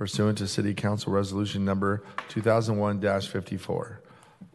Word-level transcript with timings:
pursuant 0.00 0.38
to 0.38 0.48
City 0.48 0.72
Council 0.72 1.12
Resolution 1.12 1.62
Number 1.62 2.02
2001-54. 2.30 3.96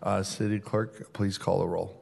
Uh, 0.01 0.23
City 0.23 0.59
Clerk, 0.59 1.13
please 1.13 1.37
call 1.37 1.59
the 1.59 1.67
roll. 1.67 2.01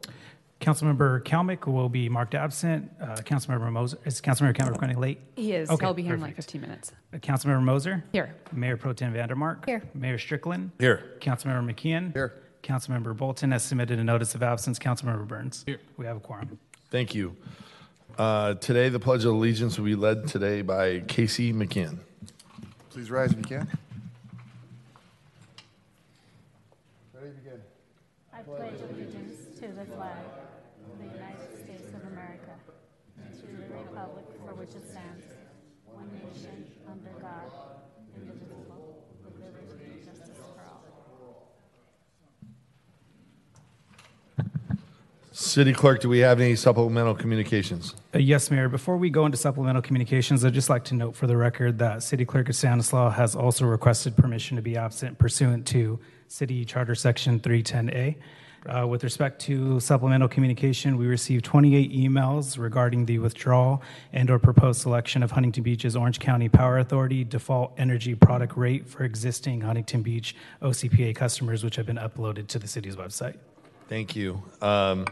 Councilmember 0.62 1.22
Kalmick 1.26 1.68
will 1.68 1.90
be 1.90 2.08
marked 2.08 2.36
absent. 2.36 2.90
Uh, 3.02 3.18
Councilmember 3.18 3.70
Moser, 3.70 3.98
is 4.06 4.22
Councilmember 4.22 4.56
Kalmick 4.56 4.80
running 4.80 4.98
late? 4.98 5.20
He 5.36 5.52
is. 5.52 5.70
Okay, 5.70 5.86
He'll 5.86 5.94
be 5.94 6.04
here 6.04 6.14
in 6.14 6.22
like 6.22 6.38
15 6.38 6.62
minutes. 6.62 6.94
Uh, 7.14 7.18
Councilmember 7.18 7.62
Moser? 7.62 8.06
Here. 8.14 8.34
Mayor 8.54 8.78
Pro 8.78 8.94
Tem 8.94 9.12
Van 9.12 9.28
Der 9.28 9.36
Mark? 9.36 9.66
Here. 9.66 9.84
Mayor 9.94 10.18
Strickland? 10.18 10.72
Here. 10.80 11.04
Councilmember 11.20 11.70
McKeon? 11.70 12.14
Here. 12.14 12.32
Councilmember 12.64 13.14
Bolton 13.16 13.52
has 13.52 13.62
submitted 13.62 14.00
a 14.00 14.06
notice 14.06 14.36
of 14.36 14.42
absence. 14.42 14.80
Councilmember 14.80 15.28
Burns? 15.28 15.66
Here. 15.66 15.82
We 15.98 16.06
have 16.06 16.16
a 16.16 16.22
quorum. 16.22 16.60
Thank 16.92 17.14
you. 17.14 17.36
Uh, 18.18 18.54
Today, 18.54 18.88
the 18.88 19.02
Pledge 19.02 19.26
of 19.26 19.34
Allegiance 19.34 19.78
will 19.78 19.84
be 19.84 19.96
led 19.96 20.30
today 20.30 20.62
by 20.62 21.02
Casey 21.02 21.52
McKeon. 21.52 22.00
Please 22.94 23.10
rise 23.10 23.32
if 23.32 23.38
you 23.38 23.44
can. 23.44 23.68
Ready, 27.12 27.30
to 27.30 27.34
begin. 27.38 27.62
I 28.32 28.42
pledge 28.44 28.82
allegiance 28.88 29.60
to 29.60 29.68
the 29.70 29.86
flag 29.96 30.14
of 30.92 31.00
the 31.00 31.06
United 31.06 31.58
States 31.58 31.90
of 31.90 32.06
America 32.12 32.54
and 33.18 33.34
to 33.34 33.48
the 33.48 33.74
republic 33.82 34.26
for 34.46 34.54
which 34.54 34.76
it 34.76 34.88
stands, 34.88 35.26
one 35.88 36.08
nation, 36.22 36.68
under 36.88 37.10
God, 37.20 37.50
indivisible, 38.16 39.04
with 39.26 39.40
liberty 39.42 39.86
and 39.92 40.06
justice 40.06 40.38
for 40.38 40.62
all. 40.70 40.86
City 45.44 45.74
Clerk, 45.74 46.00
do 46.02 46.10
we 46.10 46.20
have 46.20 46.40
any 46.40 46.56
supplemental 46.56 47.14
communications? 47.14 47.96
Uh, 48.16 48.20
Yes, 48.20 48.50
Mayor. 48.50 48.70
Before 48.70 48.98
we 48.98 49.10
go 49.10 49.26
into 49.26 49.38
supplemental 49.38 49.82
communications, 49.82 50.44
I'd 50.46 50.54
just 50.54 50.70
like 50.70 50.84
to 50.86 50.96
note 50.96 51.16
for 51.16 51.28
the 51.28 51.38
record 51.38 51.80
that 51.80 52.02
City 52.04 52.26
Clerk 52.26 52.48
Estanislau 52.48 53.14
has 53.14 53.36
also 53.36 53.66
requested 53.66 54.16
permission 54.16 54.56
to 54.56 54.62
be 54.62 54.78
absent 54.78 55.18
pursuant 55.20 55.66
to 55.68 56.00
City 56.28 56.66
Charter 56.66 56.96
Section 56.96 57.40
310A. 57.40 58.16
Uh, 58.66 58.88
With 58.88 59.04
respect 59.04 59.42
to 59.42 59.80
supplemental 59.82 60.30
communication, 60.30 60.96
we 60.98 61.06
received 61.06 61.44
28 61.44 61.92
emails 61.92 62.58
regarding 62.58 63.06
the 63.06 63.20
withdrawal 63.20 63.84
and/or 64.14 64.40
proposed 64.40 64.80
selection 64.80 65.22
of 65.22 65.32
Huntington 65.32 65.64
Beach's 65.64 65.98
Orange 65.98 66.20
County 66.20 66.48
Power 66.48 66.80
Authority 66.80 67.26
default 67.26 67.74
energy 67.78 68.16
product 68.16 68.56
rate 68.56 68.88
for 68.88 69.04
existing 69.04 69.60
Huntington 69.60 70.02
Beach 70.02 70.34
OCPA 70.62 71.14
customers, 71.14 71.62
which 71.62 71.76
have 71.76 71.86
been 71.86 71.98
uploaded 71.98 72.48
to 72.48 72.58
the 72.60 72.68
city's 72.68 72.96
website. 72.96 73.36
Thank 73.90 74.16
you. 74.16 74.42
Um, 74.62 75.06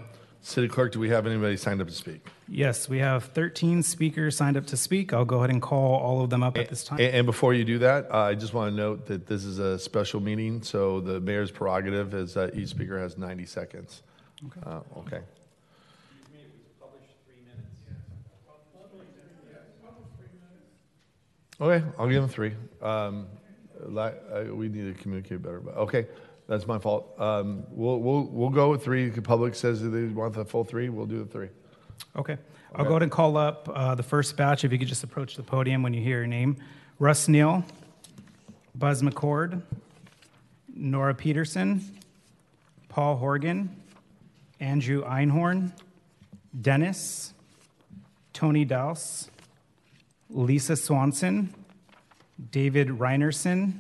City 0.44 0.68
Clerk, 0.68 0.92
do 0.92 1.00
we 1.00 1.10
have 1.10 1.28
anybody 1.28 1.56
signed 1.56 1.82
up 1.82 1.88
to 1.88 1.94
speak? 1.94 2.26
Yes, 2.48 2.90
we 2.90 2.98
have 2.98 3.26
13 3.26 3.84
speakers 3.84 4.36
signed 4.36 4.58
up 4.58 4.66
to 4.68 4.78
speak. 4.78 5.14
I'll 5.14 5.24
go 5.24 5.38
ahead 5.38 5.52
and 5.52 5.62
call 5.62 5.96
all 5.96 6.24
of 6.24 6.32
them 6.32 6.42
up 6.42 6.58
at 6.58 6.68
this 6.68 6.84
time. 6.84 7.00
And, 7.00 7.14
and 7.16 7.26
before 7.28 7.54
you 7.54 7.64
do 7.64 7.78
that, 7.80 8.12
uh, 8.12 8.18
I 8.18 8.34
just 8.34 8.54
want 8.54 8.72
to 8.72 8.76
note 8.76 9.06
that 9.06 9.28
this 9.28 9.46
is 9.46 9.60
a 9.60 9.78
special 9.78 10.20
meeting, 10.20 10.64
so 10.64 11.00
the 11.00 11.20
mayor's 11.20 11.52
prerogative 11.52 12.16
is 12.16 12.34
that 12.34 12.56
each 12.56 12.70
speaker 12.70 13.00
has 13.00 13.18
90 13.20 13.46
seconds. 13.46 14.02
Okay. 14.48 14.62
Uh, 14.66 15.00
okay. 15.00 15.22
Okay, 21.62 21.86
I'll 22.00 22.08
give 22.08 22.24
them 22.24 22.30
three. 22.30 22.54
Um, 22.82 23.28
uh, 23.96 24.12
we 24.52 24.68
need 24.68 24.96
to 24.96 25.00
communicate 25.00 25.44
better, 25.44 25.60
but 25.60 25.78
okay, 25.78 26.08
that's 26.48 26.68
my 26.68 26.80
fault. 26.80 27.14
Um, 27.20 27.64
we'll, 27.70 28.00
we'll, 28.00 28.24
we'll 28.24 28.50
go 28.50 28.72
with 28.72 28.84
three. 28.84 29.10
The 29.10 29.22
public 29.22 29.56
says 29.56 29.82
that 29.82 29.90
they 29.90 30.06
want 30.06 30.34
the 30.34 30.46
full 30.46 30.64
three, 30.64 30.90
we'll 30.90 31.06
do 31.06 31.20
the 31.20 31.26
three. 31.26 31.50
Okay. 32.16 32.38
I'll 32.74 32.86
go 32.86 32.92
ahead 32.92 33.04
and 33.04 33.12
call 33.12 33.36
up 33.36 33.70
uh, 33.74 33.96
the 33.96 34.04
first 34.04 34.38
batch. 34.38 34.64
If 34.64 34.72
you 34.72 34.80
could 34.80 34.88
just 34.88 35.04
approach 35.04 35.36
the 35.36 35.44
podium 35.44 35.84
when 35.84 35.94
you 35.94 36.02
hear 36.02 36.20
your 36.20 36.28
name. 36.28 36.56
Russ 37.00 37.28
Neal, 37.28 37.66
Buzz 38.76 39.02
McCord, 39.02 39.62
Nora 40.74 41.14
Peterson, 41.14 41.84
Paul 42.88 43.18
Horgan, 43.18 43.76
Andrew 44.60 45.04
Einhorn, 45.04 45.74
Dennis, 46.62 47.34
Tony 48.34 48.64
Dowse, 48.64 49.30
Lisa 50.30 50.76
Swanson, 50.76 51.54
David 52.52 52.88
Reinerson, 52.88 53.74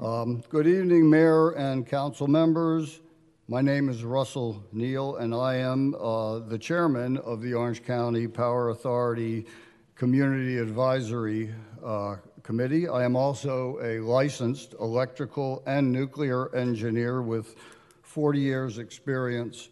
Um, 0.00 0.42
Good 0.48 0.66
evening, 0.66 1.08
Mayor 1.08 1.50
and 1.50 1.86
council 1.86 2.26
members. 2.26 2.98
My 3.46 3.60
name 3.60 3.88
is 3.88 4.02
Russell 4.02 4.64
Neal, 4.72 5.18
and 5.18 5.32
I 5.32 5.54
am 5.58 5.94
uh, 5.94 6.40
the 6.40 6.58
chairman 6.58 7.16
of 7.18 7.42
the 7.42 7.54
Orange 7.54 7.84
County 7.84 8.26
Power 8.26 8.70
Authority 8.70 9.46
Community 9.94 10.58
Advisory 10.58 11.54
uh, 11.84 12.16
Committee. 12.42 12.88
I 12.88 13.04
am 13.04 13.14
also 13.14 13.78
a 13.80 14.00
licensed 14.00 14.74
electrical 14.80 15.62
and 15.64 15.92
nuclear 15.92 16.52
engineer 16.56 17.22
with 17.22 17.54
40 18.02 18.40
years' 18.40 18.78
experience 18.78 19.68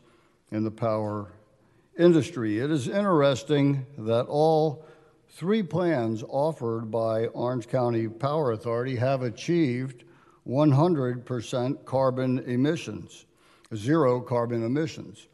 in 0.53 0.62
the 0.62 0.71
power 0.71 1.32
industry. 1.98 2.60
It 2.60 2.71
is 2.71 2.87
interesting 2.87 3.87
that 3.98 4.27
all 4.27 4.84
three 5.38 5.62
plans 5.62 6.25
offered 6.28 6.91
by 6.91 7.26
Orange 7.26 7.69
County 7.69 8.09
Power 8.09 8.50
Authority 8.50 8.97
have 8.97 9.22
achieved 9.22 10.03
100% 10.49 11.84
carbon 11.84 12.41
emissions, 12.41 13.25
zero 13.72 14.21
carbon 14.21 14.65
emissions. 14.65 15.28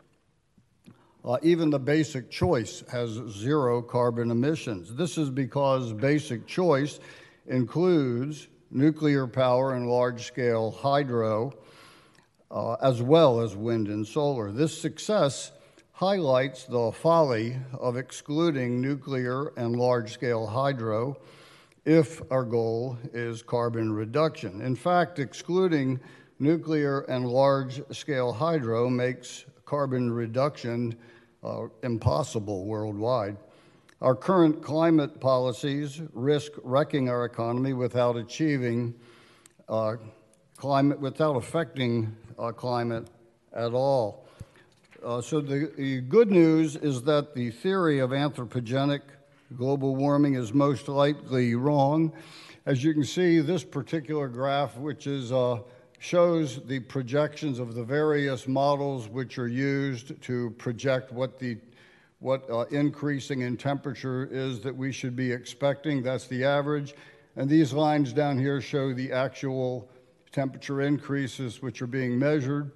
Uh, 1.25 1.39
even 1.41 1.71
the 1.71 1.79
basic 1.79 2.31
choice 2.31 2.85
has 2.93 3.13
zero 3.31 3.81
carbon 3.81 4.31
emissions. 4.31 4.95
This 4.95 5.17
is 5.17 5.31
because 5.31 5.95
basic 5.95 6.47
choice 6.47 7.01
includes 7.47 8.49
nuclear 8.71 9.27
power 9.27 9.73
and 9.73 9.89
large 9.89 10.27
scale 10.27 10.71
hydro, 10.71 11.55
uh, 12.51 12.75
as 12.75 13.01
well 13.01 13.41
as 13.41 13.57
wind 13.57 13.89
and 13.89 14.07
solar. 14.07 14.53
This 14.53 14.79
success 14.79 15.53
highlights 15.95 16.65
the 16.65 16.91
folly 16.91 17.57
of 17.73 17.97
excluding 17.97 18.81
nuclear 18.81 19.53
and 19.57 19.77
large 19.77 20.13
scale 20.13 20.45
hydro 20.45 21.17
if 21.85 22.21
our 22.33 22.43
goal 22.43 22.99
is 23.13 23.43
carbon 23.43 23.93
reduction. 23.93 24.61
In 24.61 24.75
fact, 24.75 25.21
excluding 25.21 26.01
nuclear 26.41 27.03
and 27.03 27.29
large 27.29 27.81
scale 27.93 28.33
hydro 28.33 28.91
makes 28.91 29.45
carbon 29.65 30.11
reduction 30.11 30.97
uh, 31.45 31.67
impossible 31.85 32.65
worldwide. 32.65 33.37
Our 34.01 34.17
current 34.17 34.63
climate 34.63 35.21
policies 35.21 36.03
risk 36.13 36.51
wrecking 36.65 37.09
our 37.09 37.25
economy 37.25 37.73
without 37.73 38.17
achieving 38.17 38.95
uh, 39.69 39.95
climate, 40.57 40.99
without 40.99 41.37
affecting 41.37 42.17
climate 42.57 43.07
at 43.55 43.73
all. 43.73 44.24
Uh, 45.05 45.21
so 45.21 45.39
the, 45.39 45.71
the 45.77 46.01
good 46.01 46.31
news 46.31 46.77
is 46.77 47.03
that 47.03 47.35
the 47.35 47.51
theory 47.51 47.99
of 47.99 48.11
anthropogenic 48.11 49.03
global 49.55 49.95
warming 49.95 50.35
is 50.35 50.55
most 50.55 50.89
likely 50.89 51.55
wrong. 51.55 52.11
As 52.65 52.83
you 52.83 52.95
can 52.95 53.05
see, 53.05 53.41
this 53.41 53.63
particular 53.63 54.29
graph, 54.29 54.79
which 54.79 55.07
is 55.07 55.31
uh, 55.31 55.59
shows 55.99 56.65
the 56.65 56.81
projections 56.81 57.59
of 57.59 57.75
the 57.75 57.85
various 57.85 58.49
models 58.49 59.07
which 59.07 59.39
are 59.39 59.47
used 59.47 60.21
to 60.23 60.51
project 60.53 61.13
what 61.13 61.39
the 61.39 61.59
what 62.21 62.49
uh, 62.49 62.61
increasing 62.71 63.43
in 63.43 63.59
temperature 63.59 64.27
is 64.33 64.61
that 64.61 64.75
we 64.75 64.91
should 64.91 65.15
be 65.15 65.31
expecting. 65.31 66.03
That's 66.03 66.27
the 66.29 66.45
average. 66.45 66.95
And 67.37 67.51
these 67.51 67.75
lines 67.75 68.15
down 68.15 68.39
here 68.39 68.63
show 68.63 68.95
the 68.95 69.13
actual 69.13 69.91
temperature 70.33 70.81
increases 70.81 71.61
which 71.61 71.83
are 71.83 71.87
being 71.87 72.19
measured. 72.19 72.71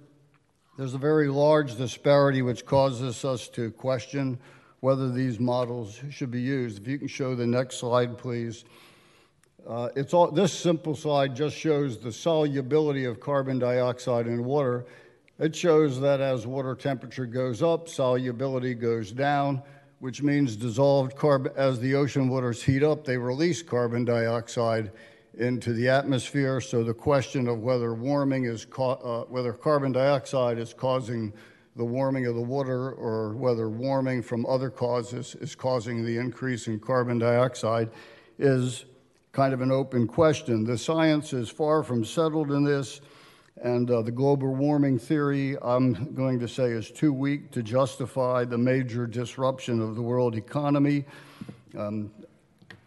There's 0.79 0.93
a 0.93 0.97
very 0.97 1.27
large 1.27 1.75
disparity 1.75 2.41
which 2.41 2.65
causes 2.65 3.25
us 3.25 3.49
to 3.49 3.69
question 3.71 4.39
whether 4.79 5.11
these 5.11 5.37
models 5.37 5.99
should 6.09 6.31
be 6.31 6.39
used. 6.39 6.81
If 6.81 6.87
you 6.87 6.97
can 6.97 7.09
show 7.09 7.35
the 7.35 7.45
next 7.45 7.79
slide, 7.79 8.17
please. 8.17 8.63
Uh, 9.67 9.89
it's 9.97 10.13
all, 10.13 10.31
this 10.31 10.53
simple 10.53 10.95
slide 10.95 11.35
just 11.35 11.57
shows 11.57 11.97
the 11.97 12.13
solubility 12.13 13.03
of 13.03 13.19
carbon 13.19 13.59
dioxide 13.59 14.25
in 14.25 14.45
water. 14.45 14.85
It 15.37 15.53
shows 15.53 15.99
that 15.99 16.21
as 16.21 16.47
water 16.47 16.75
temperature 16.75 17.25
goes 17.25 17.61
up, 17.61 17.89
solubility 17.89 18.73
goes 18.73 19.11
down, 19.11 19.61
which 19.99 20.23
means 20.23 20.55
dissolved 20.55 21.13
carbon, 21.17 21.51
as 21.57 21.81
the 21.81 21.93
ocean 21.95 22.29
waters 22.29 22.63
heat 22.63 22.83
up, 22.83 23.03
they 23.03 23.17
release 23.17 23.61
carbon 23.61 24.05
dioxide 24.05 24.93
into 25.37 25.73
the 25.73 25.89
atmosphere. 25.89 26.59
So 26.61 26.83
the 26.83 26.93
question 26.93 27.47
of 27.47 27.59
whether 27.59 27.93
warming 27.93 28.45
is, 28.45 28.65
uh, 28.77 29.23
whether 29.23 29.53
carbon 29.53 29.91
dioxide 29.91 30.57
is 30.57 30.73
causing 30.73 31.33
the 31.75 31.85
warming 31.85 32.25
of 32.25 32.35
the 32.35 32.41
water 32.41 32.91
or 32.91 33.35
whether 33.35 33.69
warming 33.69 34.21
from 34.21 34.45
other 34.45 34.69
causes 34.69 35.35
is 35.35 35.55
causing 35.55 36.03
the 36.03 36.17
increase 36.17 36.67
in 36.67 36.79
carbon 36.79 37.19
dioxide 37.19 37.89
is 38.37 38.85
kind 39.31 39.53
of 39.53 39.61
an 39.61 39.71
open 39.71 40.07
question. 40.07 40.63
The 40.63 40.77
science 40.77 41.33
is 41.33 41.49
far 41.49 41.83
from 41.83 42.03
settled 42.03 42.51
in 42.51 42.63
this, 42.63 43.01
and 43.61 43.89
uh, 43.91 44.01
the 44.01 44.11
global 44.11 44.55
warming 44.55 44.97
theory, 44.97 45.55
I'm 45.61 46.13
going 46.13 46.39
to 46.39 46.47
say, 46.47 46.71
is 46.71 46.91
too 46.91 47.13
weak 47.13 47.51
to 47.51 47.61
justify 47.61 48.43
the 48.45 48.57
major 48.57 49.05
disruption 49.05 49.81
of 49.81 49.95
the 49.95 50.01
world 50.01 50.35
economy. 50.35 51.05
Um, 51.77 52.11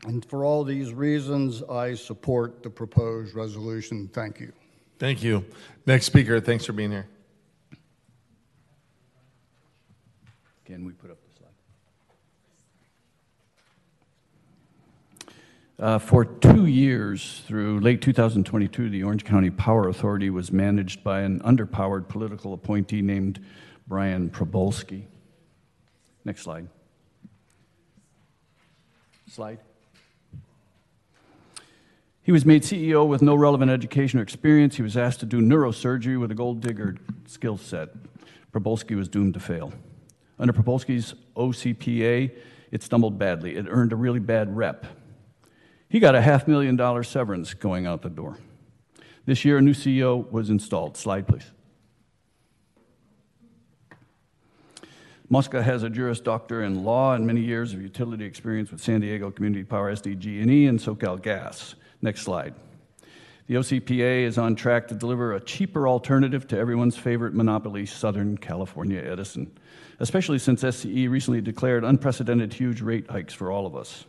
and 0.07 0.25
for 0.25 0.45
all 0.45 0.65
these 0.65 0.93
reasons, 0.93 1.63
I 1.63 1.95
support 1.95 2.63
the 2.63 2.71
proposed 2.71 3.35
resolution. 3.35 4.09
Thank 4.13 4.41
you. 4.41 4.53
Thank 4.99 5.23
you. 5.23 5.45
Next 5.87 6.07
speaker, 6.07 6.41
thanks 6.41 6.65
for 6.65 6.73
being 6.73 6.91
here. 6.91 7.07
Can 10.65 10.85
we 10.85 10.93
put 10.93 11.11
up 11.11 11.19
the 11.23 11.31
slide? 15.27 15.35
Uh, 15.79 15.99
for 15.99 16.25
two 16.25 16.67
years, 16.67 17.43
through 17.47 17.81
late 17.81 18.01
2022, 18.01 18.91
the 18.91 19.03
Orange 19.03 19.25
County 19.25 19.51
Power 19.51 19.89
Authority 19.89 20.31
was 20.31 20.51
managed 20.51 21.05
by 21.05 21.21
an 21.21 21.41
underpowered 21.41 22.09
political 22.09 22.55
appointee 22.55 23.03
named 23.03 23.45
Brian 23.87 24.31
Probolsky. 24.31 25.05
Next 26.25 26.43
slide. 26.43 26.69
Slide. 29.29 29.59
He 32.25 32.31
was 32.31 32.47
made 32.47 32.63
CEO 32.63 33.07
with 33.07 33.21
no 33.21 33.35
relevant 33.35 33.71
education 33.71 34.21
or 34.21 34.23
experience. 34.23 34.77
He 34.77 34.83
was 34.83 34.97
asked 34.97 35.21
to 35.21 35.27
do 35.27 35.41
neurosurgery 35.41 36.21
with 36.21 36.31
a 36.31 36.35
gold 36.35 36.61
digger 36.61 36.97
skill 37.27 37.57
set. 37.57 37.89
Probolsky 38.53 38.95
was 38.95 39.09
doomed 39.09 39.35
to 39.35 39.41
fail. 39.41 39.73
Under 40.39 40.53
Probolsky's 40.53 41.15
OCPA, 41.37 42.31
it 42.71 42.83
stumbled 42.83 43.19
badly. 43.19 43.57
It 43.57 43.67
earned 43.69 43.93
a 43.93 43.97
really 43.97 44.21
bad 44.21 44.57
rep. 44.57 44.87
He 45.89 45.99
got 45.99 46.15
a 46.15 46.23
half 46.23 46.47
million 46.47 46.77
dollar 46.77 47.03
severance 47.03 47.55
going 47.55 47.87
out 47.87 48.03
the 48.03 48.11
door. 48.11 48.39
This 49.27 49.45
year, 49.45 49.59
a 49.59 49.63
new 49.63 49.75
CEO 49.75 50.31
was 50.31 50.49
installed. 50.49 50.97
Slide, 50.97 51.27
please. 51.27 51.51
Mosca 55.29 55.63
has 55.63 55.83
a 55.83 55.91
Juris 55.91 56.21
Doctor 56.21 56.63
in 56.63 56.85
law 56.85 57.15
and 57.15 57.27
many 57.27 57.41
years 57.41 57.73
of 57.73 57.81
utility 57.81 58.25
experience 58.25 58.71
with 58.71 58.81
San 58.81 59.01
Diego 59.01 59.31
Community 59.31 59.65
Power, 59.65 59.93
SDG&E, 59.93 60.67
and 60.67 60.79
SoCal 60.79 61.21
Gas. 61.21 61.75
Next 62.03 62.23
slide. 62.23 62.55
The 63.47 63.55
OCPA 63.55 64.25
is 64.25 64.39
on 64.39 64.57
track 64.57 64.89
to 64.89 64.95
deliver 64.95 65.35
a 65.35 65.41
cheaper 65.41 65.89
alternative 65.89 66.47
to 66.49 66.59
everyone's 66.59 66.97
favorite 66.97 67.35
monopoly, 67.35 67.87
Southern 67.87 68.37
California 68.39 69.01
Edison, 69.01 69.57
especially 70.01 70.39
since 70.39 70.63
SCE 70.63 71.09
recently 71.09 71.41
declared 71.41 71.85
unprecedented 71.85 72.53
huge 72.53 72.81
rate 72.81 73.11
hikes 73.11 73.35
for 73.35 73.51
all 73.51 73.67
of 73.67 73.77
us. 73.77 74.05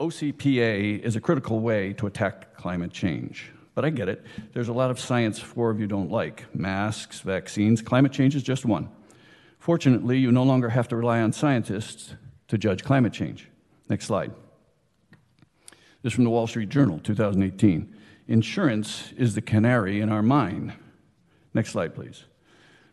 OCPA 0.00 1.00
is 1.00 1.14
a 1.14 1.20
critical 1.20 1.60
way 1.60 1.92
to 1.94 2.06
attack 2.06 2.56
climate 2.56 2.92
change. 2.92 3.52
But 3.74 3.84
I 3.84 3.90
get 3.90 4.08
it. 4.08 4.24
There's 4.52 4.68
a 4.68 4.72
lot 4.72 4.90
of 4.90 5.00
science 5.00 5.38
four 5.38 5.70
of 5.70 5.80
you 5.80 5.86
don't 5.86 6.10
like 6.10 6.54
masks, 6.54 7.20
vaccines. 7.20 7.82
Climate 7.82 8.12
change 8.12 8.36
is 8.36 8.42
just 8.42 8.64
one. 8.64 8.88
Fortunately, 9.58 10.18
you 10.18 10.30
no 10.30 10.42
longer 10.42 10.68
have 10.68 10.88
to 10.88 10.96
rely 10.96 11.20
on 11.20 11.32
scientists 11.32 12.14
to 12.48 12.58
judge 12.58 12.84
climate 12.84 13.12
change. 13.12 13.48
Next 13.88 14.06
slide. 14.06 14.32
This 16.04 16.12
is 16.12 16.16
from 16.16 16.24
the 16.24 16.30
Wall 16.30 16.46
Street 16.46 16.68
Journal, 16.68 17.00
2018. 17.02 17.96
Insurance 18.28 19.14
is 19.16 19.34
the 19.34 19.40
canary 19.40 20.02
in 20.02 20.10
our 20.10 20.20
mine. 20.20 20.74
Next 21.54 21.70
slide, 21.70 21.94
please. 21.94 22.24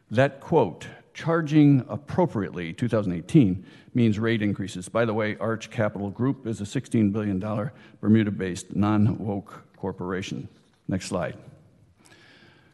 That 0.10 0.40
quote 0.40 0.88
charging 1.14 1.84
appropriately 1.90 2.72
2018 2.72 3.66
means 3.94 4.18
rate 4.18 4.42
increases. 4.42 4.88
By 4.88 5.04
the 5.04 5.14
way, 5.14 5.36
Arch 5.42 5.70
Capital 5.70 6.10
Group 6.10 6.48
is 6.48 6.62
a 6.62 6.64
$16 6.64 7.12
billion 7.12 7.38
Bermuda 8.00 8.32
based 8.32 8.78
non 8.78 9.18
woke 9.18 9.62
corporation. 9.76 10.48
Next 10.88 11.08
slide. 11.08 11.38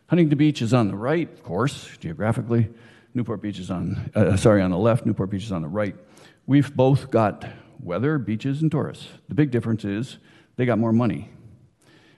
Huntington 0.05 0.37
Beach 0.37 0.61
is 0.61 0.71
on 0.71 0.87
the 0.87 0.95
right, 0.95 1.33
of 1.33 1.41
course, 1.41 1.89
geographically. 1.97 2.69
Newport 3.15 3.41
Beach 3.41 3.57
is 3.57 3.71
on, 3.71 4.11
uh, 4.13 4.37
sorry, 4.37 4.61
on 4.61 4.69
the 4.69 4.77
left, 4.77 5.03
Newport 5.03 5.31
Beach 5.31 5.45
is 5.45 5.51
on 5.51 5.63
the 5.63 5.67
right. 5.67 5.95
We've 6.45 6.75
both 6.75 7.09
got 7.09 7.43
weather, 7.81 8.17
beaches, 8.17 8.61
and 8.61 8.71
tourists. 8.71 9.07
The 9.27 9.35
big 9.35 9.51
difference 9.51 9.85
is 9.85 10.17
they 10.55 10.65
got 10.65 10.79
more 10.79 10.91
money. 10.91 11.29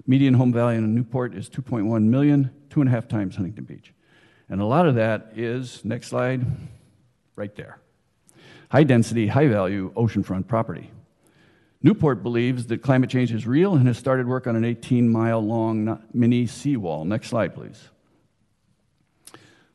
Median 0.07 0.33
home 0.33 0.51
value 0.51 0.79
in 0.79 0.95
Newport 0.95 1.35
is 1.35 1.49
2.1 1.49 2.03
million, 2.03 2.51
two 2.69 2.81
and 2.81 2.89
a 2.89 2.91
half 2.91 3.07
times 3.07 3.35
Huntington 3.35 3.65
Beach. 3.65 3.93
And 4.49 4.61
a 4.61 4.65
lot 4.65 4.87
of 4.87 4.95
that 4.95 5.33
is, 5.35 5.85
next 5.85 6.07
slide, 6.07 6.45
right 7.35 7.55
there. 7.55 7.79
High 8.71 8.83
density, 8.83 9.27
high 9.27 9.47
value 9.47 9.91
oceanfront 9.95 10.47
property. 10.47 10.91
Newport 11.81 12.23
believes 12.23 12.65
that 12.67 12.81
climate 12.81 13.09
change 13.09 13.31
is 13.31 13.47
real 13.47 13.75
and 13.75 13.87
has 13.87 13.97
started 13.97 14.27
work 14.27 14.47
on 14.47 14.55
an 14.55 14.65
18 14.65 15.09
mile 15.09 15.39
long 15.39 16.01
mini 16.13 16.45
seawall. 16.45 17.05
Next 17.05 17.27
slide, 17.27 17.55
please. 17.55 17.89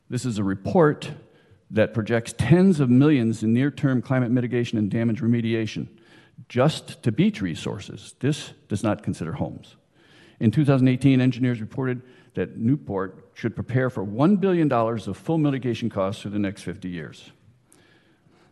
This 0.09 0.25
is 0.25 0.37
a 0.37 0.43
report 0.43 1.09
that 1.75 1.93
projects 1.93 2.33
tens 2.37 2.79
of 2.79 2.89
millions 2.89 3.43
in 3.43 3.53
near 3.53 3.69
term 3.69 4.01
climate 4.01 4.31
mitigation 4.31 4.77
and 4.77 4.89
damage 4.89 5.21
remediation 5.21 5.87
just 6.47 7.03
to 7.03 7.11
beach 7.11 7.41
resources. 7.41 8.15
This 8.19 8.53
does 8.69 8.81
not 8.81 9.03
consider 9.03 9.33
homes. 9.33 9.75
In 10.39 10.51
2018, 10.51 11.19
engineers 11.19 11.59
reported 11.59 12.01
that 12.33 12.57
Newport 12.57 13.29
should 13.33 13.55
prepare 13.55 13.89
for 13.89 14.05
$1 14.05 14.39
billion 14.39 14.71
of 14.71 15.17
full 15.17 15.37
mitigation 15.37 15.89
costs 15.89 16.21
for 16.21 16.29
the 16.29 16.39
next 16.39 16.63
50 16.63 16.89
years. 16.89 17.31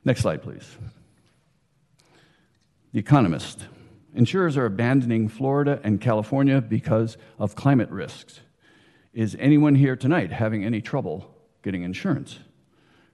Next 0.03 0.21
slide, 0.21 0.41
please. 0.41 0.77
The 2.91 2.99
Economist. 2.99 3.67
Insurers 4.13 4.57
are 4.57 4.65
abandoning 4.65 5.29
Florida 5.29 5.79
and 5.83 5.99
California 5.99 6.59
because 6.61 7.17
of 7.39 7.55
climate 7.55 7.89
risks. 7.89 8.41
Is 9.13 9.35
anyone 9.39 9.75
here 9.75 9.95
tonight 9.95 10.31
having 10.31 10.65
any 10.65 10.81
trouble 10.81 11.33
getting 11.63 11.83
insurance? 11.83 12.39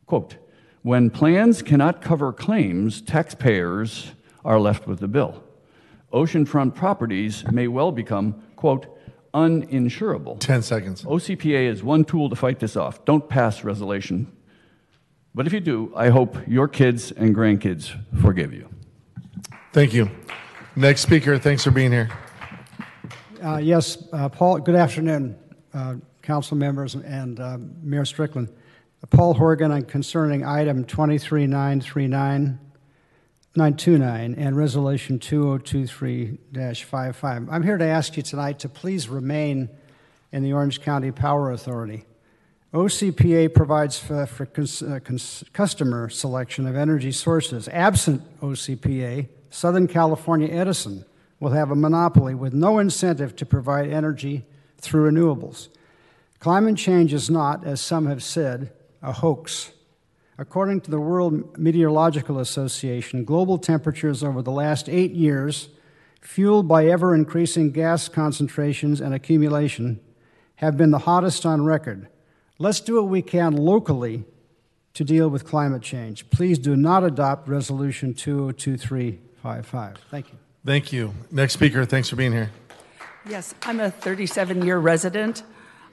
Quote 0.10 0.38
When 0.82 1.12
plans 1.12 1.62
cannot 1.62 2.02
cover 2.02 2.34
claims, 2.34 3.00
taxpayers 3.00 4.14
are 4.44 4.60
left 4.60 4.88
with 4.88 5.00
the 5.00 5.08
bill. 5.08 5.44
Oceanfront 6.12 6.74
properties 6.74 7.44
may 7.52 7.68
well 7.68 7.92
become, 7.92 8.42
quote, 8.56 8.88
uninsurable. 9.36 10.40
10 10.40 10.64
seconds. 10.64 11.04
OCPA 11.04 11.72
is 11.72 11.84
one 11.84 12.04
tool 12.04 12.28
to 12.28 12.36
fight 12.36 12.58
this 12.58 12.76
off. 12.76 13.06
Don't 13.06 13.30
pass 13.30 13.64
resolution. 13.64 14.36
But 15.36 15.46
if 15.46 15.54
you 15.54 15.60
do, 15.60 15.94
I 15.96 16.10
hope 16.10 16.36
your 16.48 16.68
kids 16.68 17.12
and 17.12 17.36
grandkids 17.36 17.96
forgive 18.20 18.52
you. 18.52 18.68
Thank 19.74 19.94
you. 19.94 20.10
Next 20.76 21.02
speaker, 21.02 21.38
thanks 21.38 21.64
for 21.64 21.70
being 21.70 21.92
here. 21.92 22.10
Uh, 23.44 23.58
yes, 23.58 24.06
uh, 24.12 24.28
Paul, 24.28 24.58
good 24.58 24.74
afternoon, 24.74 25.38
uh, 25.72 25.98
council 26.24 26.58
members 26.58 26.96
and 26.96 27.40
uh, 27.40 27.60
Mayor 27.84 28.06
Strickland. 28.06 28.50
Paul 29.08 29.36
Horgan 29.36 29.72
on 29.72 29.84
concerning 29.84 30.44
item 30.44 30.84
23939 30.84 32.60
929 33.56 34.36
and 34.36 34.56
Resolution 34.56 35.18
2023-55. 35.20 37.48
I'm 37.52 37.64
here 37.64 37.78
to 37.78 37.86
ask 37.86 38.16
you 38.16 38.24
tonight 38.24 38.60
to 38.60 38.70
please 38.70 39.10
remain 39.10 39.70
in 40.32 40.44
the 40.44 40.54
Orange 40.54 40.82
County 40.82 41.12
Power 41.12 41.52
Authority. 41.52 42.06
OCPA 42.74 43.56
provides 43.56 43.98
for, 43.98 44.28
for 44.28 44.46
cons, 44.46 44.84
uh, 44.84 45.00
cons, 45.04 45.44
customer 45.52 46.08
selection 46.10 46.68
of 46.68 46.76
energy 46.76 47.12
sources. 47.12 47.68
Absent 47.70 48.22
OCPA, 48.42 49.28
Southern 49.50 49.88
California 49.88 50.50
Edison 50.50 51.04
will 51.40 51.50
have 51.52 51.72
a 51.72 51.76
monopoly 51.76 52.36
with 52.36 52.54
no 52.54 52.78
incentive 52.78 53.36
to 53.38 53.48
provide 53.48 53.90
energy 53.90 54.46
through 54.78 55.12
renewables. 55.12 55.70
Climate 56.40 56.78
change 56.78 57.14
is 57.14 57.30
not, 57.30 57.66
as 57.66 57.82
some 57.82 58.06
have 58.06 58.22
said, 58.22 58.72
a 59.02 59.12
hoax. 59.12 59.72
According 60.38 60.82
to 60.82 60.92
the 60.92 61.00
World 61.00 61.58
Meteorological 61.58 62.40
Association, 62.40 63.26
global 63.26 63.58
temperatures 63.58 64.24
over 64.24 64.42
the 64.42 64.52
last 64.52 64.88
eight 64.88 65.12
years 65.12 65.70
fueled 66.22 66.68
by 66.68 66.86
ever 66.86 67.16
increasing 67.16 67.72
gas 67.72 68.08
concentrations 68.08 69.02
and 69.02 69.14
accumulation, 69.14 70.00
have 70.56 70.78
been 70.78 70.92
the 70.92 71.00
hottest 71.00 71.46
on 71.46 71.64
record. 71.64 72.08
Let's 72.58 72.82
do 72.82 72.96
what 72.96 73.08
we 73.08 73.22
can 73.22 73.56
locally 73.56 74.26
to 74.94 75.04
deal 75.04 75.30
with 75.30 75.46
climate 75.46 75.82
change. 75.82 76.30
Please 76.30 76.60
do 76.60 76.76
not 76.76 77.04
adopt 77.04 77.48
Resolution 77.48 78.14
202355. 78.14 79.98
Thank 80.10 80.32
you. 80.32 80.38
Thank 80.66 80.92
you. 80.92 81.14
Next 81.32 81.54
speaker, 81.54 81.86
thanks 81.86 82.10
for 82.10 82.18
being 82.18 82.34
here. 82.34 82.52
Yes, 83.28 83.54
I'm 83.64 83.80
a 83.80 83.90
37 83.90 84.66
year 84.66 84.78
resident. 84.78 85.44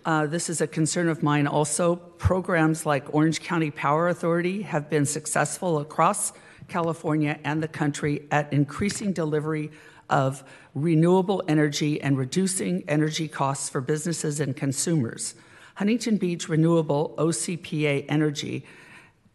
Uh, 0.07 0.25
this 0.25 0.49
is 0.49 0.61
a 0.61 0.69
concern 0.69 1.09
of 1.09 1.21
mine 1.21 1.49
also. 1.49 1.97
Programs 1.97 2.87
like 2.87 3.13
Orange 3.13 3.41
County 3.41 3.73
Power 3.73 4.09
Authority 4.09 4.63
have 4.63 4.89
been 4.89 5.05
successful 5.05 5.81
across 5.81 6.33
California 6.69 7.41
and 7.43 7.61
the 7.61 7.67
country 7.67 8.23
at 8.31 8.53
increasing 8.53 9.13
delivery 9.13 9.73
of 10.09 10.45
renewable 10.77 11.43
energy 11.49 12.01
and 12.01 12.17
reducing 12.17 12.85
energy 12.87 13.27
costs 13.27 13.69
for 13.69 13.81
businesses 13.81 14.39
and 14.39 14.57
consumers. 14.57 15.35
Huntington 15.75 16.19
Beach 16.19 16.49
Renewable 16.49 17.13
OCPA 17.19 18.05
Energy 18.09 18.65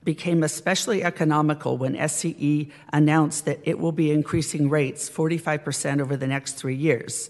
became 0.05 0.41
especially 0.41 1.03
economical 1.03 1.77
when 1.77 1.95
SCE 1.95 2.71
announced 2.93 3.43
that 3.43 3.59
it 3.63 3.77
will 3.77 3.91
be 3.91 4.09
increasing 4.09 4.69
rates 4.69 5.09
45% 5.09 5.99
over 5.99 6.15
the 6.15 6.27
next 6.27 6.53
three 6.53 6.75
years. 6.75 7.29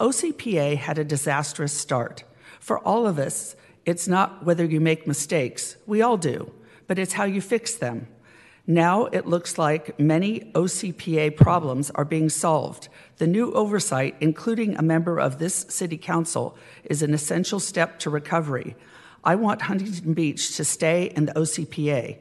OCPA 0.00 0.78
had 0.78 0.96
a 0.96 1.04
disastrous 1.04 1.74
start. 1.74 2.24
For 2.68 2.80
all 2.80 3.06
of 3.06 3.18
us, 3.18 3.56
it's 3.86 4.06
not 4.06 4.44
whether 4.44 4.62
you 4.62 4.78
make 4.78 5.06
mistakes, 5.06 5.76
we 5.86 6.02
all 6.02 6.18
do, 6.18 6.52
but 6.86 6.98
it's 6.98 7.14
how 7.14 7.24
you 7.24 7.40
fix 7.40 7.74
them. 7.74 8.08
Now 8.66 9.06
it 9.06 9.26
looks 9.26 9.56
like 9.56 9.98
many 9.98 10.52
OCPA 10.54 11.34
problems 11.34 11.90
are 11.92 12.04
being 12.04 12.28
solved. 12.28 12.90
The 13.16 13.26
new 13.26 13.54
oversight, 13.54 14.16
including 14.20 14.76
a 14.76 14.82
member 14.82 15.18
of 15.18 15.38
this 15.38 15.64
city 15.70 15.96
council, 15.96 16.58
is 16.84 17.00
an 17.00 17.14
essential 17.14 17.58
step 17.58 17.98
to 18.00 18.10
recovery. 18.10 18.76
I 19.24 19.36
want 19.36 19.62
Huntington 19.62 20.12
Beach 20.12 20.54
to 20.58 20.62
stay 20.62 21.04
in 21.16 21.24
the 21.24 21.32
OCPA. 21.32 22.18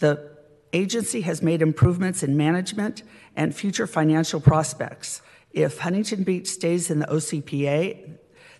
The 0.00 0.36
agency 0.74 1.22
has 1.22 1.40
made 1.40 1.62
improvements 1.62 2.22
in 2.22 2.36
management 2.36 3.04
and 3.34 3.56
future 3.56 3.86
financial 3.86 4.38
prospects. 4.38 5.22
If 5.50 5.78
Huntington 5.78 6.24
Beach 6.24 6.46
stays 6.46 6.90
in 6.90 6.98
the 6.98 7.06
OCPA, 7.06 8.18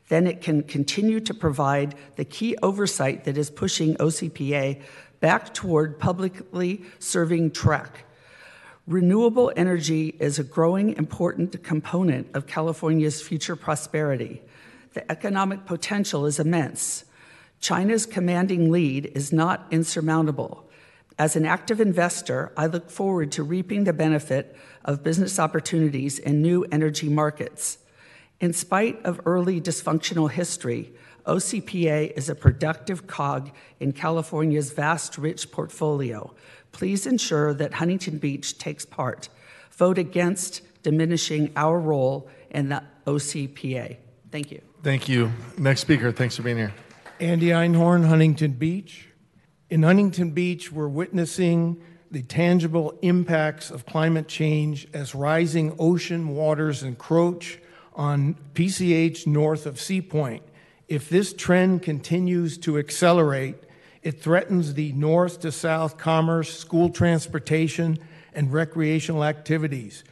then 0.09 0.27
it 0.27 0.41
can 0.41 0.63
continue 0.63 1.21
to 1.21 1.35
provide 1.35 1.95
the 2.17 2.25
key 2.25 2.57
oversight 2.63 3.25
that 3.25 3.39
is 3.39 3.51
pushing 3.51 3.95
OCPA 3.97 4.81
back 5.21 5.53
toward 5.53 5.99
publicly 5.99 6.83
serving 6.99 7.51
track. 7.51 8.05
Renewable 8.87 9.53
energy 9.55 10.15
is 10.19 10.39
a 10.39 10.45
growing 10.45 10.97
important 10.97 11.63
component 11.63 12.27
of 12.35 12.47
California's 12.47 13.21
future 13.21 13.57
prosperity. 13.57 14.41
The 14.95 15.11
economic 15.13 15.67
potential 15.67 16.25
is 16.25 16.39
immense. 16.39 17.05
China's 17.61 18.07
commanding 18.07 18.71
lead 18.71 19.13
is 19.15 19.33
not 19.33 19.67
insurmountable. 19.71 20.65
As 21.19 21.35
an 21.37 21.45
active 21.45 21.81
investor, 21.81 22.53
I 22.57 22.67
look 22.67 22.91
forward 22.91 23.33
to 23.33 23.43
reaping 23.43 23.85
the 23.85 23.93
benefit 23.93 24.57
of 24.85 25.03
business 25.03 25.39
opportunities 25.39 26.19
in 26.19 26.41
new 26.41 26.65
energy 26.71 27.09
markets. 27.09 27.79
In 28.41 28.53
spite 28.53 29.05
of 29.05 29.21
early 29.27 29.61
dysfunctional 29.61 30.31
history, 30.31 30.93
OCPA 31.27 32.13
is 32.17 32.29
a 32.29 32.37
productive 32.37 33.09
cog 33.09 33.51
in 33.81 33.93
California's 33.93 34.71
vast, 34.71 35.19
rich 35.19 35.51
portfolio. 35.51 36.33
Please 36.71 37.05
ensure 37.05 37.53
that 37.55 37.75
Huntington 37.75 38.19
Beach 38.19 38.57
takes 38.57 38.87
part. 38.87 39.29
Vote 39.73 39.99
against 39.99 40.63
diminishing 40.85 41.51
our 41.57 41.81
role 41.81 42.29
in 42.51 42.69
the 42.69 42.83
OCPA. 43.09 43.97
Thank 44.31 44.53
you. 44.53 44.63
Thank 44.85 45.09
you. 45.09 45.33
Next 45.59 45.81
speaker, 45.81 46.13
thanks 46.13 46.37
for 46.37 46.43
being 46.43 46.59
here. 46.59 46.75
Andy 47.19 47.49
Einhorn, 47.49 48.07
Huntington 48.07 48.53
Beach. 48.53 49.09
In 49.69 49.83
Huntington 49.83 50.31
Beach, 50.31 50.71
we're 50.71 50.87
witnessing 50.87 51.83
the 52.11 52.23
tangible 52.23 52.97
impacts 53.03 53.71
of 53.71 53.85
climate 53.85 54.29
change 54.29 54.87
as 54.95 55.15
rising 55.15 55.75
ocean 55.79 56.29
waters 56.29 56.85
encroach 56.85 57.59
on 57.99 58.37
PCH 58.55 59.27
north 59.27 59.67
of 59.67 59.81
Sea 59.81 60.01
Point. 60.01 60.45
If 60.87 61.11
this 61.11 61.35
trend 61.35 61.83
continues 61.83 62.57
to 62.59 62.79
accelerate, 62.79 63.57
it 64.03 64.23
threatens 64.23 64.75
the 64.75 64.93
north 64.93 65.41
to 65.41 65.53
south 65.53 65.99
commerce, 65.99 66.57
school 66.57 66.89
transportation, 66.89 67.99
and 68.33 68.53
recreational 68.53 69.25
activities. 69.25 70.05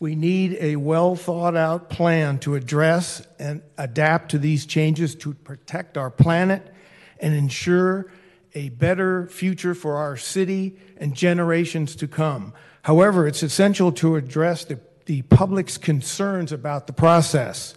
We 0.00 0.16
need 0.16 0.58
a 0.60 0.76
well 0.76 1.16
thought 1.16 1.56
out 1.56 1.88
plan 1.88 2.38
to 2.40 2.56
address 2.56 3.26
and 3.38 3.62
adapt 3.76 4.32
to 4.32 4.38
these 4.38 4.66
changes 4.66 5.14
to 5.16 5.34
protect 5.34 5.96
our 5.96 6.10
planet 6.10 6.74
and 7.20 7.34
ensure 7.34 8.10
a 8.54 8.68
better 8.70 9.26
future 9.28 9.74
for 9.74 9.96
our 9.96 10.16
city 10.16 10.76
and 10.96 11.14
generations 11.14 11.94
to 11.96 12.08
come. 12.08 12.52
However, 12.82 13.26
it's 13.26 13.42
essential 13.42 13.92
to 13.92 14.16
address 14.16 14.64
the, 14.64 14.80
the 15.08 15.22
public's 15.22 15.78
concerns 15.78 16.52
about 16.52 16.86
the 16.86 16.92
process. 16.92 17.74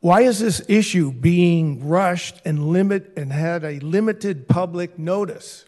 Why 0.00 0.22
is 0.22 0.38
this 0.38 0.62
issue 0.66 1.12
being 1.12 1.86
rushed 1.86 2.40
and 2.46 2.68
limit 2.68 3.12
and 3.18 3.30
had 3.30 3.64
a 3.64 3.78
limited 3.80 4.48
public 4.48 4.98
notice? 4.98 5.66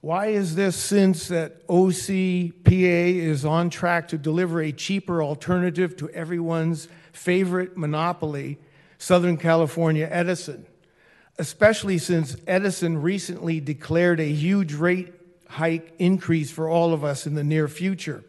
Why 0.00 0.28
is 0.28 0.54
this 0.54 0.76
since 0.76 1.28
that 1.28 1.66
OCPA 1.68 3.16
is 3.16 3.44
on 3.44 3.68
track 3.68 4.08
to 4.08 4.18
deliver 4.18 4.62
a 4.62 4.72
cheaper 4.72 5.22
alternative 5.22 5.94
to 5.98 6.08
everyone's 6.10 6.88
favorite 7.12 7.76
monopoly, 7.76 8.58
Southern 8.96 9.36
California 9.36 10.08
Edison? 10.10 10.64
Especially 11.38 11.98
since 11.98 12.34
Edison 12.46 13.02
recently 13.02 13.60
declared 13.60 14.20
a 14.20 14.32
huge 14.32 14.72
rate 14.72 15.12
hike 15.48 15.92
increase 15.98 16.50
for 16.50 16.66
all 16.66 16.94
of 16.94 17.04
us 17.04 17.26
in 17.26 17.34
the 17.34 17.44
near 17.44 17.68
future. 17.68 18.24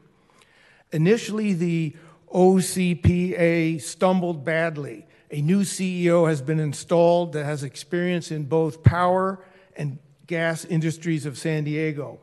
Initially, 0.91 1.53
the 1.53 1.95
OCPA 2.33 3.81
stumbled 3.81 4.43
badly. 4.43 5.05
A 5.31 5.41
new 5.41 5.61
CEO 5.61 6.27
has 6.27 6.41
been 6.41 6.59
installed 6.59 7.33
that 7.33 7.45
has 7.45 7.63
experience 7.63 8.31
in 8.31 8.43
both 8.43 8.83
power 8.83 9.43
and 9.75 9.99
gas 10.27 10.65
industries 10.65 11.25
of 11.25 11.37
San 11.37 11.63
Diego. 11.63 12.19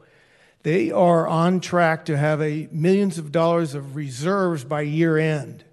They 0.63 0.91
are 0.91 1.27
on 1.27 1.61
track 1.61 2.05
to 2.07 2.17
have 2.17 2.41
a 2.41 2.69
millions 2.71 3.19
of 3.19 3.33
dollars 3.33 3.75
of 3.75 3.97
reserves 3.97 4.65
by 4.65 4.83
year 4.83 5.19
end. 5.19 5.65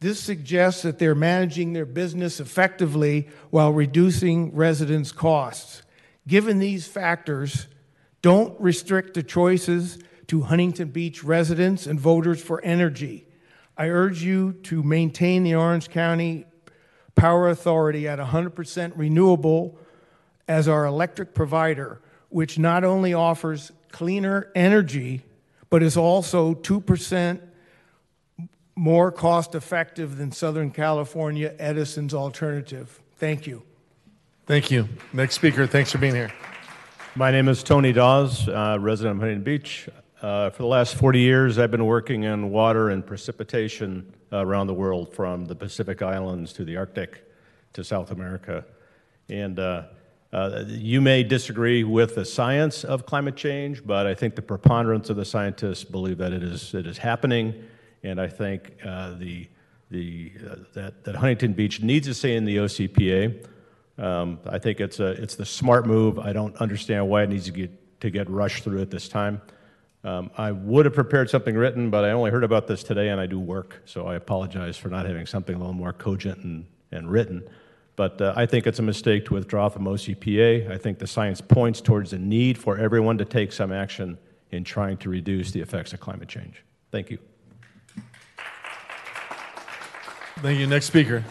This 0.00 0.20
suggests 0.20 0.82
that 0.82 0.98
they're 0.98 1.14
managing 1.14 1.72
their 1.72 1.86
business 1.86 2.38
effectively 2.38 3.28
while 3.50 3.72
reducing 3.72 4.54
residents' 4.54 5.12
costs. 5.12 5.82
Given 6.28 6.58
these 6.58 6.86
factors, 6.86 7.66
don't 8.22 8.58
restrict 8.60 9.14
the 9.14 9.22
choices 9.22 9.98
to 10.28 10.42
Huntington 10.42 10.88
Beach 10.88 11.22
residents 11.24 11.86
and 11.86 11.98
voters 11.98 12.42
for 12.42 12.62
energy. 12.62 13.26
I 13.76 13.88
urge 13.88 14.22
you 14.22 14.52
to 14.64 14.82
maintain 14.82 15.42
the 15.42 15.54
Orange 15.54 15.90
County 15.90 16.46
Power 17.14 17.48
Authority 17.48 18.08
at 18.08 18.18
100% 18.18 18.92
renewable 18.96 19.78
as 20.48 20.68
our 20.68 20.84
electric 20.84 21.34
provider, 21.34 22.00
which 22.28 22.58
not 22.58 22.84
only 22.84 23.14
offers 23.14 23.72
cleaner 23.90 24.50
energy, 24.54 25.22
but 25.70 25.82
is 25.82 25.96
also 25.96 26.54
2% 26.54 27.40
more 28.76 29.12
cost 29.12 29.54
effective 29.54 30.16
than 30.16 30.32
Southern 30.32 30.70
California 30.70 31.54
Edison's 31.58 32.12
alternative. 32.12 33.00
Thank 33.16 33.46
you. 33.46 33.62
Thank 34.46 34.70
you. 34.70 34.88
Next 35.12 35.34
speaker, 35.34 35.66
thanks 35.66 35.92
for 35.92 35.98
being 35.98 36.14
here. 36.14 36.32
My 37.14 37.30
name 37.30 37.48
is 37.48 37.62
Tony 37.62 37.92
Dawes, 37.92 38.48
uh, 38.48 38.76
resident 38.80 39.16
of 39.16 39.20
Huntington 39.20 39.44
Beach. 39.44 39.88
Uh, 40.24 40.48
for 40.48 40.62
the 40.62 40.68
last 40.68 40.94
40 40.94 41.20
years, 41.20 41.58
I've 41.58 41.70
been 41.70 41.84
working 41.84 42.22
in 42.22 42.50
water 42.50 42.88
and 42.88 43.06
precipitation 43.06 44.10
uh, 44.32 44.38
around 44.38 44.68
the 44.68 44.72
world, 44.72 45.12
from 45.12 45.44
the 45.44 45.54
Pacific 45.54 46.00
Islands 46.00 46.54
to 46.54 46.64
the 46.64 46.78
Arctic 46.78 47.30
to 47.74 47.84
South 47.84 48.10
America. 48.10 48.64
And 49.28 49.58
uh, 49.58 49.82
uh, 50.32 50.64
you 50.66 51.02
may 51.02 51.24
disagree 51.24 51.84
with 51.84 52.14
the 52.14 52.24
science 52.24 52.84
of 52.84 53.04
climate 53.04 53.36
change, 53.36 53.86
but 53.86 54.06
I 54.06 54.14
think 54.14 54.34
the 54.34 54.40
preponderance 54.40 55.10
of 55.10 55.16
the 55.16 55.26
scientists 55.26 55.84
believe 55.84 56.16
that 56.16 56.32
it 56.32 56.42
is, 56.42 56.72
it 56.72 56.86
is 56.86 56.96
happening. 56.96 57.62
And 58.02 58.18
I 58.18 58.28
think 58.28 58.76
uh, 58.82 59.16
the, 59.16 59.46
the, 59.90 60.32
uh, 60.50 60.54
that, 60.72 61.04
that 61.04 61.16
Huntington 61.16 61.52
Beach 61.52 61.82
needs 61.82 62.06
to 62.06 62.14
stay 62.14 62.34
in 62.34 62.46
the 62.46 62.56
OCPA. 62.56 63.46
Um, 63.98 64.38
I 64.46 64.58
think 64.58 64.80
it's, 64.80 65.00
a, 65.00 65.08
it's 65.22 65.34
the 65.34 65.44
smart 65.44 65.86
move. 65.86 66.18
I 66.18 66.32
don't 66.32 66.56
understand 66.56 67.10
why 67.10 67.24
it 67.24 67.28
needs 67.28 67.44
to 67.44 67.52
get, 67.52 68.00
to 68.00 68.08
get 68.08 68.30
rushed 68.30 68.64
through 68.64 68.80
at 68.80 68.90
this 68.90 69.06
time. 69.06 69.42
Um, 70.04 70.30
I 70.36 70.52
would 70.52 70.84
have 70.84 70.94
prepared 70.94 71.30
something 71.30 71.54
written, 71.54 71.88
but 71.88 72.04
I 72.04 72.10
only 72.10 72.30
heard 72.30 72.44
about 72.44 72.66
this 72.66 72.82
today 72.82 73.08
and 73.08 73.18
I 73.18 73.26
do 73.26 73.40
work, 73.40 73.80
so 73.86 74.06
I 74.06 74.16
apologize 74.16 74.76
for 74.76 74.90
not 74.90 75.06
having 75.06 75.24
something 75.24 75.54
a 75.54 75.58
little 75.58 75.72
more 75.72 75.94
cogent 75.94 76.44
and, 76.44 76.66
and 76.92 77.10
written. 77.10 77.42
But 77.96 78.20
uh, 78.20 78.34
I 78.36 78.44
think 78.44 78.66
it's 78.66 78.78
a 78.78 78.82
mistake 78.82 79.24
to 79.26 79.34
withdraw 79.34 79.70
from 79.70 79.84
OCPA. 79.84 80.70
I 80.70 80.76
think 80.76 80.98
the 80.98 81.06
science 81.06 81.40
points 81.40 81.80
towards 81.80 82.10
the 82.10 82.18
need 82.18 82.58
for 82.58 82.76
everyone 82.76 83.16
to 83.18 83.24
take 83.24 83.50
some 83.50 83.72
action 83.72 84.18
in 84.50 84.62
trying 84.62 84.98
to 84.98 85.08
reduce 85.08 85.52
the 85.52 85.60
effects 85.60 85.94
of 85.94 86.00
climate 86.00 86.28
change. 86.28 86.62
Thank 86.90 87.10
you. 87.10 87.18
Thank 90.42 90.58
you. 90.58 90.66
Next 90.66 90.86
speaker. 90.86 91.24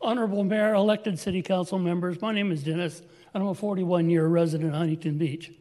Honorable 0.00 0.42
Mayor, 0.42 0.74
elected 0.74 1.20
city 1.20 1.42
council 1.42 1.78
members, 1.78 2.20
my 2.20 2.32
name 2.32 2.50
is 2.50 2.64
Dennis, 2.64 3.02
and 3.32 3.42
I'm 3.42 3.50
a 3.50 3.54
41 3.54 4.10
year 4.10 4.26
resident 4.26 4.70
of 4.70 4.76
Huntington 4.76 5.16
Beach. 5.16 5.52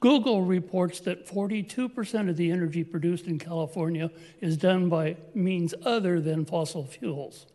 Google 0.00 0.42
reports 0.42 1.00
that 1.00 1.26
42% 1.26 2.30
of 2.30 2.36
the 2.36 2.50
energy 2.52 2.84
produced 2.84 3.26
in 3.26 3.38
California 3.38 4.10
is 4.40 4.56
done 4.56 4.88
by 4.88 5.16
means 5.34 5.74
other 5.84 6.20
than 6.20 6.44
fossil 6.44 6.84
fuels. 6.84 7.46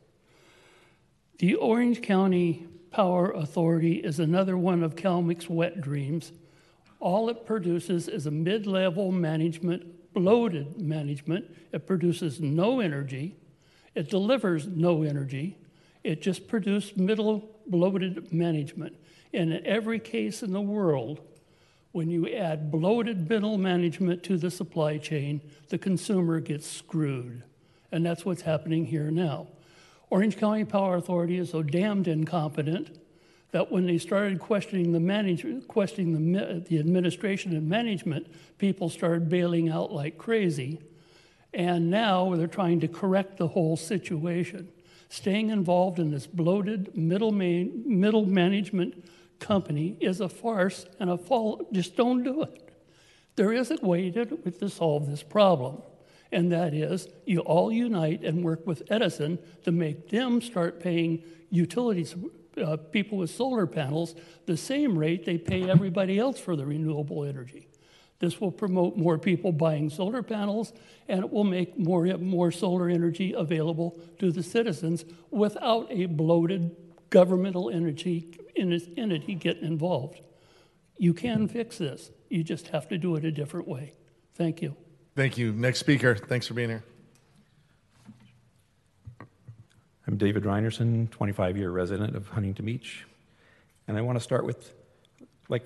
The 1.40 1.56
Orange 1.56 2.02
County 2.02 2.68
Power 2.92 3.32
Authority 3.32 3.96
is 3.96 4.20
another 4.20 4.58
one 4.58 4.84
of 4.84 4.96
Kalmick's 4.96 5.50
wet 5.50 5.82
dreams. 5.82 6.32
All 7.00 7.30
it 7.30 7.46
produces 7.46 8.08
is 8.08 8.28
a 8.28 8.32
mid 8.32 8.68
level 8.68 9.12
management, 9.12 10.14
bloated 10.14 10.80
management. 10.80 11.46
It 11.72 11.88
produces 11.88 12.40
no 12.40 12.82
energy, 12.82 13.36
it 13.96 14.10
delivers 14.10 14.68
no 14.68 15.04
energy, 15.04 15.58
it 16.04 16.22
just 16.22 16.48
produced 16.48 16.98
middle 16.98 17.50
bloated 17.68 18.32
management. 18.34 18.96
And 19.34 19.52
in 19.54 19.66
every 19.66 20.00
case 20.00 20.44
in 20.44 20.54
the 20.54 20.62
world, 20.62 21.22
when 21.94 22.10
you 22.10 22.28
add 22.28 22.72
bloated 22.72 23.30
middle 23.30 23.58
management 23.58 24.24
to 24.24 24.36
the 24.36 24.52
supply 24.52 24.98
chain, 24.98 25.40
the 25.70 25.78
consumer 25.78 26.40
gets 26.40 26.68
screwed. 26.68 27.44
And 27.92 28.04
that's 28.04 28.26
what's 28.26 28.42
happening 28.42 28.86
here 28.86 29.12
now. 29.12 29.48
Orange 30.10 30.36
County 30.38 30.66
Power 30.66 30.96
Authority 30.96 31.38
is 31.38 31.52
so 31.52 31.62
damned 31.62 32.08
incompetent 32.08 33.00
that 33.52 33.72
when 33.72 33.86
they 33.86 34.00
started 34.00 34.40
questioning 34.40 34.92
the 34.92 35.00
management, 35.00 35.68
questioning 35.68 36.34
the, 36.34 36.66
the 36.68 36.80
administration 36.80 37.56
and 37.56 37.70
management, 37.70 38.26
people 38.58 38.90
started 38.90 39.30
bailing 39.30 39.70
out 39.70 39.92
like 39.92 40.18
crazy. 40.18 40.82
And 41.54 41.92
now 41.92 42.36
they're 42.36 42.48
trying 42.48 42.80
to 42.80 42.88
correct 42.88 43.38
the 43.38 43.50
whole 43.50 43.78
situation. 43.78 44.70
Staying 45.10 45.52
involved 45.52 46.00
in 46.00 46.10
this 46.10 46.26
bloated 46.26 46.98
middle, 46.98 47.32
middle 47.32 48.26
management 48.26 49.06
company 49.44 49.98
is 50.00 50.22
a 50.22 50.30
farce 50.30 50.86
and 51.00 51.10
a 51.10 51.18
fall. 51.18 51.68
Just 51.72 51.96
don't 51.96 52.24
do 52.24 52.42
it. 52.42 52.70
There 53.36 53.54
is 53.54 53.70
a 53.72 53.76
way 53.76 54.10
to, 54.12 54.26
to 54.26 54.70
solve 54.70 55.10
this 55.10 55.22
problem, 55.22 55.82
and 56.32 56.52
that 56.52 56.74
is 56.74 57.08
you 57.26 57.40
all 57.42 57.72
unite 57.72 58.24
and 58.24 58.44
work 58.44 58.66
with 58.66 58.84
Edison 58.90 59.38
to 59.64 59.72
make 59.72 60.10
them 60.10 60.42
start 60.42 60.80
paying 60.80 61.24
utilities 61.50 62.16
uh, 62.64 62.78
people 62.78 63.18
with 63.18 63.32
solar 63.32 63.66
panels 63.66 64.14
the 64.46 64.56
same 64.56 64.98
rate 64.98 65.26
they 65.26 65.40
pay 65.40 65.68
everybody 65.68 66.20
else 66.20 66.40
for 66.40 66.56
the 66.56 66.66
renewable 66.66 67.24
energy. 67.26 67.68
This 68.20 68.40
will 68.40 68.52
promote 68.52 68.96
more 68.96 69.18
people 69.18 69.52
buying 69.52 69.90
solar 69.90 70.24
panels, 70.24 70.72
and 71.10 71.20
it 71.20 71.32
will 71.32 71.44
make 71.44 71.78
more, 71.78 72.06
more 72.18 72.52
solar 72.52 72.88
energy 72.88 73.34
available 73.34 74.00
to 74.20 74.32
the 74.32 74.44
citizens 74.44 75.04
without 75.32 75.88
a 75.90 76.06
bloated 76.06 76.76
governmental 77.10 77.70
energy 77.70 78.38
entity 78.56 79.36
getting 79.36 79.66
involved. 79.66 80.22
You 80.98 81.14
can 81.14 81.48
fix 81.48 81.78
this. 81.78 82.12
You 82.30 82.44
just 82.44 82.70
have 82.70 82.88
to 82.90 82.98
do 82.98 83.16
it 83.16 83.26
a 83.26 83.32
different 83.32 83.68
way. 83.68 83.94
Thank 84.36 84.62
you. 84.62 84.76
Thank 85.16 85.38
you. 85.38 85.52
Next 85.52 85.80
speaker. 85.80 86.16
Thanks 86.16 86.48
for 86.48 86.54
being 86.54 86.70
here. 86.70 86.84
I'm 90.08 90.18
David 90.18 90.44
Reinerson, 90.44 91.10
25 91.12 91.58
year 91.58 91.72
resident 91.72 92.16
of 92.16 92.28
Huntington 92.28 92.66
Beach. 92.66 93.06
And 93.88 93.98
I 93.98 94.02
want 94.02 94.18
to 94.18 94.24
start 94.24 94.46
with, 94.46 94.74
like 95.50 95.66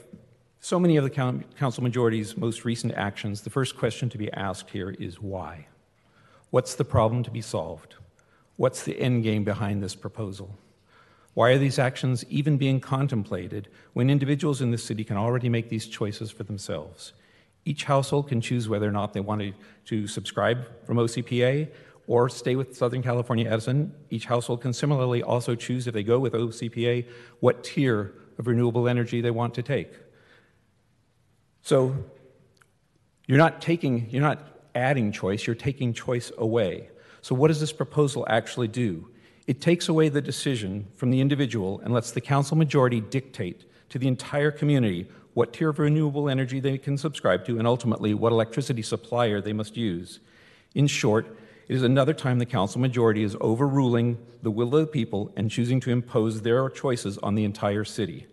so 0.59 0.79
many 0.79 0.97
of 0.97 1.03
the 1.03 1.09
council 1.09 1.83
majority's 1.83 2.37
most 2.37 2.65
recent 2.65 2.93
actions, 2.93 3.41
the 3.41 3.49
first 3.49 3.77
question 3.77 4.09
to 4.09 4.17
be 4.17 4.31
asked 4.33 4.69
here 4.69 4.91
is 4.91 5.21
why? 5.21 5.67
What's 6.49 6.75
the 6.75 6.85
problem 6.85 7.23
to 7.23 7.31
be 7.31 7.41
solved? 7.41 7.95
What's 8.55 8.83
the 8.83 8.99
end 8.99 9.23
game 9.23 9.43
behind 9.43 9.83
this 9.83 9.95
proposal? 9.95 10.57
Why 11.37 11.51
are 11.51 11.59
these 11.59 11.77
actions 11.77 12.25
even 12.29 12.57
being 12.57 12.79
contemplated 12.79 13.67
when 13.93 14.09
individuals 14.09 14.59
in 14.59 14.71
the 14.71 14.77
city 14.79 15.03
can 15.03 15.17
already 15.17 15.49
make 15.49 15.69
these 15.69 15.85
choices 15.85 16.31
for 16.31 16.41
themselves? 16.41 17.13
Each 17.63 17.83
household 17.83 18.27
can 18.27 18.41
choose 18.41 18.67
whether 18.67 18.89
or 18.89 18.91
not 18.91 19.13
they 19.13 19.19
want 19.19 19.41
to, 19.41 19.53
to 19.85 20.07
subscribe 20.07 20.65
from 20.87 20.97
OCPA 20.97 21.69
or 22.07 22.27
stay 22.27 22.55
with 22.55 22.75
Southern 22.75 23.03
California 23.03 23.47
Edison. 23.47 23.93
Each 24.09 24.25
household 24.25 24.61
can 24.61 24.73
similarly 24.73 25.21
also 25.21 25.53
choose, 25.53 25.85
if 25.85 25.93
they 25.93 26.01
go 26.01 26.17
with 26.17 26.33
OCPA, 26.33 27.05
what 27.39 27.63
tier 27.63 28.15
of 28.39 28.47
renewable 28.47 28.87
energy 28.87 29.21
they 29.21 29.29
want 29.29 29.53
to 29.53 29.61
take. 29.61 29.91
So 31.61 31.95
you're 33.27 33.37
not 33.37 33.61
taking, 33.61 34.09
you're 34.09 34.23
not 34.23 34.39
adding 34.73 35.11
choice, 35.11 35.45
you're 35.45 35.55
taking 35.55 35.93
choice 35.93 36.31
away. 36.35 36.89
So 37.21 37.35
what 37.35 37.49
does 37.49 37.59
this 37.59 37.73
proposal 37.73 38.25
actually 38.27 38.69
do? 38.69 39.11
It 39.47 39.61
takes 39.61 39.87
away 39.87 40.09
the 40.09 40.21
decision 40.21 40.87
from 40.95 41.09
the 41.09 41.21
individual 41.21 41.79
and 41.79 41.93
lets 41.93 42.11
the 42.11 42.21
council 42.21 42.57
majority 42.57 42.99
dictate 42.99 43.63
to 43.89 43.97
the 43.97 44.09
entire 44.09 44.51
community 44.51 45.07
what 45.33 45.53
tier 45.53 45.69
of 45.69 45.79
renewable 45.79 46.29
energy 46.29 46.59
they 46.59 46.77
can 46.77 46.97
subscribe 46.97 47.45
to 47.45 47.57
and 47.57 47.65
ultimately 47.65 48.13
what 48.13 48.33
electricity 48.33 48.81
supplier 48.81 49.39
they 49.39 49.53
must 49.53 49.77
use. 49.77 50.19
In 50.75 50.85
short, 50.85 51.27
it 51.69 51.75
is 51.75 51.83
another 51.83 52.13
time 52.13 52.39
the 52.39 52.45
council 52.45 52.81
majority 52.81 53.23
is 53.23 53.37
overruling 53.39 54.17
the 54.41 54.51
will 54.51 54.75
of 54.75 54.81
the 54.81 54.87
people 54.87 55.31
and 55.37 55.49
choosing 55.49 55.79
to 55.81 55.91
impose 55.91 56.41
their 56.41 56.69
choices 56.69 57.17
on 57.19 57.35
the 57.35 57.45
entire 57.45 57.85
city. 57.85 58.25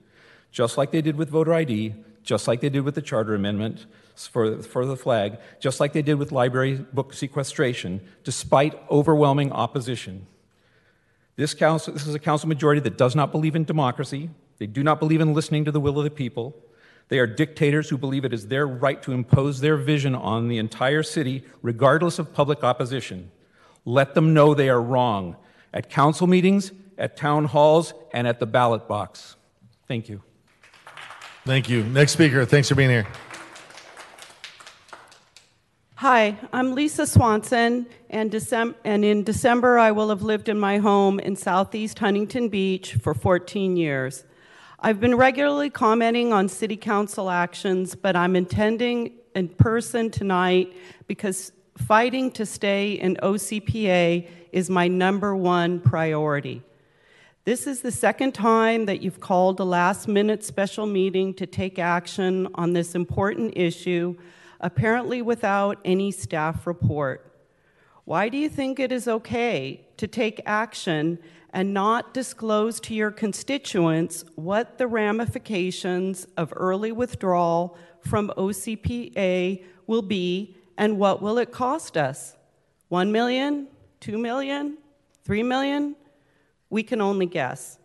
Just 0.50 0.76
like 0.76 0.90
they 0.90 1.02
did 1.02 1.16
with 1.16 1.30
voter 1.30 1.54
ID, 1.54 1.94
just 2.24 2.48
like 2.48 2.60
they 2.60 2.68
did 2.68 2.82
with 2.82 2.94
the 2.96 3.02
charter 3.02 3.34
amendment 3.34 3.86
for, 4.16 4.62
for 4.62 4.86
the 4.86 4.96
flag, 4.96 5.38
just 5.60 5.78
like 5.78 5.92
they 5.92 6.02
did 6.02 6.14
with 6.14 6.32
library 6.32 6.74
book 6.92 7.12
sequestration, 7.12 8.00
despite 8.24 8.80
overwhelming 8.90 9.52
opposition. 9.52 10.26
This, 11.36 11.54
council, 11.54 11.92
this 11.92 12.06
is 12.06 12.14
a 12.14 12.18
council 12.18 12.48
majority 12.48 12.80
that 12.82 12.96
does 12.96 13.16
not 13.16 13.32
believe 13.32 13.56
in 13.56 13.64
democracy. 13.64 14.30
They 14.58 14.66
do 14.66 14.82
not 14.82 15.00
believe 15.00 15.20
in 15.20 15.34
listening 15.34 15.64
to 15.64 15.72
the 15.72 15.80
will 15.80 15.98
of 15.98 16.04
the 16.04 16.10
people. 16.10 16.56
They 17.08 17.18
are 17.18 17.26
dictators 17.26 17.90
who 17.90 17.98
believe 17.98 18.24
it 18.24 18.32
is 18.32 18.48
their 18.48 18.66
right 18.66 19.02
to 19.02 19.12
impose 19.12 19.60
their 19.60 19.76
vision 19.76 20.14
on 20.14 20.48
the 20.48 20.58
entire 20.58 21.02
city, 21.02 21.44
regardless 21.60 22.18
of 22.18 22.32
public 22.32 22.62
opposition. 22.62 23.30
Let 23.84 24.14
them 24.14 24.32
know 24.32 24.54
they 24.54 24.70
are 24.70 24.80
wrong 24.80 25.36
at 25.72 25.90
council 25.90 26.26
meetings, 26.26 26.72
at 26.96 27.16
town 27.16 27.46
halls, 27.46 27.92
and 28.12 28.26
at 28.26 28.38
the 28.38 28.46
ballot 28.46 28.88
box. 28.88 29.36
Thank 29.88 30.08
you. 30.08 30.22
Thank 31.44 31.68
you. 31.68 31.82
Next 31.84 32.12
speaker, 32.12 32.46
thanks 32.46 32.68
for 32.68 32.74
being 32.74 32.90
here. 32.90 33.06
Hi, 35.98 36.36
I'm 36.52 36.74
Lisa 36.74 37.06
Swanson, 37.06 37.86
and, 38.10 38.28
Decem- 38.28 38.74
and, 38.84 39.04
in 39.04 39.22
December 39.22 39.78
I 39.78 39.92
will 39.92 40.08
have 40.08 40.22
lived 40.22 40.48
in 40.48 40.58
my 40.58 40.78
home 40.78 41.20
in 41.20 41.36
southeast 41.36 42.00
Huntington 42.00 42.48
Beach 42.48 42.94
for 42.94 43.14
14 43.14 43.76
years. 43.76 44.24
I've 44.80 44.98
been 44.98 45.14
regularly 45.14 45.70
commenting 45.70 46.32
on 46.32 46.48
City 46.48 46.76
Council 46.76 47.30
actions, 47.30 47.94
but 47.94 48.16
I'm 48.16 48.34
attending 48.34 49.12
in 49.36 49.48
person 49.50 50.10
tonight 50.10 50.72
because 51.06 51.52
fighting 51.78 52.32
to 52.32 52.44
stay 52.44 52.94
in 52.94 53.14
OCPA 53.22 54.28
is 54.50 54.68
my 54.68 54.88
number 54.88 55.36
one 55.36 55.78
priority. 55.78 56.64
This 57.44 57.68
is 57.68 57.82
the 57.82 57.92
second 57.92 58.32
time 58.32 58.86
that 58.86 59.00
you've 59.00 59.20
called 59.20 59.60
a 59.60 59.64
last 59.64 60.08
minute 60.08 60.42
special 60.42 60.86
meeting 60.86 61.34
to 61.34 61.46
take 61.46 61.78
action 61.78 62.48
on 62.56 62.72
this 62.72 62.96
important 62.96 63.56
issue, 63.56 64.16
apparently 64.64 65.20
without 65.20 65.78
any 65.84 66.10
staff 66.10 66.66
report. 66.66 67.30
Why 68.06 68.30
do 68.30 68.38
you 68.38 68.48
think 68.48 68.80
it 68.80 68.90
is 68.90 69.06
okay 69.06 69.86
to 69.98 70.08
take 70.08 70.40
action 70.46 71.18
and 71.50 71.74
not 71.74 72.14
disclose 72.14 72.80
to 72.80 72.94
your 72.94 73.10
constituents 73.10 74.24
what 74.34 74.78
the 74.78 74.86
ramifications 74.86 76.26
of 76.38 76.52
early 76.56 76.92
withdrawal 76.92 77.76
from 78.00 78.32
OCPA 78.38 79.62
will 79.86 80.02
be 80.02 80.56
and 80.78 80.98
what 80.98 81.20
will 81.20 81.36
it 81.38 81.52
cost 81.52 81.98
us? 81.98 82.34
1 82.88 83.12
million, 83.12 83.68
2 84.00 84.16
million, 84.16 84.78
3 85.24 85.42
million? 85.42 85.94
We 86.70 86.82
can 86.82 87.02
only 87.02 87.26
guess. 87.26 87.78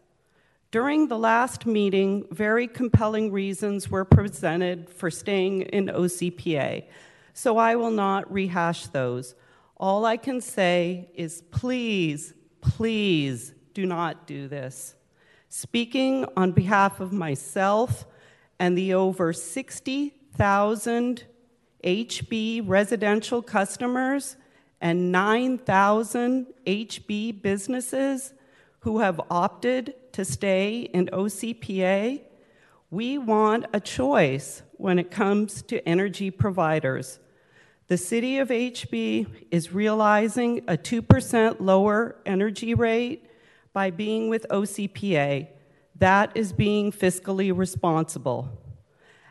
During 0.72 1.08
the 1.08 1.18
last 1.18 1.66
meeting, 1.66 2.28
very 2.30 2.68
compelling 2.68 3.32
reasons 3.32 3.90
were 3.90 4.06
presented 4.06 4.88
for 4.88 5.10
staying 5.10 5.62
in 5.62 5.88
OCPA, 5.88 6.84
so 7.34 7.58
I 7.58 7.76
will 7.76 7.90
not 7.90 8.32
rehash 8.32 8.86
those. 8.86 9.34
All 9.78 10.06
I 10.06 10.16
can 10.16 10.42
say 10.42 11.10
is 11.16 11.42
please, 11.50 12.36
please 12.62 13.56
do 13.74 13.88
not 13.88 14.28
do 14.28 14.48
this. 14.48 14.94
Speaking 15.48 16.28
on 16.38 16.52
behalf 16.52 17.00
of 17.00 17.12
myself 17.12 18.06
and 18.60 18.78
the 18.78 18.94
over 18.94 19.34
60,000 19.34 21.24
HB 21.84 22.64
residential 22.68 23.42
customers 23.42 24.38
and 24.80 25.12
9,000 25.12 26.46
HB 26.68 27.42
businesses 27.42 28.34
who 28.82 29.00
have 29.00 29.20
opted 29.32 29.96
to 30.20 30.26
stay 30.26 30.82
in 30.82 31.06
OCPA, 31.14 32.20
we 32.92 33.18
want 33.18 33.66
a 33.72 33.80
choice 33.80 34.64
when 34.74 35.00
it 35.00 35.10
comes 35.10 35.62
to 35.62 35.88
energy 35.88 36.30
providers. 36.30 37.20
The 37.88 37.96
city 37.96 38.38
of 38.40 38.50
HB 38.50 39.48
is 39.50 39.72
realizing 39.72 40.66
a 40.68 40.76
2% 40.76 41.62
lower 41.62 42.18
energy 42.26 42.74
rate 42.74 43.30
by 43.72 43.92
being 43.92 44.28
with 44.28 44.46
OCPA. 44.50 45.48
That 45.96 46.36
is 46.36 46.52
being 46.52 46.92
fiscally 46.92 47.58
responsible. 47.58 48.50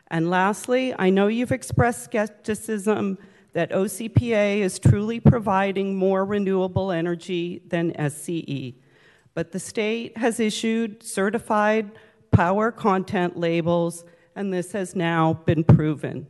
And 0.07 0.27
lastly, 0.27 0.95
I 0.97 1.11
know 1.11 1.27
you've 1.27 1.51
expressed 1.51 2.03
skepticism 2.05 3.19
that 3.53 3.69
OCPA 3.69 4.61
is 4.61 4.79
truly 4.79 5.19
providing 5.19 5.95
more 5.95 6.25
renewable 6.25 6.91
energy 6.91 7.61
than 7.67 7.93
SCE. 7.93 8.73
But 9.33 9.51
the 9.51 9.59
state 9.59 10.17
has 10.17 10.39
issued 10.39 11.03
certified 11.03 11.91
power 12.31 12.71
content 12.71 13.37
labels, 13.37 14.03
and 14.35 14.53
this 14.53 14.71
has 14.73 14.95
now 14.95 15.33
been 15.45 15.63
proven. 15.63 16.27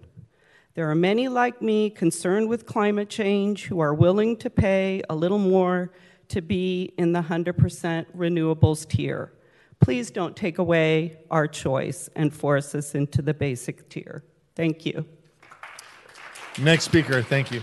There 0.76 0.90
are 0.90 0.96
many 0.96 1.28
like 1.28 1.62
me 1.62 1.90
concerned 1.90 2.48
with 2.48 2.66
climate 2.66 3.10
change 3.10 3.66
who 3.66 3.80
are 3.80 3.94
willing 3.94 4.38
to 4.38 4.50
pay 4.50 5.02
a 5.10 5.16
little 5.16 5.40
more 5.40 5.92
to 6.30 6.42
be 6.42 6.94
in 6.98 7.12
the 7.12 7.22
100% 7.22 8.06
renewables 8.16 8.88
tier. 8.88 9.34
Please 9.80 10.12
don't 10.12 10.36
take 10.36 10.58
away 10.58 11.18
our 11.32 11.48
choice 11.48 12.10
and 12.16 12.34
force 12.34 12.76
us 12.76 12.96
into 12.96 13.22
the 13.22 13.34
basic 13.34 13.90
tier. 13.90 14.24
Thank 14.56 14.86
you. 14.86 15.06
Next 16.60 16.84
speaker, 16.84 17.22
thank 17.22 17.52
you. 17.52 17.62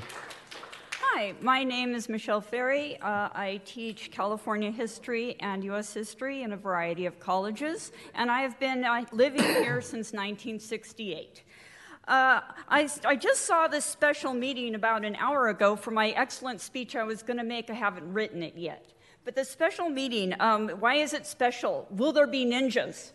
Hi, 1.26 1.34
my 1.40 1.64
name 1.64 1.92
is 1.96 2.08
Michelle 2.08 2.40
Ferry. 2.40 3.00
Uh, 3.00 3.28
I 3.34 3.60
teach 3.64 4.12
California 4.12 4.70
history 4.70 5.34
and 5.40 5.64
U.S. 5.64 5.92
history 5.92 6.44
in 6.44 6.52
a 6.52 6.56
variety 6.56 7.04
of 7.04 7.18
colleges, 7.18 7.90
and 8.14 8.30
I 8.30 8.42
have 8.42 8.60
been 8.60 8.84
uh, 8.84 9.04
living 9.10 9.42
here 9.42 9.80
since 9.80 10.12
1968. 10.12 11.42
Uh, 12.06 12.42
I, 12.68 12.88
I, 13.04 13.16
just 13.16 13.44
saw 13.44 13.66
this 13.66 13.84
special 13.84 14.34
meeting 14.34 14.76
about 14.76 15.04
an 15.04 15.16
hour 15.16 15.48
ago 15.48 15.74
for 15.74 15.90
my 15.90 16.10
excellent 16.10 16.60
speech 16.60 16.94
I 16.94 17.02
was 17.02 17.24
going 17.24 17.38
to 17.38 17.44
make. 17.44 17.70
I 17.70 17.74
haven't 17.74 18.12
written 18.12 18.44
it 18.44 18.56
yet. 18.56 18.92
But 19.24 19.34
the 19.34 19.44
special 19.44 19.88
meeting, 19.88 20.32
um, 20.38 20.68
why 20.78 20.94
is 20.94 21.12
it 21.12 21.26
special? 21.26 21.88
Will 21.90 22.12
there 22.12 22.28
be 22.28 22.46
ninjas? 22.46 23.10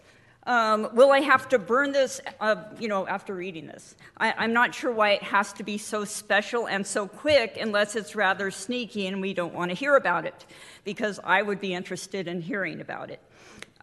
Um, 0.48 0.90
will 0.94 1.12
I 1.12 1.20
have 1.20 1.48
to 1.50 1.60
burn 1.60 1.92
this, 1.92 2.20
uh, 2.40 2.56
you 2.80 2.88
know, 2.88 3.08
after 3.08 3.36
reading 3.36 3.68
this? 3.68 3.96
I, 4.18 4.44
am 4.44 4.54
not 4.54 4.74
sure 4.74 4.92
why 4.92 5.12
it 5.12 5.24
has 5.24 5.54
to 5.54 5.64
be 5.64 5.78
so 5.78 6.04
special 6.04 6.68
and 6.68 6.86
so 6.86 7.08
quick 7.08 7.58
unless 7.62 7.96
it's 7.96 8.16
rather 8.16 8.50
sneaky 8.50 9.06
and 9.06 9.22
we 9.22 9.36
don't 9.36 9.54
want 9.54 9.70
to 9.70 9.76
hear 9.76 9.96
about 9.96 10.26
it, 10.26 10.46
because 10.84 11.20
I 11.24 11.44
would 11.44 11.62
be 11.62 11.76
interested 11.76 12.28
in 12.28 12.42
hearing 12.42 12.82
about 12.82 13.12
it. 13.12 13.20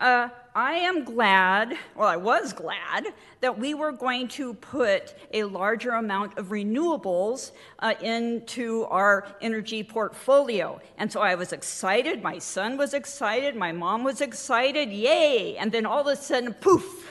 Uh, 0.01 0.29
I 0.55 0.75
am 0.75 1.05
glad, 1.05 1.77
well, 1.97 2.09
I 2.09 2.17
was 2.17 2.53
glad, 2.53 3.07
that 3.41 3.59
we 3.59 3.75
were 3.75 3.93
going 3.93 4.29
to 4.29 4.55
put 4.55 5.15
a 5.33 5.45
larger 5.45 5.91
amount 5.91 6.39
of 6.39 6.47
renewables 6.47 7.53
uh, 7.81 7.95
into 8.01 8.85
our 8.85 9.27
energy 9.41 9.83
portfolio. 9.83 10.81
And 10.99 11.11
so 11.11 11.21
I 11.21 11.35
was 11.35 11.53
excited, 11.53 12.23
my 12.23 12.39
son 12.39 12.77
was 12.77 12.95
excited, 12.95 13.57
my 13.57 13.73
mom 13.73 14.05
was 14.05 14.21
excited, 14.21 14.91
yay! 14.91 15.57
And 15.57 15.73
then 15.73 15.85
all 15.85 16.01
of 16.01 16.07
a 16.07 16.17
sudden, 16.17 16.55
poof, 16.55 17.11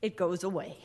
it 0.00 0.16
goes 0.16 0.42
away 0.42 0.78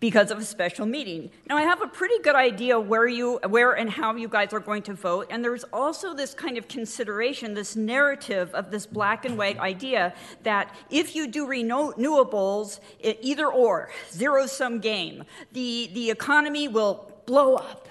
because 0.00 0.30
of 0.30 0.38
a 0.38 0.44
special 0.44 0.86
meeting. 0.86 1.30
Now 1.48 1.56
I 1.56 1.62
have 1.62 1.82
a 1.82 1.86
pretty 1.86 2.18
good 2.22 2.36
idea 2.36 2.78
where 2.78 3.08
you 3.08 3.40
where 3.48 3.72
and 3.72 3.90
how 3.90 4.14
you 4.14 4.28
guys 4.28 4.52
are 4.52 4.60
going 4.60 4.82
to 4.82 4.94
vote 4.94 5.26
and 5.30 5.44
there's 5.44 5.64
also 5.72 6.14
this 6.14 6.34
kind 6.34 6.56
of 6.56 6.68
consideration 6.68 7.54
this 7.54 7.74
narrative 7.76 8.54
of 8.54 8.70
this 8.70 8.86
black 8.86 9.24
and 9.24 9.36
white 9.36 9.58
idea 9.58 10.14
that 10.42 10.74
if 10.90 11.16
you 11.16 11.26
do 11.26 11.46
renewables 11.46 12.80
either 13.00 13.46
or 13.46 13.90
zero 14.10 14.46
sum 14.46 14.78
game 14.78 15.24
the 15.52 15.90
the 15.94 16.10
economy 16.10 16.68
will 16.68 17.12
blow 17.26 17.56
up 17.56 17.87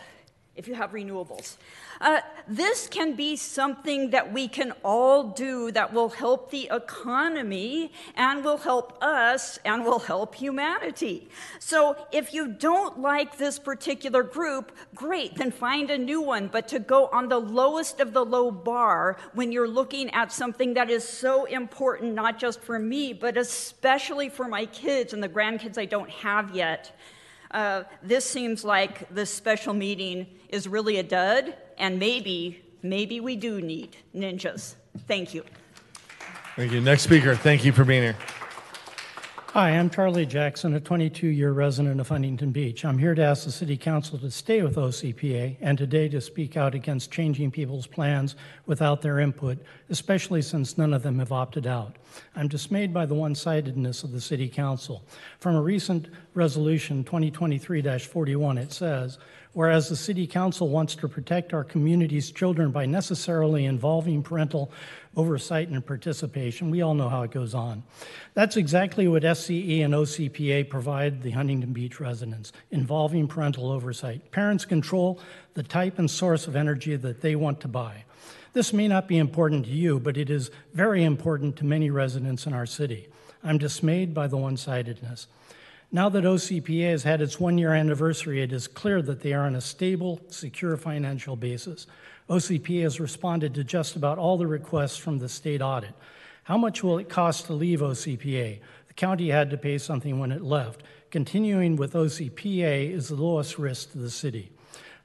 if 0.58 0.68
you 0.68 0.74
have 0.74 0.92
renewables. 0.92 1.58
Uh, 2.02 2.20
this 2.48 2.88
can 2.88 3.16
be 3.16 3.36
something 3.36 4.10
that 4.10 4.34
we 4.34 4.48
can 4.48 4.74
all 4.84 5.30
do 5.30 5.72
that 5.72 5.94
will 5.94 6.10
help 6.10 6.52
the 6.52 6.70
economy 6.72 7.92
and 8.16 8.44
will 8.44 8.58
help 8.58 9.02
us 9.02 9.58
and 9.66 9.84
will 9.84 10.00
help 10.00 10.36
humanity. 10.36 11.28
So 11.60 11.96
if 12.12 12.34
you 12.34 12.48
don't 12.48 13.00
like 13.00 13.38
this 13.38 13.58
particular 13.60 14.24
group, 14.24 14.72
great, 14.94 15.36
then 15.36 15.52
find 15.52 15.90
a 15.90 15.98
new 15.98 16.22
one. 16.22 16.48
But 16.48 16.68
to 16.70 16.80
go 16.80 17.08
on 17.08 17.30
the 17.30 17.40
lowest 17.40 18.00
of 18.00 18.14
the 18.14 18.26
low 18.26 18.52
bar 18.52 19.18
when 19.34 19.52
you're 19.52 19.68
looking 19.68 20.10
at 20.12 20.32
something 20.32 20.74
that 20.74 20.90
is 20.90 21.08
so 21.08 21.46
important, 21.46 22.14
not 22.14 22.40
just 22.40 22.62
for 22.62 22.80
me, 22.80 23.14
but 23.14 23.38
especially 23.38 24.30
for 24.30 24.48
my 24.48 24.66
kids 24.68 25.14
and 25.14 25.24
the 25.24 25.30
grandkids 25.30 25.78
I 25.78 25.86
don't 25.86 26.10
have 26.10 26.56
yet. 26.56 26.98
Uh, 27.52 27.84
this 28.04 28.26
seems 28.26 28.64
like 28.64 29.08
this 29.14 29.34
special 29.34 29.74
meeting 29.74 30.28
is 30.50 30.68
really 30.68 30.98
a 30.98 31.04
dud, 31.04 31.56
and 31.78 32.00
maybe, 32.00 32.62
maybe 32.84 33.20
we 33.20 33.36
do 33.36 33.62
need 33.62 33.96
ninjas. 34.16 34.76
Thank 35.08 35.34
you. 35.34 35.44
Thank 36.56 36.72
you. 36.72 36.82
Next 36.82 37.04
speaker, 37.04 37.36
thank 37.36 37.64
you 37.64 37.72
for 37.72 37.86
being 37.86 38.04
here. 38.04 38.18
Hi, 39.58 39.72
I'm 39.72 39.90
Charlie 39.90 40.28
Jackson, 40.28 40.76
a 40.76 40.80
22 40.80 41.26
year 41.26 41.52
resident 41.52 42.00
of 42.00 42.10
Huntington 42.10 42.52
Beach. 42.52 42.86
I'm 42.86 43.00
here 43.00 43.16
to 43.16 43.24
ask 43.24 43.44
the 43.44 43.52
City 43.52 43.76
Council 43.76 44.20
to 44.20 44.30
stay 44.30 44.62
with 44.62 44.76
OCPA 44.76 45.58
and 45.62 45.80
today 45.80 46.08
to 46.10 46.22
speak 46.22 46.56
out 46.56 46.76
against 46.76 47.12
changing 47.12 47.50
people's 47.50 47.88
plans 47.88 48.36
without 48.68 49.02
their 49.02 49.20
input, 49.20 49.58
especially 49.90 50.44
since 50.44 50.78
none 50.78 50.94
of 50.94 51.02
them 51.02 51.18
have 51.18 51.32
opted 51.32 51.66
out. 51.66 51.96
I'm 52.36 52.48
dismayed 52.48 52.94
by 52.94 53.08
the 53.08 53.16
one 53.16 53.34
sidedness 53.34 54.04
of 54.04 54.12
the 54.12 54.22
City 54.22 54.48
Council. 54.48 55.04
From 55.40 55.56
a 55.56 55.62
recent 55.64 56.10
resolution, 56.36 57.04
2023 57.04 57.82
41, 57.82 58.60
it 58.60 58.72
says, 58.72 59.18
Whereas 59.54 59.90
the 59.90 59.96
City 59.96 60.28
Council 60.28 60.70
wants 60.70 60.94
to 60.94 61.08
protect 61.08 61.52
our 61.52 61.64
community's 61.64 62.30
children 62.30 62.70
by 62.70 62.86
necessarily 62.86 63.66
involving 63.66 64.22
parental 64.22 64.72
oversight 65.18 65.68
and 65.68 65.86
participation, 65.86 66.70
we 66.70 66.82
all 66.82 66.94
know 66.94 67.10
how 67.10 67.24
it 67.24 67.32
goes 67.32 67.54
on. 67.54 67.84
That's 68.36 68.56
exactly 68.56 69.08
what 69.08 69.24
SCE 69.24 69.84
and 69.84 69.94
OCPA 69.94 70.70
provide 70.70 71.24
the 71.24 71.32
Huntington 71.32 71.74
Beach 71.74 72.00
residents 72.00 72.54
involving 72.72 73.28
parental 73.28 73.72
oversight. 73.72 74.32
Parents 74.32 74.64
control 74.64 75.20
the 75.56 75.64
type 75.64 75.98
and 75.98 76.10
source 76.10 76.48
of 76.48 76.56
energy 76.56 76.96
that 76.96 77.22
they 77.22 77.36
want 77.36 77.60
to 77.62 77.68
buy. 77.68 78.06
This 78.54 78.72
may 78.72 78.88
not 78.88 79.08
be 79.08 79.18
important 79.18 79.66
to 79.66 79.72
you, 79.72 80.00
but 80.00 80.18
it 80.18 80.30
is 80.30 80.52
very 80.74 81.04
important 81.04 81.58
to 81.58 81.66
many 81.66 81.90
residents 81.90 82.46
in 82.46 82.54
our 82.54 82.66
city. 82.66 83.10
I'm 83.44 83.58
dismayed 83.58 84.14
by 84.14 84.28
the 84.28 84.38
one 84.38 84.56
sidedness. 84.56 85.28
Now 85.92 86.10
that 86.10 86.26
OCPA 86.26 86.92
has 86.92 87.04
had 87.04 87.22
its 87.22 87.40
one 87.40 87.58
year 87.58 87.74
anniversary, 87.74 88.42
it 88.42 88.52
is 88.52 88.68
clear 88.68 89.02
that 89.02 89.22
they 89.22 89.34
are 89.34 89.46
on 89.46 89.56
a 89.56 89.62
stable, 89.62 90.20
secure 90.30 90.76
financial 90.76 91.36
basis. 91.36 91.88
OCPA 92.30 92.84
has 92.84 93.00
responded 93.00 93.54
to 93.56 93.64
just 93.64 93.96
about 93.96 94.18
all 94.18 94.38
the 94.38 94.48
requests 94.48 94.98
from 94.98 95.20
the 95.20 95.30
state 95.30 95.62
audit. 95.62 95.94
How 96.44 96.58
much 96.58 96.84
will 96.84 96.98
it 96.98 97.10
cost 97.10 97.46
to 97.46 97.54
leave 97.54 97.80
OCPA? 97.80 98.60
The 98.88 98.94
county 98.94 99.30
had 99.30 99.50
to 99.52 99.58
pay 99.58 99.78
something 99.78 100.20
when 100.20 100.32
it 100.32 100.42
left. 100.42 100.84
Continuing 101.10 101.78
with 101.78 101.94
OCPA 101.94 102.92
is 102.92 103.08
the 103.08 103.16
lowest 103.16 103.58
risk 103.58 103.92
to 103.92 103.98
the 103.98 104.10
city. 104.10 104.52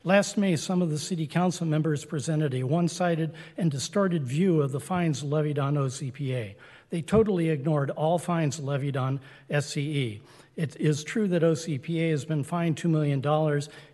Last 0.04 0.37
May, 0.37 0.56
some 0.56 0.82
of 0.82 0.90
the 0.90 0.98
city 0.98 1.28
council 1.28 1.64
members 1.64 2.04
presented 2.04 2.54
a 2.54 2.64
one 2.64 2.88
sided 2.88 3.32
and 3.56 3.70
distorted 3.70 4.24
view 4.24 4.61
of 4.61 4.72
the 4.72 4.80
fines 4.80 5.22
levied 5.22 5.61
on 5.61 5.74
OCPA. 5.74 6.56
They 6.90 7.02
totally 7.02 7.50
ignored 7.50 7.90
all 7.90 8.18
fines 8.18 8.58
levied 8.58 8.96
on 8.96 9.20
SCE. 9.48 10.20
It 10.54 10.76
is 10.78 11.02
true 11.02 11.28
that 11.28 11.42
OCPA 11.42 12.10
has 12.10 12.26
been 12.26 12.44
fined 12.44 12.76
$2 12.76 12.90
million 12.90 13.18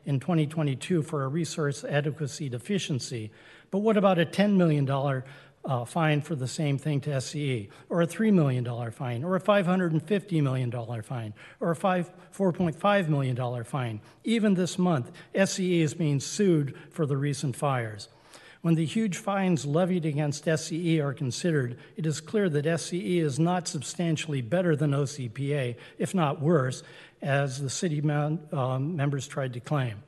in 0.07 0.21
2022 0.21 1.03
for 1.03 1.23
a 1.23 1.29
resource 1.29 1.85
adequacy 1.85 2.49
deficiency, 2.49 3.31
but 3.71 3.79
what 3.79 3.97
about 3.97 4.19
a 4.19 4.27
$10 4.27 4.57
million 4.57 4.89
uh, 5.65 5.85
fine 5.85 6.21
for 6.21 6.35
the 6.35 6.49
same 6.49 6.77
thing 6.77 7.01
to 7.03 7.11
SCE, 7.11 7.69
or 7.89 8.03
a 8.03 8.07
$3 8.07 8.33
million 8.33 8.65
fine, 8.91 9.23
or 9.23 9.37
a 9.37 9.41
$550 9.41 10.43
million 10.43 11.03
fine, 11.03 11.35
or 11.61 11.71
a 11.71 11.77
$4.5 11.77 13.09
million 13.09 13.65
fine? 13.65 14.01
Even 14.25 14.55
this 14.55 14.79
month, 14.79 15.13
SCE 15.35 15.81
is 15.81 15.95
being 15.95 16.19
sued 16.19 16.77
for 16.91 17.07
the 17.07 17.17
recent 17.17 17.55
fires. 17.55 18.09
When 18.69 18.75
the 18.75 18.85
huge 18.85 19.17
fines 19.17 19.65
levied 19.65 20.05
against 20.05 20.45
SCE 20.45 21.01
are 21.01 21.15
considered, 21.15 21.79
it 21.97 22.05
is 22.05 22.21
clear 22.21 22.51
that 22.51 22.67
SCE 22.67 23.17
is 23.17 23.39
not 23.39 23.67
substantially 23.67 24.43
better 24.43 24.77
than 24.77 24.91
OCPA, 24.91 25.75
if 25.97 26.15
not 26.15 26.43
worse, 26.43 26.83
as 27.23 27.63
the 27.63 27.71
city 27.71 28.03
um, 28.11 28.95
members 28.95 29.27
tried 29.27 29.55
to 29.55 29.61
claim. 29.61 30.03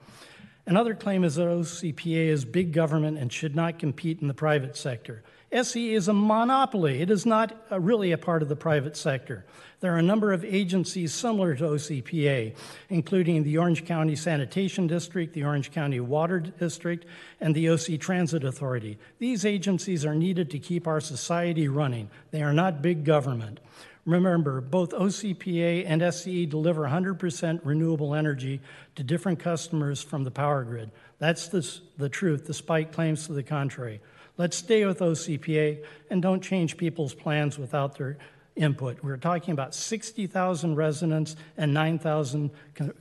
Another 0.67 0.95
claim 0.95 1.25
is 1.25 1.37
that 1.37 1.49
OCPA 1.49 2.27
is 2.27 2.45
big 2.45 2.75
government 2.75 3.17
and 3.17 3.33
should 3.33 3.57
not 3.57 3.79
compete 3.79 4.21
in 4.21 4.29
the 4.29 4.35
private 4.35 4.77
sector. 4.77 5.23
SCE 5.53 5.95
is 5.95 6.07
a 6.07 6.13
monopoly. 6.13 7.03
It 7.03 7.11
is 7.11 7.27
not 7.27 7.57
a, 7.71 7.81
really 7.81 8.13
a 8.13 8.19
part 8.19 8.43
of 8.43 8.49
the 8.49 8.55
private 8.55 8.97
sector. 8.97 9.45
There 9.81 9.93
are 9.93 9.99
a 9.99 10.03
number 10.03 10.33
of 10.33 10.45
agencies 10.45 11.13
similar 11.13 11.57
to 11.57 11.65
OCPA, 11.65 12.55
including 12.89 13.43
the 13.43 13.59
Orange 13.59 13.85
County 13.85 14.15
Sanitation 14.15 14.87
District, 14.87 15.33
the 15.33 15.43
Orange 15.43 15.73
County 15.73 15.99
Water 15.99 16.39
District, 16.39 17.05
and 17.41 17.53
the 17.53 17.69
OC 17.69 17.99
Transit 17.99 18.45
Authority. 18.45 18.97
These 19.19 19.45
agencies 19.45 20.05
are 20.05 20.15
needed 20.15 20.51
to 20.51 20.61
keep 20.61 20.87
our 20.87 21.01
society 21.01 21.67
running. 21.67 22.11
They 22.31 22.43
are 22.43 22.53
not 22.53 22.81
big 22.81 23.05
government. 23.05 23.59
Remember, 24.07 24.61
both 24.61 24.91
OCPA 24.91 25.85
and 25.87 26.01
SCE 26.01 26.49
deliver 26.49 26.83
100% 26.83 27.61
renewable 27.65 28.15
energy 28.15 28.61
to 28.95 29.03
different 29.03 29.41
customers 29.41 30.01
from 30.03 30.23
the 30.23 30.31
power 30.31 30.63
grid. 30.63 30.91
That's 31.19 31.49
the, 31.49 31.69
the 31.99 32.09
truth, 32.09 32.47
despite 32.47 32.93
claims 32.93 33.27
to 33.27 33.33
the 33.33 33.43
contrary. 33.43 34.01
Let's 34.41 34.57
stay 34.57 34.87
with 34.87 35.01
OCPA 35.01 35.85
and 36.09 36.23
don't 36.23 36.43
change 36.43 36.79
people's 36.79 37.13
plans 37.13 37.59
without 37.59 37.99
their 37.99 38.17
input. 38.57 39.05
We're 39.05 39.19
talking 39.19 39.53
about 39.53 39.75
60,000 39.75 40.77
residents 40.77 41.37
and 41.59 41.75
9,000 41.75 42.51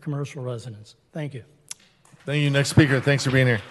commercial 0.02 0.44
residents. 0.44 0.96
Thank 1.14 1.34
you. 1.34 1.46
Thank 2.26 2.44
you. 2.44 2.50
Next 2.50 2.72
speaker. 2.72 3.00
Thanks 3.00 3.24
for 3.24 3.32
being 3.32 3.48
here. 3.48 3.62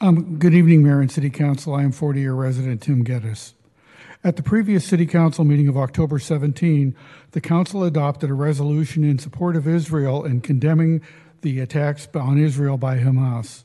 Um, 0.00 0.36
good 0.40 0.52
evening, 0.52 0.82
Mayor 0.82 1.00
and 1.00 1.12
City 1.12 1.30
Council. 1.30 1.76
I 1.76 1.84
am 1.84 1.92
40 1.92 2.18
year 2.18 2.34
resident 2.34 2.82
Tim 2.82 3.04
Geddes. 3.04 3.54
At 4.24 4.34
the 4.34 4.42
previous 4.42 4.84
City 4.84 5.06
Council 5.06 5.44
meeting 5.44 5.68
of 5.68 5.76
October 5.76 6.18
17, 6.18 6.96
the 7.30 7.40
Council 7.40 7.84
adopted 7.84 8.30
a 8.30 8.34
resolution 8.34 9.04
in 9.04 9.20
support 9.20 9.54
of 9.54 9.68
Israel 9.68 10.24
and 10.24 10.42
condemning 10.42 11.02
the 11.42 11.60
attacks 11.60 12.08
on 12.16 12.36
Israel 12.36 12.76
by 12.76 12.98
Hamas. 12.98 13.62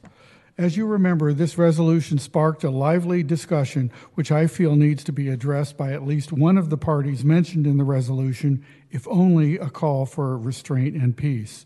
As 0.57 0.77
you 0.77 0.85
remember, 0.85 1.33
this 1.33 1.57
resolution 1.57 2.19
sparked 2.19 2.63
a 2.63 2.69
lively 2.69 3.23
discussion, 3.23 3.91
which 4.13 4.31
I 4.31 4.45
feel 4.45 4.75
needs 4.75 5.03
to 5.05 5.11
be 5.11 5.29
addressed 5.29 5.77
by 5.77 5.93
at 5.93 6.05
least 6.05 6.31
one 6.31 6.59
of 6.59 6.69
the 6.69 6.77
parties 6.77 7.25
mentioned 7.25 7.65
in 7.65 7.77
the 7.77 7.83
resolution, 7.83 8.63
if 8.91 9.07
only 9.07 9.57
a 9.57 9.71
call 9.71 10.05
for 10.05 10.37
restraint 10.37 10.95
and 10.95 11.17
peace. 11.17 11.65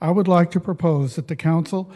I 0.00 0.10
would 0.10 0.28
like 0.28 0.50
to 0.52 0.60
propose 0.60 1.16
that 1.16 1.28
the 1.28 1.36
Council 1.36 1.92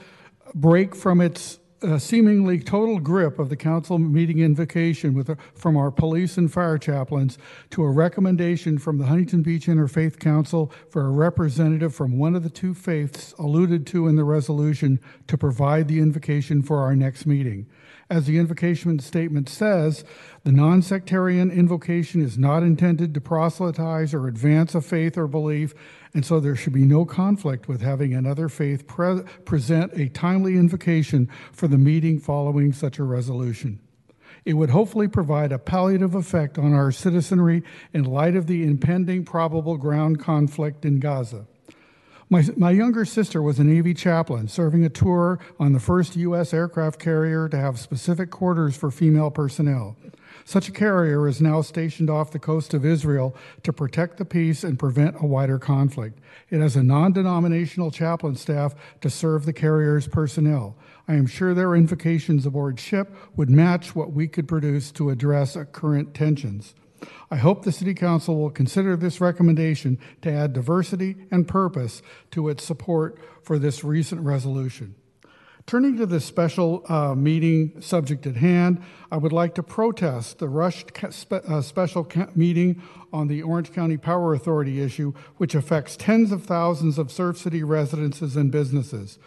break 0.54 0.94
from 0.94 1.22
its 1.22 1.58
uh, 1.82 1.98
seemingly 1.98 2.58
total 2.58 2.98
grip 2.98 3.38
of 3.38 3.48
the 3.48 3.56
council 3.56 3.98
meeting 3.98 4.38
invocation 4.38 5.14
with, 5.14 5.36
from 5.54 5.76
our 5.76 5.90
police 5.90 6.36
and 6.36 6.52
fire 6.52 6.78
chaplains 6.78 7.38
to 7.70 7.82
a 7.82 7.90
recommendation 7.90 8.78
from 8.78 8.98
the 8.98 9.06
Huntington 9.06 9.42
Beach 9.42 9.66
Interfaith 9.66 10.18
Council 10.18 10.72
for 10.90 11.06
a 11.06 11.10
representative 11.10 11.94
from 11.94 12.18
one 12.18 12.34
of 12.34 12.42
the 12.42 12.50
two 12.50 12.74
faiths 12.74 13.34
alluded 13.38 13.86
to 13.88 14.08
in 14.08 14.16
the 14.16 14.24
resolution 14.24 15.00
to 15.26 15.36
provide 15.36 15.88
the 15.88 16.00
invocation 16.00 16.62
for 16.62 16.78
our 16.80 16.96
next 16.96 17.26
meeting. 17.26 17.66
As 18.08 18.26
the 18.26 18.38
invocation 18.38 19.00
statement 19.00 19.48
says, 19.48 20.04
the 20.44 20.52
non 20.52 20.80
sectarian 20.80 21.50
invocation 21.50 22.22
is 22.22 22.38
not 22.38 22.62
intended 22.62 23.12
to 23.14 23.20
proselytize 23.20 24.14
or 24.14 24.28
advance 24.28 24.76
a 24.76 24.80
faith 24.80 25.18
or 25.18 25.26
belief, 25.26 25.74
and 26.16 26.24
so 26.24 26.40
there 26.40 26.56
should 26.56 26.72
be 26.72 26.86
no 26.86 27.04
conflict 27.04 27.68
with 27.68 27.82
having 27.82 28.14
another 28.14 28.48
faith 28.48 28.86
pre- 28.86 29.20
present 29.44 29.92
a 29.92 30.08
timely 30.08 30.56
invocation 30.56 31.28
for 31.52 31.68
the 31.68 31.76
meeting 31.76 32.18
following 32.18 32.72
such 32.72 32.98
a 32.98 33.04
resolution. 33.04 33.78
It 34.46 34.54
would 34.54 34.70
hopefully 34.70 35.08
provide 35.08 35.52
a 35.52 35.58
palliative 35.58 36.14
effect 36.14 36.56
on 36.56 36.72
our 36.72 36.90
citizenry 36.90 37.62
in 37.92 38.04
light 38.04 38.34
of 38.34 38.46
the 38.46 38.64
impending 38.64 39.26
probable 39.26 39.76
ground 39.76 40.18
conflict 40.18 40.86
in 40.86 41.00
Gaza. 41.00 41.46
My, 42.30 42.44
my 42.56 42.70
younger 42.70 43.04
sister 43.04 43.42
was 43.42 43.58
a 43.58 43.64
Navy 43.64 43.92
chaplain 43.92 44.48
serving 44.48 44.86
a 44.86 44.88
tour 44.88 45.38
on 45.60 45.74
the 45.74 45.80
first 45.80 46.16
U.S. 46.16 46.54
aircraft 46.54 46.98
carrier 46.98 47.46
to 47.50 47.58
have 47.58 47.78
specific 47.78 48.30
quarters 48.30 48.74
for 48.74 48.90
female 48.90 49.30
personnel. 49.30 49.98
Such 50.46 50.68
a 50.68 50.72
carrier 50.72 51.26
is 51.26 51.40
now 51.40 51.60
stationed 51.60 52.08
off 52.08 52.30
the 52.30 52.38
coast 52.38 52.72
of 52.72 52.86
Israel 52.86 53.34
to 53.64 53.72
protect 53.72 54.16
the 54.16 54.24
peace 54.24 54.62
and 54.62 54.78
prevent 54.78 55.16
a 55.20 55.26
wider 55.26 55.58
conflict. 55.58 56.20
It 56.50 56.60
has 56.60 56.76
a 56.76 56.84
non 56.84 57.12
denominational 57.12 57.90
chaplain 57.90 58.36
staff 58.36 58.72
to 59.00 59.10
serve 59.10 59.44
the 59.44 59.52
carrier's 59.52 60.06
personnel. 60.06 60.76
I 61.08 61.14
am 61.14 61.26
sure 61.26 61.52
their 61.52 61.74
invocations 61.74 62.46
aboard 62.46 62.78
ship 62.78 63.12
would 63.34 63.50
match 63.50 63.96
what 63.96 64.12
we 64.12 64.28
could 64.28 64.46
produce 64.46 64.92
to 64.92 65.10
address 65.10 65.56
current 65.72 66.14
tensions. 66.14 66.76
I 67.28 67.36
hope 67.38 67.64
the 67.64 67.72
City 67.72 67.92
Council 67.92 68.38
will 68.40 68.50
consider 68.50 68.96
this 68.96 69.20
recommendation 69.20 69.98
to 70.22 70.30
add 70.30 70.52
diversity 70.52 71.16
and 71.28 71.48
purpose 71.48 72.02
to 72.30 72.48
its 72.48 72.62
support 72.62 73.18
for 73.42 73.58
this 73.58 73.82
recent 73.82 74.20
resolution. 74.20 74.94
Turning 75.66 75.96
to 75.96 76.06
the 76.06 76.20
special 76.20 76.84
uh, 76.88 77.12
meeting 77.16 77.80
subject 77.80 78.24
at 78.24 78.36
hand, 78.36 78.80
I 79.10 79.16
would 79.16 79.32
like 79.32 79.56
to 79.56 79.64
protest 79.64 80.38
the 80.38 80.48
rushed 80.48 80.92
spe- 81.10 81.32
uh, 81.32 81.60
special 81.60 82.04
ca- 82.04 82.28
meeting 82.36 82.80
on 83.12 83.26
the 83.26 83.42
Orange 83.42 83.72
County 83.72 83.96
Power 83.96 84.32
Authority 84.32 84.80
issue, 84.80 85.12
which 85.38 85.56
affects 85.56 85.96
tens 85.96 86.30
of 86.30 86.44
thousands 86.44 86.98
of 86.98 87.10
Surf 87.10 87.38
City 87.38 87.64
residences 87.64 88.36
and 88.36 88.52
businesses. 88.52 89.18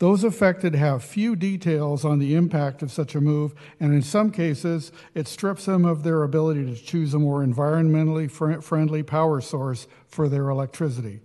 Those 0.00 0.24
affected 0.24 0.74
have 0.74 1.04
few 1.04 1.36
details 1.36 2.04
on 2.04 2.18
the 2.18 2.34
impact 2.34 2.82
of 2.82 2.90
such 2.90 3.14
a 3.14 3.20
move, 3.20 3.54
and 3.78 3.94
in 3.94 4.02
some 4.02 4.32
cases, 4.32 4.90
it 5.14 5.28
strips 5.28 5.66
them 5.66 5.84
of 5.84 6.02
their 6.02 6.24
ability 6.24 6.64
to 6.74 6.74
choose 6.74 7.14
a 7.14 7.20
more 7.20 7.46
environmentally 7.46 8.28
fr- 8.28 8.60
friendly 8.60 9.04
power 9.04 9.40
source 9.40 9.86
for 10.08 10.28
their 10.28 10.48
electricity. 10.48 11.20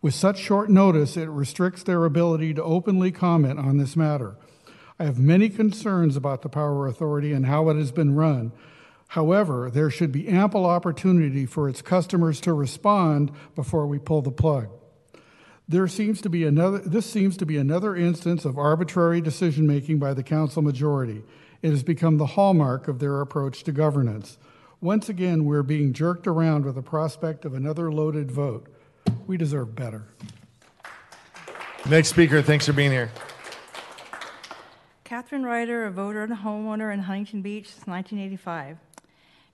With 0.00 0.14
such 0.14 0.38
short 0.38 0.70
notice, 0.70 1.16
it 1.16 1.28
restricts 1.28 1.82
their 1.82 2.04
ability 2.04 2.54
to 2.54 2.62
openly 2.62 3.10
comment 3.10 3.58
on 3.58 3.78
this 3.78 3.96
matter. 3.96 4.36
I 4.98 5.04
have 5.04 5.18
many 5.18 5.48
concerns 5.48 6.16
about 6.16 6.42
the 6.42 6.48
Power 6.48 6.86
Authority 6.86 7.32
and 7.32 7.46
how 7.46 7.68
it 7.68 7.76
has 7.76 7.90
been 7.90 8.14
run. 8.14 8.52
However, 9.08 9.70
there 9.70 9.90
should 9.90 10.12
be 10.12 10.28
ample 10.28 10.66
opportunity 10.66 11.46
for 11.46 11.68
its 11.68 11.82
customers 11.82 12.40
to 12.42 12.52
respond 12.52 13.32
before 13.56 13.86
we 13.86 13.98
pull 13.98 14.22
the 14.22 14.30
plug. 14.30 14.68
There 15.66 15.88
seems 15.88 16.20
to 16.22 16.30
be 16.30 16.44
another, 16.44 16.78
this 16.78 17.06
seems 17.06 17.36
to 17.38 17.46
be 17.46 17.56
another 17.56 17.96
instance 17.96 18.44
of 18.44 18.56
arbitrary 18.56 19.20
decision 19.20 19.66
making 19.66 19.98
by 19.98 20.14
the 20.14 20.22
council 20.22 20.62
majority. 20.62 21.24
It 21.60 21.70
has 21.70 21.82
become 21.82 22.18
the 22.18 22.26
hallmark 22.26 22.86
of 22.86 23.00
their 23.00 23.20
approach 23.20 23.64
to 23.64 23.72
governance. 23.72 24.38
Once 24.80 25.08
again, 25.08 25.44
we're 25.44 25.64
being 25.64 25.92
jerked 25.92 26.26
around 26.26 26.64
with 26.64 26.76
the 26.76 26.82
prospect 26.82 27.44
of 27.44 27.52
another 27.52 27.90
loaded 27.90 28.30
vote. 28.30 28.68
We 29.26 29.36
deserve 29.36 29.74
better. 29.74 30.04
Next 31.88 32.08
speaker, 32.08 32.42
thanks 32.42 32.66
for 32.66 32.72
being 32.72 32.90
here. 32.90 33.10
Catherine 35.04 35.44
Ryder, 35.44 35.86
a 35.86 35.90
voter 35.90 36.22
and 36.22 36.32
a 36.32 36.36
homeowner 36.36 36.92
in 36.92 37.00
Huntington 37.00 37.40
Beach 37.42 37.68
since 37.68 37.86
1985. 37.86 38.78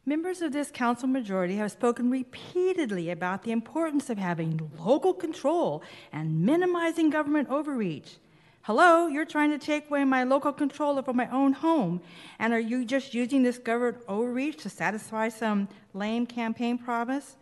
Members 0.06 0.42
of 0.42 0.52
this 0.52 0.70
council 0.70 1.08
majority 1.08 1.56
have 1.56 1.70
spoken 1.70 2.10
repeatedly 2.10 3.10
about 3.10 3.42
the 3.42 3.52
importance 3.52 4.10
of 4.10 4.18
having 4.18 4.70
local 4.78 5.14
control 5.14 5.82
and 6.12 6.42
minimizing 6.42 7.08
government 7.08 7.48
overreach. 7.48 8.18
Hello, 8.62 9.06
you're 9.06 9.24
trying 9.24 9.50
to 9.50 9.58
take 9.58 9.88
away 9.88 10.04
my 10.04 10.24
local 10.24 10.52
control 10.52 10.98
over 10.98 11.12
my 11.12 11.28
own 11.30 11.52
home, 11.52 12.00
and 12.38 12.52
are 12.52 12.60
you 12.60 12.84
just 12.84 13.14
using 13.14 13.42
this 13.42 13.58
government 13.58 14.02
overreach 14.08 14.56
to 14.62 14.68
satisfy 14.68 15.28
some 15.28 15.68
lame 15.92 16.26
campaign 16.26 16.78
promise? 16.78 17.36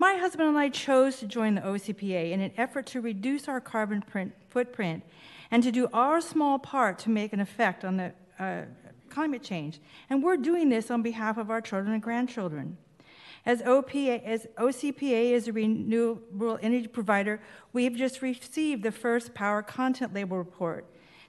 My 0.00 0.14
husband 0.14 0.48
and 0.48 0.56
I 0.56 0.68
chose 0.68 1.16
to 1.18 1.26
join 1.26 1.56
the 1.56 1.60
OCPA 1.62 2.30
in 2.30 2.40
an 2.40 2.52
effort 2.56 2.86
to 2.86 3.00
reduce 3.00 3.48
our 3.48 3.60
carbon 3.60 4.00
print, 4.00 4.32
footprint 4.48 5.02
and 5.50 5.62
to 5.62 5.72
do 5.72 5.88
our 5.92 6.20
small 6.20 6.58
part 6.58 7.00
to 7.00 7.10
make 7.10 7.32
an 7.32 7.40
effect 7.40 7.84
on 7.84 7.96
the 7.96 8.12
uh, 8.38 8.62
climate 9.10 9.42
change. 9.42 9.80
And 10.08 10.22
we're 10.22 10.36
doing 10.36 10.68
this 10.68 10.90
on 10.90 11.02
behalf 11.02 11.36
of 11.36 11.50
our 11.50 11.60
children 11.60 11.92
and 11.94 12.02
grandchildren. 12.02 12.76
As, 13.44 13.62
OPA, 13.62 14.22
as 14.24 14.46
OCPA 14.58 15.32
is 15.32 15.48
a 15.48 15.52
renewable 15.52 16.58
energy 16.62 16.86
provider, 16.86 17.40
we 17.72 17.84
have 17.84 17.94
just 17.94 18.22
received 18.22 18.82
the 18.82 18.92
first 18.92 19.34
power 19.34 19.62
content 19.62 20.14
label 20.14 20.36
report. 20.36 20.84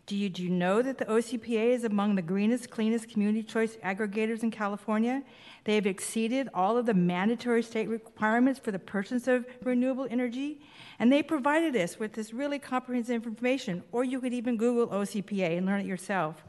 Do 0.10 0.18
you, 0.18 0.28
do 0.28 0.42
you 0.42 0.50
know 0.50 0.82
that 0.82 0.98
the 0.98 1.06
OCPA 1.06 1.70
is 1.70 1.84
among 1.84 2.16
the 2.16 2.24
greenest, 2.24 2.72
cleanest 2.72 3.10
community 3.10 3.44
choice 3.44 3.78
aggregators 3.84 4.42
in 4.42 4.50
California? 4.50 5.22
They 5.66 5.76
have 5.76 5.86
exceeded 5.86 6.50
all 6.52 6.80
of 6.80 6.88
the 6.88 6.96
mandatory 6.96 7.62
state 7.62 7.88
requirements 7.88 8.60
for 8.60 8.72
the 8.72 8.80
purchase 8.80 9.28
of 9.28 9.46
renewable 9.64 10.08
energy. 10.10 10.62
And 10.98 11.14
they 11.14 11.22
provided 11.22 11.76
us 11.76 12.00
with 12.00 12.14
this 12.14 12.34
really 12.34 12.58
comprehensive 12.58 13.24
information, 13.24 13.84
or 13.92 14.04
you 14.04 14.20
could 14.20 14.34
even 14.34 14.58
Google 14.58 14.88
OCPA 14.88 15.56
and 15.56 15.68
learn 15.68 15.82
it 15.82 15.86
yourself. 15.86 16.44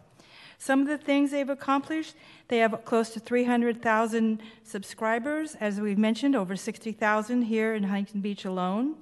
Some 0.56 0.80
of 0.80 0.86
the 0.86 0.96
things 0.96 1.30
they've 1.30 1.46
accomplished, 1.46 2.14
they 2.48 2.60
have 2.60 2.82
close 2.86 3.10
to 3.10 3.20
300,000 3.20 4.40
subscribers, 4.64 5.54
as 5.56 5.78
we've 5.82 5.98
mentioned, 5.98 6.34
over 6.34 6.56
60,000 6.56 7.42
here 7.42 7.74
in 7.74 7.82
Huntington 7.82 8.22
Beach 8.22 8.46
alone. 8.46 8.94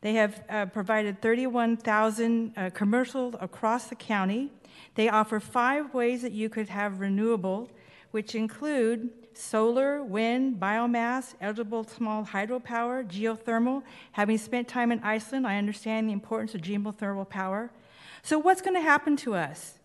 They 0.00 0.14
have 0.14 0.42
uh, 0.48 0.66
provided 0.66 1.20
31,000 1.20 2.54
uh, 2.56 2.70
commercials 2.70 3.34
across 3.40 3.86
the 3.86 3.94
county. 3.94 4.50
They 4.94 5.08
offer 5.08 5.40
five 5.40 5.92
ways 5.92 6.22
that 6.22 6.32
you 6.32 6.48
could 6.48 6.68
have 6.68 7.00
renewable, 7.00 7.68
which 8.10 8.34
include 8.34 9.10
solar, 9.34 10.02
wind, 10.02 10.58
biomass, 10.58 11.34
eligible 11.40 11.84
small 11.84 12.24
hydropower, 12.24 13.06
geothermal. 13.06 13.82
Having 14.12 14.38
spent 14.38 14.68
time 14.68 14.90
in 14.90 15.00
Iceland, 15.00 15.46
I 15.46 15.56
understand 15.56 16.08
the 16.08 16.12
importance 16.12 16.54
of 16.54 16.62
geothermal 16.62 17.28
power. 17.28 17.70
So, 18.22 18.38
what's 18.38 18.60
going 18.60 18.74
to 18.74 18.82
happen 18.82 19.16
to 19.18 19.34
us? 19.34 19.78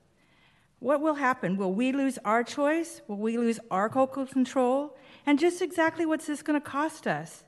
What 0.80 1.02
will 1.02 1.16
happen? 1.16 1.58
Will 1.58 1.74
we 1.74 1.92
lose 1.92 2.20
our 2.26 2.44
choice? 2.44 3.02
Will 3.08 3.18
we 3.18 3.38
lose 3.38 3.60
our 3.72 3.92
local 3.94 4.26
control? 4.26 4.98
And 5.26 5.40
just 5.40 5.62
exactly 5.62 6.06
what's 6.06 6.28
this 6.28 6.42
going 6.42 6.60
to 6.60 6.66
cost 6.66 7.08
us? 7.08 7.44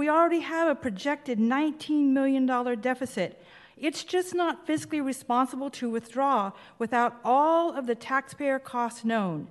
We 0.00 0.08
already 0.08 0.40
have 0.40 0.66
a 0.66 0.74
projected 0.74 1.38
$19 1.38 2.04
million 2.04 2.46
deficit. 2.80 3.44
It's 3.76 4.02
just 4.02 4.34
not 4.34 4.66
fiscally 4.66 5.04
responsible 5.04 5.68
to 5.72 5.90
withdraw 5.90 6.52
without 6.78 7.16
all 7.22 7.76
of 7.76 7.86
the 7.86 7.94
taxpayer 7.94 8.58
costs 8.58 9.04
known. 9.04 9.48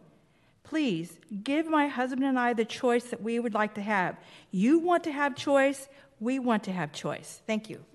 Please 0.64 1.20
give 1.44 1.68
my 1.68 1.88
husband 1.88 2.24
and 2.24 2.40
I 2.40 2.54
the 2.54 2.66
choice 2.66 3.04
that 3.12 3.22
we 3.22 3.38
would 3.38 3.54
like 3.54 3.76
to 3.76 3.84
have. 3.84 4.18
You 4.50 4.80
want 4.80 5.04
to 5.04 5.12
have 5.12 5.36
choice, 5.36 5.88
we 6.20 6.40
want 6.40 6.64
to 6.64 6.72
have 6.72 6.94
choice. 6.94 7.44
Thank 7.46 7.70
you. 7.70 7.86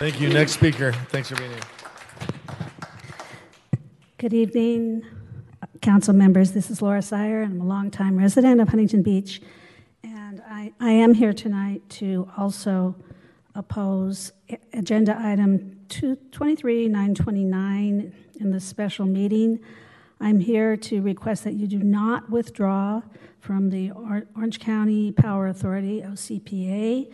Thank 0.00 0.20
you. 0.20 0.30
Next 0.30 0.54
speaker. 0.54 0.90
Thanks 1.10 1.28
for 1.28 1.36
being 1.36 1.52
here. 1.52 1.60
Good 4.18 4.34
evening, 4.34 5.06
council 5.82 6.14
members. 6.14 6.50
This 6.50 6.68
is 6.68 6.82
Laura 6.82 7.00
Sire, 7.00 7.42
and 7.42 7.52
I'm 7.52 7.60
a 7.60 7.64
longtime 7.64 8.16
resident 8.16 8.60
of 8.60 8.70
Huntington 8.70 9.02
Beach. 9.04 9.40
And 10.34 10.42
I, 10.50 10.72
I 10.80 10.90
am 10.90 11.14
here 11.14 11.32
tonight 11.32 11.88
to 11.90 12.28
also 12.36 12.96
oppose 13.54 14.32
agenda 14.72 15.16
item 15.16 15.78
22929 15.90 18.12
in 18.40 18.50
the 18.50 18.58
special 18.58 19.06
meeting. 19.06 19.60
I'm 20.20 20.40
here 20.40 20.76
to 20.76 21.00
request 21.02 21.44
that 21.44 21.52
you 21.52 21.68
do 21.68 21.78
not 21.78 22.30
withdraw 22.30 23.02
from 23.38 23.70
the 23.70 23.92
Orange 23.92 24.58
County 24.58 25.12
Power 25.12 25.46
Authority, 25.46 26.02
OCPA. 26.02 27.12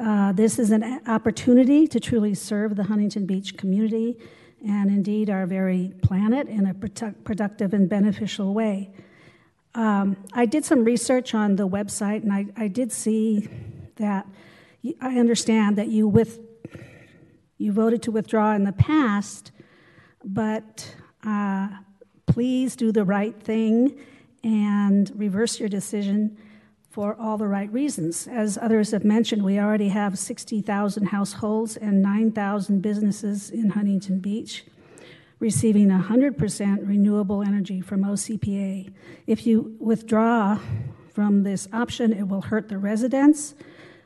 Uh, 0.00 0.32
This 0.32 0.58
is 0.58 0.70
an 0.70 1.02
opportunity 1.06 1.86
to 1.86 2.00
truly 2.00 2.32
serve 2.32 2.76
the 2.76 2.84
Huntington 2.84 3.26
Beach 3.26 3.58
community 3.58 4.16
and 4.66 4.88
indeed 4.88 5.28
our 5.28 5.44
very 5.44 5.92
planet 6.00 6.48
in 6.48 6.64
a 6.64 6.72
produ- 6.72 7.14
productive 7.24 7.74
and 7.74 7.90
beneficial 7.90 8.54
way. 8.54 8.90
Um, 9.74 10.16
I 10.32 10.46
did 10.46 10.64
some 10.64 10.84
research 10.84 11.34
on 11.34 11.56
the 11.56 11.66
website, 11.66 12.22
and 12.22 12.32
I, 12.32 12.46
I 12.56 12.68
did 12.68 12.92
see 12.92 13.48
that 13.96 14.26
I 15.00 15.18
understand 15.18 15.76
that 15.78 15.88
you 15.88 16.06
with 16.06 16.40
you 17.58 17.72
voted 17.72 18.02
to 18.02 18.10
withdraw 18.10 18.54
in 18.54 18.64
the 18.64 18.72
past, 18.72 19.52
but 20.24 20.94
uh, 21.24 21.68
please 22.26 22.76
do 22.76 22.92
the 22.92 23.04
right 23.04 23.40
thing 23.40 23.98
and 24.42 25.10
reverse 25.14 25.58
your 25.58 25.68
decision 25.68 26.36
for 26.90 27.16
all 27.18 27.38
the 27.38 27.46
right 27.46 27.72
reasons. 27.72 28.26
As 28.26 28.58
others 28.58 28.90
have 28.90 29.04
mentioned, 29.04 29.42
we 29.42 29.58
already 29.58 29.88
have 29.88 30.18
60,000 30.18 31.06
households 31.06 31.76
and 31.76 32.02
9,000 32.02 32.82
businesses 32.82 33.50
in 33.50 33.70
Huntington 33.70 34.18
Beach 34.18 34.64
receiving 35.44 35.88
100% 35.90 36.88
renewable 36.88 37.42
energy 37.42 37.78
from 37.82 38.02
OCPA. 38.02 38.90
If 39.26 39.46
you 39.46 39.76
withdraw 39.78 40.58
from 41.12 41.42
this 41.42 41.68
option, 41.70 42.14
it 42.14 42.26
will 42.26 42.40
hurt 42.40 42.70
the 42.70 42.78
residents 42.78 43.54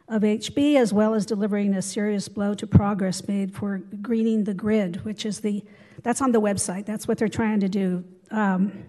of 0.08 0.22
HB 0.22 0.74
as 0.74 0.92
well 0.92 1.14
as 1.14 1.24
delivering 1.24 1.74
a 1.74 1.80
serious 1.80 2.26
blow 2.28 2.54
to 2.54 2.66
progress 2.66 3.28
made 3.28 3.54
for 3.54 3.78
greening 4.02 4.42
the 4.42 4.52
grid, 4.52 5.04
which 5.04 5.24
is 5.24 5.38
the 5.38 5.62
that's 6.02 6.20
on 6.20 6.32
the 6.32 6.40
website. 6.40 6.86
That's 6.86 7.06
what 7.06 7.18
they're 7.18 7.28
trying 7.28 7.60
to 7.60 7.68
do. 7.68 8.02
Um, 8.32 8.82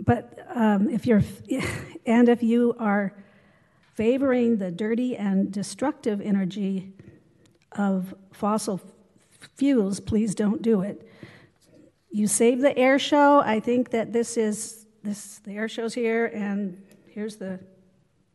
but 0.00 0.44
um, 0.52 0.90
if 0.90 1.06
you're 1.06 1.22
and 2.04 2.28
if 2.28 2.42
you 2.42 2.74
are 2.80 3.14
favoring 3.94 4.56
the 4.56 4.72
dirty 4.72 5.16
and 5.16 5.52
destructive 5.52 6.20
energy 6.20 6.92
of 7.76 8.12
fossil 8.32 8.80
fuels, 9.56 10.00
please 10.00 10.34
don't 10.34 10.62
do 10.62 10.82
it. 10.82 11.06
You 12.10 12.26
save 12.26 12.60
the 12.60 12.76
air 12.76 12.98
show. 12.98 13.40
I 13.40 13.60
think 13.60 13.90
that 13.90 14.12
this 14.12 14.36
is 14.36 14.86
this 15.02 15.38
the 15.38 15.52
air 15.52 15.68
show's 15.68 15.94
here, 15.94 16.26
and 16.26 16.82
here's 17.06 17.36
the 17.36 17.60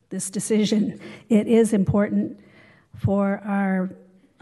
this 0.10 0.30
decision. 0.30 1.00
It 1.30 1.48
is 1.48 1.74
important 1.74 2.40
for 2.98 3.42
our 3.46 3.92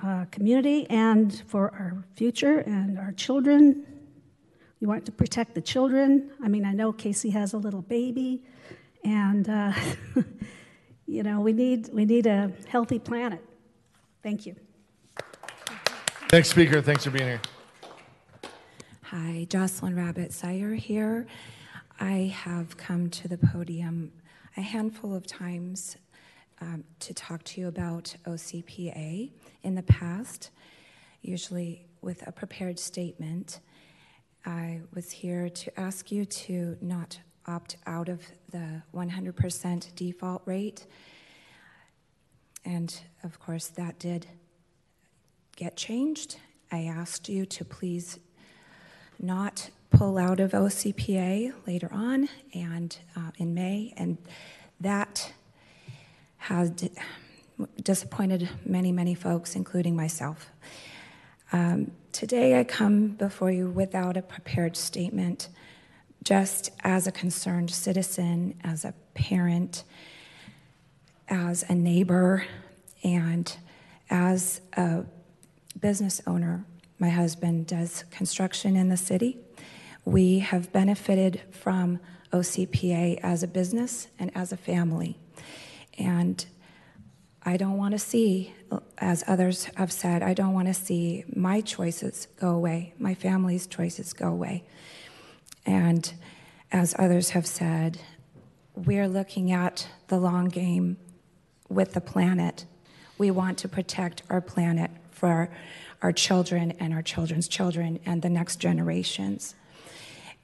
uh, 0.01 0.25
community 0.31 0.87
and 0.89 1.43
for 1.47 1.71
our 1.71 2.03
future 2.15 2.59
and 2.59 2.99
our 2.99 3.11
children. 3.13 3.85
You 4.79 4.87
want 4.87 5.05
to 5.05 5.11
protect 5.11 5.55
the 5.55 5.61
children. 5.61 6.29
I 6.43 6.47
mean, 6.47 6.65
I 6.65 6.73
know 6.73 6.91
Casey 6.91 7.29
has 7.31 7.53
a 7.53 7.57
little 7.57 7.81
baby, 7.81 8.43
and 9.03 9.49
uh, 9.49 9.73
you 11.07 11.23
know 11.23 11.39
we 11.39 11.53
need 11.53 11.89
we 11.93 12.05
need 12.05 12.27
a 12.27 12.51
healthy 12.67 12.99
planet. 12.99 13.43
Thank 14.21 14.45
you. 14.45 14.55
Next 16.33 16.49
speaker. 16.49 16.81
Thanks 16.81 17.03
for 17.03 17.11
being 17.11 17.27
here. 17.27 17.41
Hi, 19.03 19.45
Jocelyn 19.51 19.95
Rabbit 19.95 20.33
Sire 20.33 20.73
here. 20.73 21.27
I 21.99 22.33
have 22.35 22.75
come 22.75 23.11
to 23.11 23.27
the 23.27 23.37
podium 23.37 24.11
a 24.57 24.61
handful 24.61 25.13
of 25.13 25.27
times 25.27 25.95
um, 26.59 26.85
to 27.01 27.13
talk 27.13 27.43
to 27.43 27.61
you 27.61 27.67
about 27.67 28.15
OCPA 28.25 29.29
in 29.61 29.75
the 29.75 29.83
past, 29.83 30.49
usually 31.21 31.85
with 32.01 32.27
a 32.27 32.31
prepared 32.31 32.79
statement. 32.79 33.59
I 34.43 34.81
was 34.91 35.11
here 35.11 35.49
to 35.49 35.79
ask 35.79 36.11
you 36.11 36.25
to 36.25 36.77
not 36.81 37.19
opt 37.45 37.77
out 37.85 38.09
of 38.09 38.23
the 38.49 38.81
100% 38.91 39.93
default 39.93 40.41
rate. 40.45 40.87
And 42.65 42.91
of 43.23 43.39
course, 43.39 43.67
that 43.67 43.99
did 43.99 44.25
get 45.55 45.77
changed. 45.77 46.37
I 46.71 46.85
asked 46.85 47.29
you 47.29 47.45
to 47.45 47.65
please 47.65 48.19
not 49.19 49.69
pull 49.91 50.17
out 50.17 50.39
of 50.39 50.51
OCPA 50.51 51.53
later 51.67 51.89
on 51.91 52.27
and 52.53 52.97
uh, 53.15 53.31
in 53.37 53.53
May, 53.53 53.93
and 53.95 54.17
that 54.79 55.31
has 56.37 56.71
di- 56.71 56.91
disappointed 57.81 58.49
many, 58.65 58.91
many 58.91 59.13
folks, 59.13 59.55
including 59.55 59.95
myself. 59.95 60.49
Um, 61.51 61.91
today, 62.11 62.59
I 62.59 62.63
come 62.63 63.09
before 63.09 63.51
you 63.51 63.69
without 63.69 64.17
a 64.17 64.23
prepared 64.23 64.75
statement, 64.75 65.49
just 66.23 66.71
as 66.83 67.05
a 67.05 67.11
concerned 67.11 67.69
citizen, 67.69 68.55
as 68.63 68.83
a 68.83 68.93
parent, 69.13 69.83
as 71.29 71.63
a 71.69 71.75
neighbor, 71.75 72.45
and 73.03 73.55
as 74.09 74.61
a 74.75 75.03
business 75.79 76.21
owner. 76.25 76.65
My 76.99 77.09
husband 77.09 77.67
does 77.67 78.05
construction 78.11 78.75
in 78.75 78.89
the 78.89 78.97
city. 78.97 79.37
We 80.05 80.39
have 80.39 80.71
benefited 80.71 81.41
from 81.51 81.99
OCPA 82.31 83.19
as 83.21 83.43
a 83.43 83.47
business 83.47 84.07
and 84.19 84.31
as 84.35 84.51
a 84.51 84.57
family. 84.57 85.17
And 85.97 86.45
I 87.43 87.57
don't 87.57 87.77
want 87.77 87.91
to 87.91 87.99
see, 87.99 88.53
as 88.97 89.23
others 89.27 89.65
have 89.75 89.91
said, 89.91 90.23
I 90.23 90.33
don't 90.33 90.53
want 90.53 90.67
to 90.67 90.73
see 90.73 91.25
my 91.35 91.61
choices 91.61 92.27
go 92.39 92.51
away, 92.51 92.93
my 92.97 93.13
family's 93.13 93.67
choices 93.67 94.13
go 94.13 94.29
away. 94.29 94.63
And 95.65 96.13
as 96.71 96.95
others 96.97 97.31
have 97.31 97.45
said, 97.45 97.99
we're 98.75 99.07
looking 99.07 99.51
at 99.51 99.87
the 100.07 100.17
long 100.17 100.45
game 100.45 100.97
with 101.69 101.93
the 101.93 102.01
planet. 102.01 102.65
We 103.17 103.29
want 103.29 103.57
to 103.59 103.67
protect 103.67 104.23
our 104.29 104.41
planet 104.41 104.89
for 105.23 105.49
our 106.01 106.11
children 106.11 106.71
and 106.81 106.93
our 106.93 107.01
children's 107.01 107.47
children 107.47 107.97
and 108.05 108.21
the 108.21 108.29
next 108.29 108.57
generations. 108.57 109.55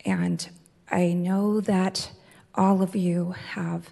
And 0.05 0.49
I 0.89 1.11
know 1.11 1.59
that 1.59 2.13
all 2.55 2.81
of 2.81 2.95
you 2.95 3.31
have 3.55 3.89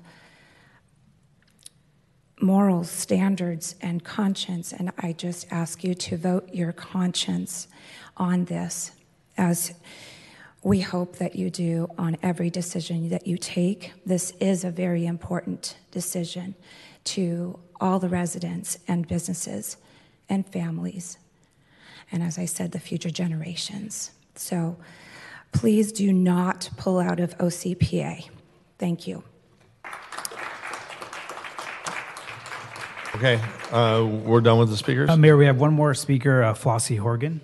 moral 2.40 2.86
standards 2.86 3.76
and 3.82 4.02
conscience, 4.02 4.72
and 4.72 4.94
I 4.98 5.12
just 5.12 5.52
ask 5.52 5.84
you 5.84 5.94
to 5.94 6.16
vote 6.16 6.48
your 6.54 6.72
conscience 6.72 7.68
on 8.16 8.46
this 8.46 8.92
as 9.38 9.74
we 10.64 10.80
hope 10.80 11.18
that 11.18 11.36
you 11.36 11.50
do 11.50 11.90
on 11.98 12.16
every 12.24 12.50
decision 12.50 13.10
that 13.10 13.28
you 13.28 13.38
take. 13.38 13.92
This 14.06 14.32
is 14.40 14.64
a 14.64 14.72
very 14.72 15.06
important 15.06 15.76
decision 15.92 16.56
to 17.04 17.60
all 17.82 18.00
the 18.00 18.08
residents 18.08 18.78
and 18.88 19.06
businesses 19.06 19.76
and 20.30 20.48
families. 20.48 21.18
And 22.12 22.24
as 22.24 22.38
I 22.38 22.46
said, 22.46 22.72
the 22.72 22.80
future 22.80 23.10
generations. 23.10 24.12
So 24.36 24.78
please 25.52 25.92
do 25.92 26.14
not 26.14 26.70
pull 26.78 27.00
out 27.00 27.20
of 27.20 27.38
OCPA. 27.38 28.30
Thank 28.78 29.08
you. 29.08 29.24
Okay, 33.16 33.42
uh, 33.72 34.06
we're 34.06 34.42
done 34.42 34.60
with 34.60 34.70
the 34.70 34.78
speakers. 34.78 35.10
Uh, 35.10 35.18
Mayor, 35.18 35.36
we 35.36 35.48
have 35.48 35.60
one 35.60 35.74
more 35.74 35.96
speaker, 35.96 36.44
uh, 36.44 36.54
Flossie 36.54 37.00
Horgan. 37.00 37.42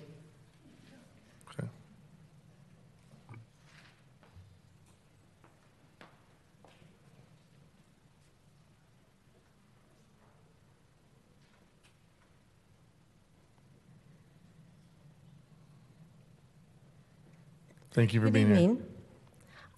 Thank 17.94 18.12
you 18.12 18.18
for 18.18 18.26
Good 18.26 18.32
being 18.32 18.46
here. 18.48 18.56
evening. 18.56 18.82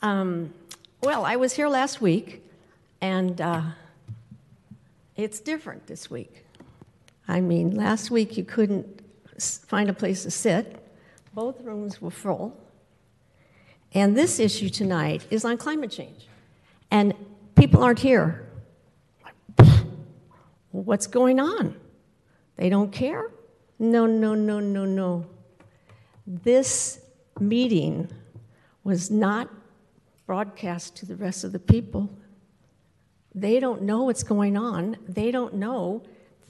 Um, 0.00 0.54
well, 1.02 1.26
I 1.26 1.36
was 1.36 1.52
here 1.52 1.68
last 1.68 2.00
week, 2.00 2.42
and 3.02 3.38
uh, 3.42 3.60
it's 5.16 5.38
different 5.38 5.86
this 5.86 6.10
week. 6.10 6.46
I 7.28 7.42
mean, 7.42 7.74
last 7.74 8.10
week 8.10 8.38
you 8.38 8.44
couldn't 8.44 9.02
find 9.38 9.90
a 9.90 9.92
place 9.92 10.22
to 10.22 10.30
sit, 10.30 10.82
both 11.34 11.60
rooms 11.60 12.00
were 12.00 12.10
full, 12.10 12.56
And 13.92 14.16
this 14.16 14.40
issue 14.40 14.70
tonight 14.70 15.26
is 15.30 15.44
on 15.44 15.58
climate 15.58 15.90
change. 15.90 16.26
And 16.90 17.12
people 17.54 17.82
aren't 17.84 17.98
here. 17.98 18.48
What's 20.70 21.06
going 21.06 21.38
on? 21.38 21.76
They 22.56 22.70
don't 22.70 22.90
care? 22.90 23.30
No, 23.78 24.06
no, 24.06 24.34
no, 24.34 24.58
no, 24.58 24.86
no. 24.86 25.26
This 26.26 27.00
meeting 27.40 28.08
was 28.84 29.10
not 29.10 29.50
broadcast 30.26 30.96
to 30.96 31.06
the 31.06 31.16
rest 31.16 31.44
of 31.44 31.52
the 31.52 31.58
people. 31.58 32.10
They 33.34 33.60
don't 33.60 33.82
know 33.82 34.04
what's 34.04 34.22
going 34.22 34.56
on. 34.56 34.96
They 35.08 35.30
don't 35.30 35.54
know 35.54 36.02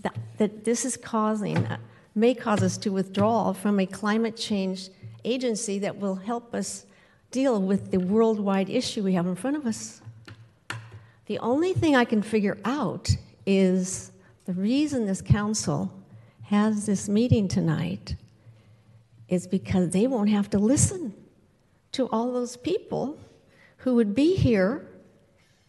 that, 0.02 0.16
that 0.38 0.64
this 0.64 0.84
is 0.84 0.96
causing, 0.96 1.66
may 2.14 2.34
cause 2.34 2.62
us 2.62 2.76
to 2.78 2.90
withdraw 2.90 3.52
from 3.52 3.80
a 3.80 3.86
climate 3.86 4.36
change 4.36 4.88
agency 5.24 5.78
that 5.80 5.96
will 5.96 6.14
help 6.14 6.54
us 6.54 6.86
deal 7.30 7.60
with 7.60 7.90
the 7.90 7.98
worldwide 7.98 8.70
issue 8.70 9.02
we 9.02 9.14
have 9.14 9.26
in 9.26 9.34
front 9.34 9.56
of 9.56 9.66
us. 9.66 10.00
The 11.26 11.38
only 11.40 11.72
thing 11.72 11.96
I 11.96 12.04
can 12.04 12.22
figure 12.22 12.56
out 12.64 13.10
is 13.44 14.12
the 14.44 14.52
reason 14.52 15.06
this 15.06 15.20
council 15.20 15.92
has 16.44 16.86
this 16.86 17.08
meeting 17.08 17.48
tonight 17.48 18.14
is 19.28 19.46
because 19.46 19.90
they 19.90 20.06
won't 20.06 20.30
have 20.30 20.48
to 20.50 20.58
listen 20.58 21.14
to 21.92 22.08
all 22.10 22.32
those 22.32 22.56
people 22.56 23.18
who 23.78 23.94
would 23.94 24.14
be 24.14 24.36
here 24.36 24.86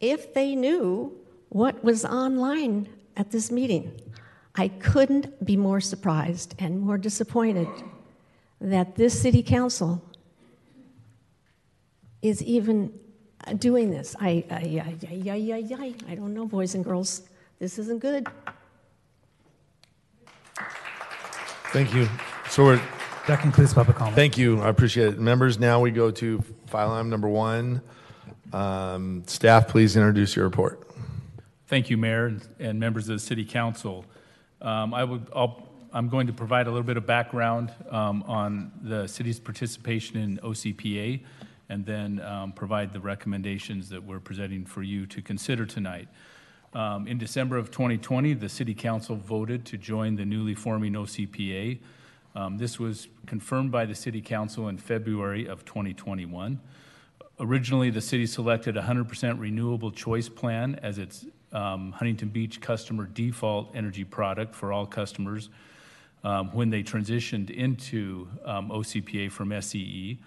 if 0.00 0.34
they 0.34 0.54
knew 0.54 1.12
what 1.48 1.82
was 1.82 2.04
online 2.04 2.88
at 3.16 3.30
this 3.30 3.50
meeting. 3.50 4.00
I 4.54 4.68
couldn't 4.68 5.44
be 5.44 5.56
more 5.56 5.80
surprised 5.80 6.54
and 6.58 6.80
more 6.80 6.98
disappointed 6.98 7.68
that 8.60 8.96
this 8.96 9.20
city 9.20 9.42
council 9.42 10.02
is 12.22 12.42
even 12.42 12.92
doing 13.58 13.90
this. 13.90 14.16
I, 14.20 14.44
I, 14.50 14.54
I, 14.54 15.30
I, 15.30 15.94
I, 16.08 16.14
don't 16.14 16.34
know, 16.34 16.46
boys 16.46 16.74
and 16.74 16.84
girls. 16.84 17.22
This 17.58 17.78
isn't 17.78 18.00
good. 18.00 18.26
Thank 21.72 21.94
you. 21.94 22.08
So 22.48 22.64
we're. 22.64 22.97
That 23.28 23.42
concludes 23.42 23.74
public 23.74 23.98
comment. 23.98 24.16
Thank 24.16 24.38
you. 24.38 24.62
I 24.62 24.70
appreciate 24.70 25.08
it. 25.08 25.18
Members, 25.18 25.58
now 25.58 25.80
we 25.80 25.90
go 25.90 26.10
to 26.10 26.42
file 26.66 26.92
item 26.92 27.10
number 27.10 27.28
one. 27.28 27.82
Um, 28.54 29.22
Staff, 29.26 29.68
please 29.68 29.96
introduce 29.96 30.34
your 30.34 30.46
report. 30.46 30.88
Thank 31.66 31.90
you, 31.90 31.98
Mayor 31.98 32.38
and 32.58 32.80
members 32.80 33.06
of 33.10 33.16
the 33.16 33.18
City 33.18 33.44
Council. 33.44 34.06
Um, 34.62 34.94
I 34.94 35.04
would, 35.04 35.26
I'll, 35.36 35.68
I'm 35.92 36.08
going 36.08 36.26
to 36.28 36.32
provide 36.32 36.68
a 36.68 36.70
little 36.70 36.86
bit 36.86 36.96
of 36.96 37.04
background 37.04 37.70
um, 37.90 38.22
on 38.22 38.72
the 38.80 39.06
city's 39.06 39.38
participation 39.38 40.16
in 40.16 40.38
OCPA 40.38 41.20
and 41.68 41.84
then 41.84 42.22
um, 42.22 42.52
provide 42.52 42.94
the 42.94 43.00
recommendations 43.00 43.90
that 43.90 44.02
we're 44.02 44.20
presenting 44.20 44.64
for 44.64 44.82
you 44.82 45.04
to 45.04 45.20
consider 45.20 45.66
tonight. 45.66 46.08
Um, 46.72 47.06
in 47.06 47.18
December 47.18 47.58
of 47.58 47.70
2020, 47.70 48.32
the 48.32 48.48
City 48.48 48.72
Council 48.72 49.16
voted 49.16 49.66
to 49.66 49.76
join 49.76 50.16
the 50.16 50.24
newly 50.24 50.54
forming 50.54 50.94
OCPA. 50.94 51.78
Um, 52.38 52.56
this 52.56 52.78
was 52.78 53.08
confirmed 53.26 53.72
by 53.72 53.84
the 53.84 53.96
City 53.96 54.20
Council 54.20 54.68
in 54.68 54.78
February 54.78 55.46
of 55.46 55.64
2021. 55.64 56.60
Originally, 57.40 57.90
the 57.90 58.00
city 58.00 58.26
selected 58.26 58.76
a 58.76 58.82
100% 58.82 59.40
renewable 59.40 59.90
choice 59.90 60.28
plan 60.28 60.78
as 60.80 60.98
its 60.98 61.26
um, 61.52 61.90
Huntington 61.90 62.28
Beach 62.28 62.60
customer 62.60 63.06
default 63.06 63.74
energy 63.74 64.04
product 64.04 64.54
for 64.54 64.72
all 64.72 64.86
customers 64.86 65.50
um, 66.22 66.54
when 66.54 66.70
they 66.70 66.84
transitioned 66.84 67.50
into 67.50 68.28
um, 68.44 68.70
OCPA 68.70 69.32
from 69.32 69.48
SCE. 69.48 70.18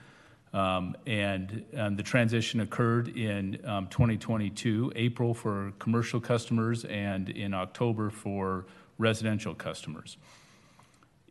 Um, 0.54 0.98
and, 1.08 1.64
and 1.72 1.96
the 1.96 2.04
transition 2.04 2.60
occurred 2.60 3.08
in 3.16 3.58
um, 3.66 3.88
2022, 3.88 4.92
April 4.98 5.34
for 5.34 5.72
commercial 5.80 6.20
customers 6.20 6.84
and 6.84 7.30
in 7.30 7.54
October 7.54 8.10
for 8.10 8.66
residential 8.98 9.56
customers. 9.56 10.18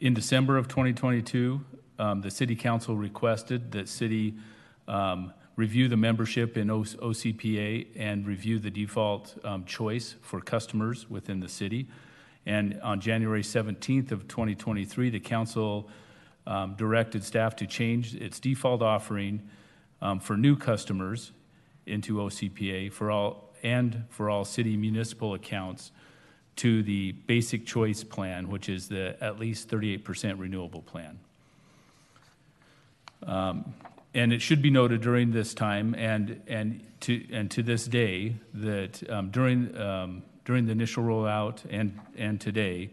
In 0.01 0.15
December 0.15 0.57
of 0.57 0.67
2022, 0.67 1.61
um, 1.99 2.23
the 2.23 2.31
City 2.31 2.57
Council 2.57 2.97
requested 2.97 3.73
that 3.73 3.87
City 3.87 4.35
um, 4.89 5.35
review 5.57 5.89
the 5.89 5.97
membership 5.99 6.57
in 6.57 6.71
o- 6.71 6.85
OCPA 6.85 7.89
and 7.97 8.27
review 8.27 8.59
the 8.59 8.71
default 8.71 9.37
um, 9.45 9.67
choice 9.67 10.15
for 10.23 10.41
customers 10.41 11.11
within 11.11 11.41
the 11.41 11.51
city. 11.51 11.87
And 12.47 12.81
on 12.81 13.03
January 13.03 13.43
17th 13.43 14.11
of 14.11 14.27
2023, 14.27 15.11
the 15.11 15.21
council 15.21 15.91
um, 16.47 16.77
directed 16.77 17.23
staff 17.23 17.55
to 17.57 17.67
change 17.67 18.15
its 18.15 18.41
default 18.41 18.81
offering 18.81 19.43
um, 20.01 20.19
for 20.19 20.35
new 20.35 20.57
customers 20.57 21.33
into 21.85 22.15
OCPA 22.15 22.91
for 22.91 23.11
all 23.11 23.53
and 23.63 24.05
for 24.09 24.31
all 24.31 24.47
city 24.47 24.79
municipal 24.79 25.35
accounts 25.35 25.93
to 26.57 26.83
the 26.83 27.13
basic 27.13 27.67
choice 27.67 28.05
plan, 28.05 28.49
which 28.49 28.69
is 28.69 28.89
the 28.89 29.17
at 29.23 29.39
least 29.39 29.69
38% 29.69 30.39
renewable 30.39 30.83
plan. 30.83 31.19
Um, 33.27 33.75
and 34.15 34.33
it 34.33 34.43
should 34.43 34.61
be 34.61 34.71
noted 34.71 35.01
during 35.01 35.31
this 35.31 35.55
time 35.55 35.95
and, 35.95 36.43
and, 36.49 36.85
to, 37.01 37.25
and 37.33 37.51
to 37.53 37.63
this 37.63 37.87
day 37.87 38.35
that 38.55 39.09
um, 39.09 39.31
during, 39.31 39.77
um, 39.77 40.23
during 40.45 40.67
the 40.67 40.73
initial 40.73 41.05
rollout 41.05 41.61
and, 41.71 41.99
and 42.17 42.41
today, 42.41 42.91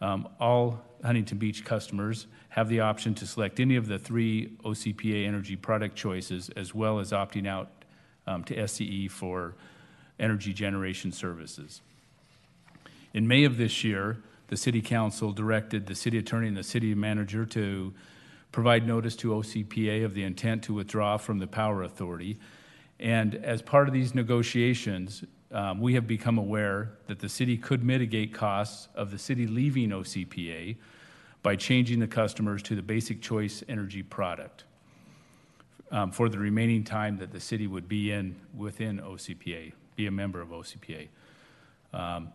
um, 0.00 0.28
all 0.38 0.80
Huntington 1.04 1.38
Beach 1.38 1.64
customers 1.64 2.26
have 2.50 2.68
the 2.68 2.80
option 2.80 3.14
to 3.14 3.26
select 3.26 3.60
any 3.60 3.76
of 3.76 3.86
the 3.86 3.98
three 3.98 4.52
OCPA 4.64 5.26
energy 5.26 5.56
product 5.56 5.96
choices 5.96 6.50
as 6.50 6.74
well 6.74 6.98
as 6.98 7.12
opting 7.12 7.46
out 7.46 7.70
um, 8.26 8.44
to 8.44 8.54
SCE 8.54 9.10
for 9.10 9.54
energy 10.18 10.52
generation 10.52 11.10
services. 11.10 11.80
In 13.12 13.26
May 13.26 13.44
of 13.44 13.56
this 13.56 13.82
year, 13.82 14.22
the 14.48 14.56
City 14.56 14.80
Council 14.80 15.32
directed 15.32 15.86
the 15.86 15.94
City 15.94 16.18
Attorney 16.18 16.48
and 16.48 16.56
the 16.56 16.62
City 16.62 16.94
Manager 16.94 17.44
to 17.46 17.92
provide 18.52 18.86
notice 18.86 19.16
to 19.16 19.30
OCPA 19.30 20.04
of 20.04 20.14
the 20.14 20.22
intent 20.22 20.62
to 20.64 20.74
withdraw 20.74 21.16
from 21.16 21.38
the 21.38 21.46
Power 21.46 21.82
Authority. 21.82 22.38
And 22.98 23.34
as 23.34 23.62
part 23.62 23.88
of 23.88 23.94
these 23.94 24.14
negotiations, 24.14 25.24
um, 25.50 25.80
we 25.80 25.94
have 25.94 26.06
become 26.06 26.38
aware 26.38 26.92
that 27.08 27.18
the 27.18 27.28
city 27.28 27.56
could 27.56 27.82
mitigate 27.82 28.32
costs 28.32 28.88
of 28.94 29.10
the 29.10 29.18
city 29.18 29.46
leaving 29.46 29.90
OCPA 29.90 30.76
by 31.42 31.56
changing 31.56 31.98
the 31.98 32.06
customers 32.06 32.62
to 32.62 32.76
the 32.76 32.82
basic 32.82 33.20
choice 33.20 33.64
energy 33.68 34.02
product 34.02 34.64
um, 35.90 36.12
for 36.12 36.28
the 36.28 36.38
remaining 36.38 36.84
time 36.84 37.16
that 37.16 37.32
the 37.32 37.40
city 37.40 37.66
would 37.66 37.88
be 37.88 38.12
in 38.12 38.36
within 38.56 39.00
OCPA, 39.00 39.72
be 39.96 40.06
a 40.06 40.10
member 40.10 40.40
of 40.40 40.50
OCPA. 40.50 41.08
Um, 41.92 42.28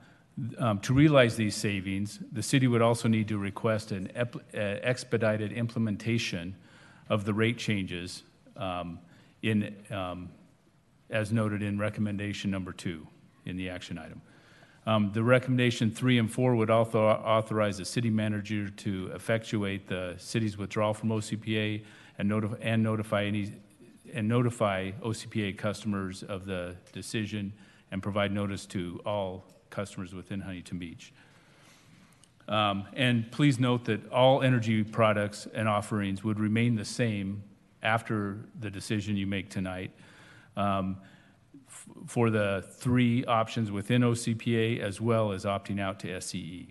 um, 0.58 0.80
to 0.80 0.94
realize 0.94 1.36
these 1.36 1.56
savings, 1.56 2.20
the 2.32 2.44
city 2.44 2.68
would 2.68 2.82
also 2.82 3.08
need 3.08 3.28
to 3.30 3.38
request 3.38 3.92
an 3.92 4.12
ep- 4.16 4.36
uh, 4.36 4.58
expedited 4.58 5.54
implementation 5.54 6.56
of 7.10 7.24
the 7.24 7.34
rate 7.34 7.58
changes 7.58 8.24
um, 8.58 9.00
in, 9.42 9.76
um, 9.92 10.30
as 11.10 11.32
noted 11.32 11.62
in 11.62 11.80
recommendation 11.80 12.52
number 12.52 12.74
two 12.74 13.08
in 13.46 13.56
the 13.56 13.70
action 13.70 13.98
item. 13.98 14.22
Um, 14.88 15.12
the 15.14 15.24
recommendation 15.24 15.90
three 15.90 16.20
and 16.20 16.32
four 16.32 16.56
would 16.56 16.70
also 16.70 17.00
authorize 17.00 17.78
the 17.78 17.86
city 17.86 18.10
manager 18.10 18.70
to 18.70 19.12
effectuate 19.16 19.88
the 19.88 20.16
city's 20.18 20.58
withdrawal 20.58 20.94
from 20.94 21.10
OCPA 21.10 21.84
and, 22.20 22.30
notif- 22.30 22.58
and 22.62 22.84
notify 22.84 23.24
any 23.24 23.54
and 24.14 24.28
notify 24.28 24.92
OCPA 25.02 25.58
customers 25.58 26.24
of 26.24 26.46
the 26.46 26.76
decision 26.94 27.52
and 27.92 28.02
provide 28.02 28.32
notice 28.32 28.66
to 28.68 29.02
all 29.06 29.46
customers 29.76 30.14
within 30.14 30.40
Huntington 30.40 30.80
Beach. 30.80 31.14
Um, 32.48 32.86
and 32.94 33.30
please 33.32 33.60
note 33.60 33.86
that 33.86 34.10
all 34.12 34.42
energy 34.42 34.84
products 34.84 35.48
and 35.54 35.68
offerings 35.68 36.24
would 36.24 36.40
remain 36.40 36.76
the 36.76 36.86
same 36.86 37.44
after 37.82 38.38
the 38.60 38.70
decision 38.70 39.18
you 39.18 39.28
make 39.28 39.50
tonight 39.50 39.92
um, 40.56 40.98
f- 41.68 41.86
for 42.08 42.30
the 42.30 42.64
three 42.78 43.26
options 43.26 43.72
within 43.72 44.02
OCPA 44.02 44.80
as 44.80 45.02
well 45.02 45.32
as 45.32 45.46
opting 45.46 45.80
out 45.80 46.00
to 46.00 46.08
SCE. 46.08 46.68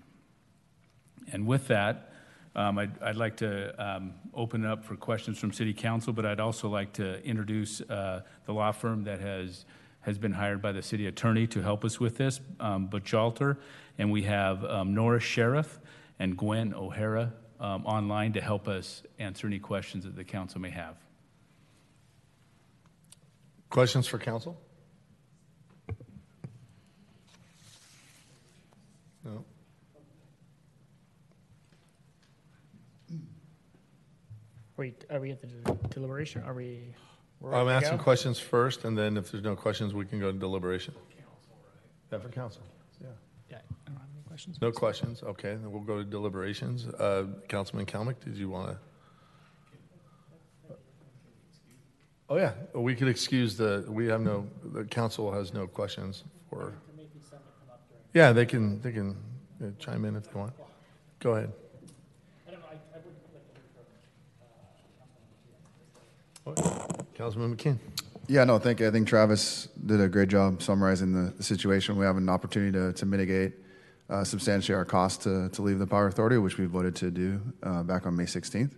And 1.33 1.47
with 1.47 1.69
that, 1.69 2.13
um, 2.57 2.79
I'd, 2.79 3.03
I'd, 3.03 3.17
like 3.17 3.37
to 3.39 3.75
um, 3.85 4.15
open 4.33 4.65
it 4.65 4.69
up 4.69 4.85
for 4.85 4.95
questions 4.95 5.39
from 5.39 5.53
City 5.53 5.75
Council, 5.75 6.13
but 6.13 6.25
I'd 6.25 6.39
also 6.39 6.69
like 6.69 6.93
to 6.95 7.25
introduce 7.25 7.81
uh, 7.81 8.23
the 8.47 8.53
law 8.53 8.71
firm 8.71 9.03
that 9.05 9.19
has 9.19 9.65
has 10.05 10.19
been 10.19 10.33
hired 10.33 10.61
by 10.61 10.73
the 10.73 10.83
city 10.83 11.07
attorney 11.07 11.47
to 11.47 11.63
help 11.63 11.85
us 11.85 11.99
with 11.99 12.19
this, 12.19 12.41
um, 12.61 12.89
Buchalter, 12.89 13.57
and 13.99 14.13
we 14.13 14.23
have 14.23 14.65
um, 14.65 14.95
Nora 14.95 15.19
Sheriff 15.19 15.81
and 16.19 16.37
Gwen 16.37 16.75
O'Hara 16.75 17.33
um, 17.59 17.87
online 17.87 18.35
to 18.35 18.41
help 18.41 18.69
us 18.69 19.03
answer 19.19 19.47
any 19.47 19.59
questions 19.59 20.05
that 20.05 20.15
the 20.15 20.25
council 20.25 20.61
may 20.61 20.71
have. 20.71 20.97
Questions 23.71 24.07
for 24.07 24.19
council? 24.19 24.61
No. 29.25 29.45
Wait, 34.77 35.07
are 35.09 35.19
we 35.19 35.31
at 35.31 35.41
the 35.41 35.47
deliberation? 35.89 36.43
Are 36.43 36.53
we? 36.53 36.95
We're 37.45 37.53
I'm 37.53 37.67
ready 37.67 37.81
to 37.81 37.87
asking 37.87 37.99
go? 37.99 38.05
questions 38.05 38.39
first, 38.39 38.85
and 38.87 38.97
then 38.97 39.19
if 39.19 39.31
there's 39.31 39.45
no 39.45 39.55
questions, 39.55 39.93
we 39.93 40.07
can 40.07 40.19
go 40.19 40.33
to 40.33 40.39
deliberation. 40.39 40.95
Yeah, 42.11 42.19
for 42.19 42.31
council. 42.31 42.63
Yeah. 43.03 43.09
Yeah, 43.51 43.59
I 43.59 43.91
don't 43.91 43.97
have 43.99 44.07
any 44.15 44.23
questions. 44.27 44.59
No 44.63 44.73
questions, 44.73 45.23
okay, 45.23 45.51
then 45.51 45.71
we'll 45.71 45.83
go 45.83 45.99
to 45.99 46.05
deliberations. 46.05 46.87
Uh, 46.87 47.27
Councilman 47.49 47.85
Kalmick, 47.85 48.19
did 48.25 48.39
you 48.39 48.49
want 48.49 48.71
to? 48.71 48.79
Oh, 52.31 52.37
yeah, 52.37 52.53
we 52.73 52.95
could 52.95 53.09
excuse 53.09 53.59
the, 53.59 53.85
we 53.89 54.07
have 54.07 54.23
no, 54.23 54.49
the 54.73 54.85
council 54.85 55.31
has 55.31 55.53
no 55.53 55.67
questions 55.67 56.25
for. 56.49 56.73
Yeah, 58.15 58.33
they 58.33 58.47
can, 58.47 58.81
they 58.81 58.93
can 58.93 59.17
uh, 59.63 59.67
chime 59.79 60.07
in 60.07 60.17
if 60.17 60.33
they 60.33 60.41
want. 60.41 60.55
Go 61.21 61.35
ahead. 66.47 66.91
Councilman 67.15 67.57
McKeon. 67.57 67.79
Yeah, 68.27 68.45
no, 68.45 68.59
thank 68.59 68.81
you. 68.81 68.89
I 68.89 68.91
think 68.91 69.07
Travis 69.07 69.69
did 69.87 70.01
a 70.01 70.09
great 70.09 70.29
job 70.29 70.63
summarizing 70.63 71.13
the, 71.13 71.31
the 71.33 71.43
situation. 71.43 71.97
We 71.97 72.07
have 72.07 72.17
an 72.17 72.29
opportunity 72.29 72.73
to, 72.73 72.93
to 72.95 73.07
mitigate 73.07 73.53
uh, 74.11 74.25
substantially 74.25 74.75
our 74.75 74.85
cost 74.85 75.23
to, 75.23 75.49
to 75.51 75.63
leave 75.63 75.79
the 75.79 75.87
Power 75.87 76.09
Authority, 76.09 76.39
which 76.39 76.59
we 76.59 76.67
voted 76.67 76.97
to 76.97 77.11
do 77.11 77.41
uh, 77.63 77.83
back 77.83 78.07
on 78.07 78.17
May 78.17 78.25
16th. 78.25 78.73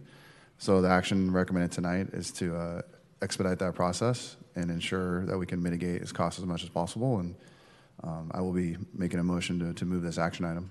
So 0.59 0.83
the 0.83 0.89
action 0.89 1.33
recommended 1.33 1.73
tonight 1.73 2.09
is 2.13 2.31
to 2.33 2.57
uh, 2.57 2.83
expedite 3.23 3.59
that 3.61 3.75
process 3.75 4.37
and 4.55 4.71
ensure 4.71 5.25
that 5.27 5.39
we 5.39 5.47
can 5.47 5.63
mitigate 5.63 6.03
its 6.03 6.13
cost 6.13 6.39
as 6.39 6.45
much 6.45 6.63
as 6.63 6.69
possible. 6.69 7.19
And 7.19 7.35
um, 8.03 8.31
I 8.35 8.41
will 8.41 8.53
be 8.53 8.77
making 8.95 9.21
a 9.21 9.25
motion 9.25 9.59
to, 9.61 9.75
to 9.75 9.85
move 9.85 10.03
this 10.03 10.19
action 10.19 10.45
item. 10.45 10.71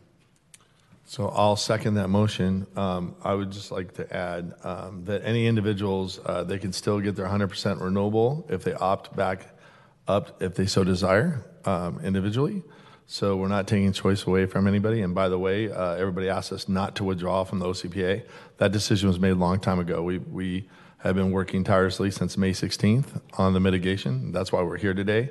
So 1.07 1.29
I'll 1.29 1.55
second 1.55 1.95
that 1.95 2.07
motion. 2.07 2.65
Um, 2.75 3.15
I 3.23 3.35
would 3.35 3.51
just 3.51 3.71
like 3.71 3.93
to 3.93 4.15
add 4.15 4.53
um, 4.63 5.05
that 5.05 5.23
any 5.23 5.45
individuals, 5.45 6.19
uh, 6.25 6.43
they 6.43 6.57
can 6.57 6.73
still 6.73 6.99
get 6.99 7.15
their 7.15 7.27
100% 7.27 7.79
renewable 7.79 8.45
if 8.49 8.63
they 8.63 8.73
opt 8.73 9.15
back 9.15 9.55
up 10.07 10.41
if 10.41 10.55
they 10.55 10.65
so 10.65 10.83
desire 10.83 11.43
um, 11.65 11.99
individually. 12.03 12.63
So 13.07 13.35
we're 13.35 13.49
not 13.49 13.67
taking 13.67 13.91
choice 13.93 14.25
away 14.25 14.47
from 14.47 14.67
anybody. 14.67 15.01
And 15.01 15.13
by 15.13 15.29
the 15.29 15.37
way, 15.37 15.71
uh, 15.71 15.93
everybody 15.93 16.27
asked 16.27 16.51
us 16.51 16.67
not 16.67 16.95
to 16.95 17.03
withdraw 17.03 17.43
from 17.43 17.59
the 17.59 17.67
OCPA. 17.67 18.23
That 18.57 18.71
decision 18.71 19.07
was 19.07 19.19
made 19.19 19.31
a 19.31 19.35
long 19.35 19.59
time 19.59 19.79
ago. 19.79 20.01
We, 20.01 20.17
we 20.17 20.67
have 20.99 21.13
been 21.13 21.31
working 21.31 21.63
tirelessly 21.63 22.09
since 22.09 22.35
May 22.35 22.51
16th 22.51 23.21
on 23.37 23.53
the 23.53 23.59
mitigation. 23.59 24.31
That's 24.31 24.51
why 24.51 24.63
we're 24.63 24.77
here 24.77 24.95
today. 24.95 25.29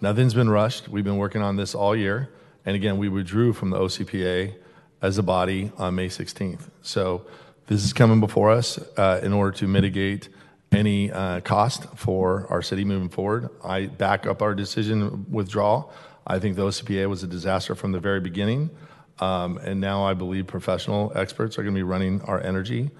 Nothing's 0.00 0.34
been 0.34 0.50
rushed. 0.50 0.88
We've 0.88 1.02
been 1.02 1.16
working 1.16 1.42
on 1.42 1.56
this 1.56 1.74
all 1.74 1.96
year. 1.96 2.30
And 2.64 2.76
again, 2.76 2.96
we 2.96 3.08
withdrew 3.08 3.54
from 3.54 3.70
the 3.70 3.78
OCPA 3.78 4.54
as 5.02 5.18
a 5.18 5.22
body 5.22 5.70
on 5.76 5.94
May 5.94 6.08
16th. 6.08 6.70
So 6.82 7.26
this 7.66 7.84
is 7.84 7.92
coming 7.92 8.20
before 8.20 8.50
us 8.50 8.78
uh, 8.96 9.20
in 9.22 9.32
order 9.32 9.56
to 9.58 9.66
mitigate 9.66 10.28
any 10.72 11.10
uh, 11.10 11.40
cost 11.40 11.84
for 11.96 12.46
our 12.50 12.62
city 12.62 12.84
moving 12.84 13.08
forward. 13.08 13.48
I 13.64 13.86
back 13.86 14.26
up 14.26 14.42
our 14.42 14.54
decision 14.54 15.26
withdrawal. 15.30 15.92
I 16.26 16.38
think 16.38 16.56
the 16.56 16.62
OCPA 16.62 17.08
was 17.08 17.22
a 17.22 17.26
disaster 17.26 17.74
from 17.74 17.92
the 17.92 18.00
very 18.00 18.20
beginning. 18.20 18.70
Um, 19.18 19.58
and 19.58 19.80
now 19.80 20.04
I 20.04 20.14
believe 20.14 20.46
professional 20.46 21.12
experts 21.14 21.58
are 21.58 21.62
going 21.62 21.74
to 21.74 21.78
be 21.78 21.82
running 21.82 22.20
our 22.22 22.42
energy. 22.42 22.90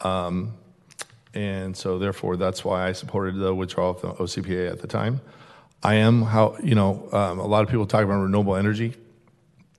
Um, 0.00 0.54
and 1.32 1.76
so 1.76 1.98
therefore, 1.98 2.36
that's 2.36 2.64
why 2.64 2.86
I 2.86 2.92
supported 2.92 3.36
the 3.36 3.54
withdrawal 3.54 3.90
of 3.90 4.00
the 4.00 4.12
OCPA 4.12 4.70
at 4.70 4.80
the 4.80 4.86
time. 4.86 5.20
I 5.82 5.94
am 5.94 6.22
how, 6.22 6.56
you 6.62 6.74
know, 6.74 7.08
um, 7.12 7.40
a 7.40 7.46
lot 7.46 7.62
of 7.64 7.68
people 7.68 7.86
talk 7.86 8.04
about 8.04 8.22
renewable 8.22 8.56
energy 8.56 8.94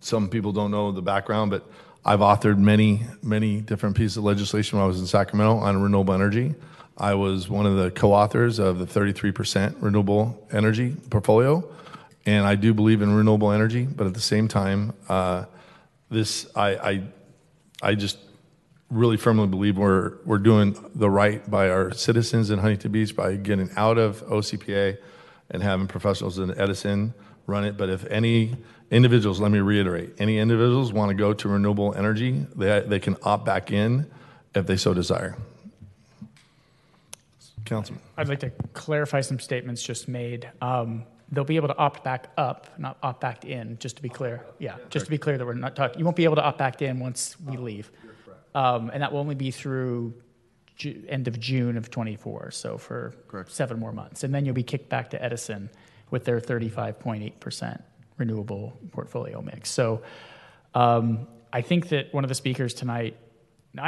some 0.05 0.29
people 0.29 0.51
don't 0.51 0.69
know 0.69 0.91
the 0.91 1.01
background, 1.01 1.49
but 1.49 1.67
I've 2.05 2.19
authored 2.19 2.59
many, 2.59 3.01
many 3.23 3.59
different 3.59 3.97
pieces 3.97 4.17
of 4.17 4.23
legislation 4.23 4.77
when 4.77 4.83
I 4.83 4.87
was 4.87 4.99
in 4.99 5.07
Sacramento 5.07 5.57
on 5.57 5.81
renewable 5.81 6.13
energy. 6.13 6.53
I 6.95 7.15
was 7.15 7.49
one 7.49 7.65
of 7.65 7.75
the 7.75 7.89
co-authors 7.89 8.59
of 8.59 8.77
the 8.77 8.85
33% 8.85 9.77
renewable 9.79 10.47
energy 10.51 10.95
portfolio, 11.09 11.67
and 12.23 12.45
I 12.45 12.53
do 12.53 12.71
believe 12.71 13.01
in 13.01 13.11
renewable 13.15 13.51
energy. 13.51 13.85
But 13.85 14.05
at 14.05 14.13
the 14.13 14.21
same 14.21 14.47
time, 14.47 14.93
uh, 15.09 15.45
this 16.11 16.45
I, 16.55 16.75
I, 16.75 17.03
I 17.81 17.95
just 17.95 18.19
really 18.91 19.17
firmly 19.17 19.47
believe 19.47 19.75
we're 19.75 20.17
we're 20.23 20.37
doing 20.37 20.77
the 20.93 21.09
right 21.09 21.49
by 21.49 21.69
our 21.69 21.91
citizens 21.91 22.51
in 22.51 22.59
Huntington 22.59 22.91
Beach 22.91 23.15
by 23.15 23.37
getting 23.37 23.71
out 23.75 23.97
of 23.97 24.23
OCPA 24.27 24.99
and 25.49 25.63
having 25.63 25.87
professionals 25.87 26.37
in 26.37 26.55
Edison 26.59 27.15
run 27.47 27.65
it. 27.65 27.75
But 27.75 27.89
if 27.89 28.05
any 28.05 28.55
individuals, 28.91 29.39
let 29.39 29.51
me 29.51 29.59
reiterate, 29.59 30.13
any 30.19 30.37
individuals 30.37 30.93
want 30.93 31.09
to 31.09 31.15
go 31.15 31.33
to 31.33 31.49
renewable 31.49 31.93
energy, 31.95 32.45
they, 32.55 32.81
they 32.81 32.99
can 32.99 33.17
opt 33.23 33.45
back 33.45 33.71
in 33.71 34.09
if 34.53 34.65
they 34.67 34.77
so 34.77 34.93
desire. 34.93 35.35
Councilman. 37.65 38.01
I'd 38.15 38.29
like 38.29 38.39
to 38.41 38.51
clarify 38.73 39.21
some 39.21 39.39
statements 39.39 39.81
just 39.81 40.07
made. 40.07 40.49
Um, 40.61 41.03
they'll 41.31 41.43
be 41.43 41.55
able 41.55 41.67
to 41.69 41.77
opt 41.77 42.03
back 42.03 42.27
up, 42.37 42.69
not 42.77 42.97
opt 43.01 43.21
back 43.21 43.43
in, 43.43 43.77
just 43.79 43.95
to 43.95 44.03
be 44.03 44.09
clear. 44.09 44.45
Yeah, 44.59 44.77
just 44.89 45.05
to 45.05 45.11
be 45.11 45.17
clear 45.17 45.37
that 45.37 45.45
we're 45.45 45.53
not 45.53 45.75
talking, 45.75 45.97
you 45.97 46.05
won't 46.05 46.15
be 46.15 46.25
able 46.25 46.35
to 46.35 46.43
opt 46.43 46.59
back 46.59 46.81
in 46.81 46.99
once 46.99 47.35
we 47.39 47.57
leave. 47.57 47.91
Um, 48.53 48.89
and 48.93 49.01
that 49.01 49.11
will 49.11 49.19
only 49.19 49.35
be 49.35 49.51
through 49.51 50.13
Ju- 50.77 51.03
end 51.09 51.27
of 51.27 51.39
June 51.39 51.77
of 51.77 51.89
24, 51.89 52.51
so 52.51 52.77
for 52.77 53.15
seven 53.47 53.79
more 53.79 53.91
months. 53.91 54.23
And 54.23 54.33
then 54.33 54.45
you'll 54.45 54.55
be 54.55 54.63
kicked 54.63 54.89
back 54.89 55.09
to 55.11 55.23
Edison 55.23 55.69
with 56.11 56.25
their 56.25 56.39
35.8% 56.39 57.81
renewable 58.17 58.77
portfolio 58.91 59.41
mix. 59.41 59.69
So 59.69 60.01
um, 60.73 61.27
I 61.51 61.61
think 61.61 61.89
that 61.89 62.13
one 62.13 62.23
of 62.23 62.29
the 62.29 62.35
speakers 62.35 62.73
tonight, 62.73 63.17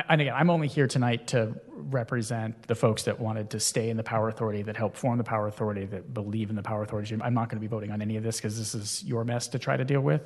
and 0.10 0.22
again, 0.22 0.34
I'm 0.36 0.50
only 0.50 0.68
here 0.68 0.88
tonight 0.88 1.28
to 1.28 1.54
represent 1.70 2.64
the 2.64 2.76
folks 2.76 3.04
that 3.04 3.20
wanted 3.20 3.50
to 3.52 3.60
stay 3.60 3.90
in 3.90 3.98
the 3.98 4.04
Power 4.04 4.28
Authority, 4.28 4.62
that 4.64 4.76
helped 4.76 4.98
form 4.98 5.18
the 5.18 5.24
Power 5.24 5.48
Authority, 5.48 5.86
that 5.86 6.14
believe 6.14 6.50
in 6.50 6.56
the 6.56 6.64
Power 6.64 6.84
Authority. 6.84 7.18
I'm 7.22 7.34
not 7.34 7.50
going 7.50 7.58
to 7.58 7.62
be 7.62 7.68
voting 7.68 7.92
on 7.92 8.02
any 8.02 8.18
of 8.18 8.24
this 8.24 8.38
because 8.38 8.58
this 8.58 8.76
is 8.76 9.04
your 9.04 9.24
mess 9.24 9.48
to 9.50 9.60
try 9.60 9.78
to 9.78 9.86
deal 9.86 10.02
with. 10.02 10.22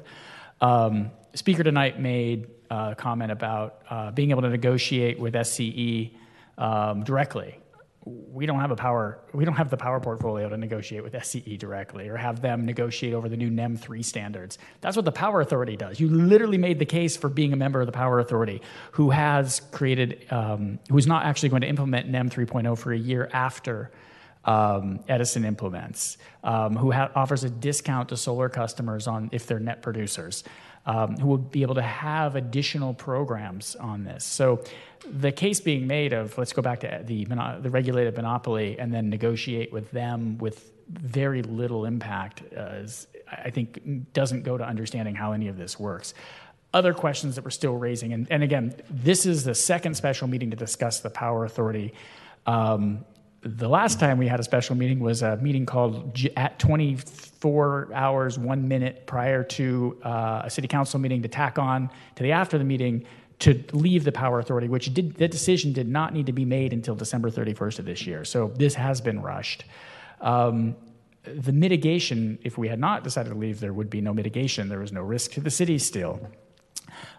Um, 0.62 1.12
speaker 1.34 1.64
tonight 1.64 2.00
made 2.00 2.48
a 2.70 2.96
comment 2.96 3.32
about 3.32 3.82
uh, 3.90 4.12
being 4.12 4.32
able 4.32 4.44
to 4.44 4.50
negotiate 4.50 5.20
with 5.20 5.34
SCE 5.34 6.16
um, 6.58 7.04
directly 7.04 7.61
we 8.04 8.48
don't 8.48 8.60
have 8.60 8.72
a 8.72 8.76
power 8.76 9.20
we 9.34 9.46
don't 9.46 9.56
have 9.56 9.70
the 9.70 9.78
power 9.78 10.00
portfolio 10.00 10.50
to 10.50 10.58
negotiate 10.58 11.04
with 11.04 11.14
SCE 11.14 11.58
directly 11.60 12.10
or 12.10 12.18
have 12.18 12.42
them 12.42 12.66
negotiate 12.66 13.14
over 13.14 13.30
the 13.30 13.38
new 13.38 13.50
NEM 13.50 13.78
3 13.78 14.02
standards. 14.02 14.58
That's 14.82 14.96
what 14.96 15.06
the 15.06 15.12
power 15.12 15.42
authority 15.42 15.78
does. 15.78 16.00
You 16.00 16.10
literally 16.10 16.58
made 16.58 16.80
the 16.80 16.86
case 16.86 17.16
for 17.16 17.30
being 17.30 17.54
a 17.54 17.56
member 17.56 17.80
of 17.80 17.86
the 17.86 17.92
power 17.92 18.20
authority 18.20 18.62
who 18.94 19.12
has 19.12 19.62
created 19.72 20.26
um, 20.32 20.80
who's 20.90 21.06
not 21.06 21.26
actually 21.26 21.50
going 21.50 21.62
to 21.62 21.68
implement 21.68 22.10
NEM 22.10 22.30
3.0 22.30 22.78
for 22.78 22.92
a 22.92 22.98
year 22.98 23.30
after 23.34 23.92
um, 24.46 25.02
Edison 25.08 25.46
implements, 25.46 26.18
um, 26.44 26.76
who 26.76 26.92
ha- 26.92 27.12
offers 27.16 27.44
a 27.44 27.50
discount 27.50 28.10
to 28.10 28.18
solar 28.18 28.50
customers 28.50 29.08
on 29.08 29.30
if 29.32 29.46
they're 29.46 29.60
net 29.60 29.82
producers, 29.82 30.44
um, 30.86 31.18
who 31.18 31.28
will 31.28 31.38
be 31.38 31.62
able 31.62 31.76
to 31.76 31.82
have 31.82 32.36
additional 32.36 32.94
programs 32.94 33.76
on 33.76 34.04
this. 34.04 34.24
So 34.24 34.64
the 35.10 35.32
case 35.32 35.60
being 35.60 35.88
made 35.88 36.14
of 36.14 36.38
let's 36.38 36.54
go 36.54 36.62
back 36.62 36.80
to 36.82 37.02
the 37.04 37.26
the 37.26 37.70
regulated 37.70 38.16
monopoly 38.16 38.78
and 38.80 38.94
then 38.94 39.10
negotiate 39.10 39.72
with 39.72 39.92
them 39.92 40.38
with 40.38 40.72
very 40.90 41.42
little 41.42 41.86
impact 41.86 42.44
uh, 42.56 42.84
is, 42.84 43.08
I 43.32 43.50
think 43.50 44.14
doesn't 44.14 44.44
go 44.44 44.58
to 44.58 44.66
understanding 44.66 45.16
how 45.16 45.32
any 45.32 45.48
of 45.48 45.58
this 45.58 45.80
works. 45.80 46.14
Other 46.74 46.94
questions 46.94 47.36
that 47.36 47.44
we're 47.44 47.52
still 47.52 47.76
raising, 47.76 48.14
and, 48.14 48.28
and 48.30 48.44
again, 48.44 48.76
this 48.90 49.26
is 49.26 49.44
the 49.44 49.56
second 49.56 49.96
special 49.96 50.28
meeting 50.28 50.52
to 50.52 50.58
discuss 50.58 51.02
the 51.02 51.10
power 51.10 51.44
authority. 51.46 51.94
Um, 52.46 53.06
the 53.44 53.68
last 53.68 54.00
time 54.00 54.18
we 54.18 54.28
had 54.28 54.40
a 54.40 54.44
special 54.44 54.76
meeting 54.76 55.00
was 55.00 55.24
a 55.24 55.38
meeting 55.38 55.66
called 55.66 56.18
at 56.38 56.60
24 56.60 57.90
hours, 57.94 58.38
one 58.38 58.68
minute 58.68 59.08
prior 59.08 59.44
to 59.44 59.98
uh, 60.04 60.44
a 60.46 60.50
city 60.50 60.68
council 60.68 61.00
meeting 61.00 61.24
to 61.24 61.28
tack 61.28 61.58
on 61.58 61.90
to 62.16 62.24
the 62.24 62.32
after 62.32 62.58
the 62.58 62.64
meeting 62.64 63.04
to 63.40 63.64
leave 63.74 64.04
the 64.04 64.12
power 64.12 64.38
authority, 64.38 64.68
which 64.68 64.94
did, 64.94 65.16
the 65.16 65.28
decision 65.28 65.74
did 65.74 65.88
not 65.88 66.14
need 66.14 66.28
to 66.28 66.32
be 66.32 66.46
made 66.46 66.72
until 66.72 66.94
December 66.94 67.32
31st 67.32 67.80
of 67.80 67.86
this 67.86 68.06
year. 68.06 68.24
So 68.24 68.52
this 68.56 68.76
has 68.76 69.02
been 69.02 69.20
rushed. 69.20 69.64
Um, 70.20 70.76
the 71.24 71.52
mitigation, 71.52 72.38
if 72.44 72.60
we 72.60 72.68
had 72.68 72.80
not 72.80 73.04
decided 73.04 73.32
to 73.32 73.36
leave, 73.36 73.60
there 73.60 73.74
would 73.74 73.90
be 73.90 74.02
no 74.02 74.14
mitigation. 74.14 74.70
There 74.70 74.80
was 74.80 74.92
no 74.92 75.02
risk 75.02 75.32
to 75.32 75.42
the 75.42 75.50
city 75.50 75.80
still. 75.80 76.20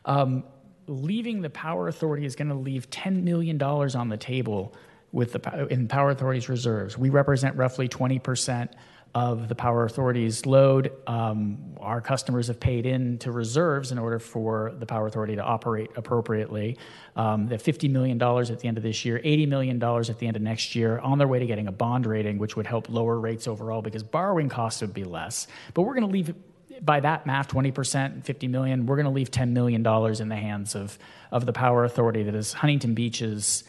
Um, 0.04 0.44
leaving 0.86 1.42
the 1.42 1.50
power 1.50 1.88
authority 1.88 2.24
is 2.24 2.36
going 2.36 2.48
to 2.48 2.54
leave 2.54 2.88
$10 2.90 3.24
million 3.24 3.60
on 3.60 4.08
the 4.08 4.16
table 4.16 4.76
with 5.12 5.32
the 5.32 5.66
in 5.68 5.88
power 5.88 6.10
authority's 6.10 6.48
reserves. 6.48 6.96
We 6.96 7.10
represent 7.10 7.56
roughly 7.56 7.88
20% 7.88 8.70
of 9.14 9.48
the 9.48 9.54
power 9.54 9.84
authority's 9.84 10.46
load. 10.46 10.90
Um, 11.06 11.76
our 11.80 12.00
customers 12.00 12.46
have 12.46 12.58
paid 12.58 12.86
into 12.86 13.30
reserves 13.30 13.92
in 13.92 13.98
order 13.98 14.18
for 14.18 14.72
the 14.78 14.86
power 14.86 15.06
authority 15.06 15.36
to 15.36 15.42
operate 15.42 15.90
appropriately. 15.96 16.78
Um, 17.14 17.46
the 17.46 17.56
$50 17.56 17.90
million 17.90 18.20
at 18.22 18.60
the 18.60 18.68
end 18.68 18.78
of 18.78 18.82
this 18.82 19.04
year, 19.04 19.20
$80 19.22 19.48
million 19.48 19.82
at 19.82 20.18
the 20.18 20.26
end 20.26 20.36
of 20.36 20.42
next 20.42 20.74
year, 20.74 20.98
on 21.00 21.18
their 21.18 21.28
way 21.28 21.38
to 21.38 21.46
getting 21.46 21.66
a 21.66 21.72
bond 21.72 22.06
rating, 22.06 22.38
which 22.38 22.56
would 22.56 22.66
help 22.66 22.88
lower 22.88 23.20
rates 23.20 23.46
overall 23.46 23.82
because 23.82 24.02
borrowing 24.02 24.48
costs 24.48 24.80
would 24.80 24.94
be 24.94 25.04
less. 25.04 25.46
But 25.74 25.82
we're 25.82 25.94
going 25.94 26.06
to 26.06 26.12
leave 26.12 26.34
by 26.80 27.00
that 27.00 27.26
math, 27.26 27.48
20%, 27.48 28.24
50 28.24 28.48
million, 28.48 28.86
we're 28.86 28.96
going 28.96 29.04
to 29.04 29.12
leave 29.12 29.30
$10 29.30 29.50
million 29.50 29.86
in 29.86 30.28
the 30.28 30.36
hands 30.36 30.74
of, 30.74 30.98
of 31.30 31.44
the 31.46 31.52
power 31.52 31.84
authority 31.84 32.22
that 32.24 32.34
is 32.34 32.54
Huntington 32.54 32.94
Beach's 32.94 33.62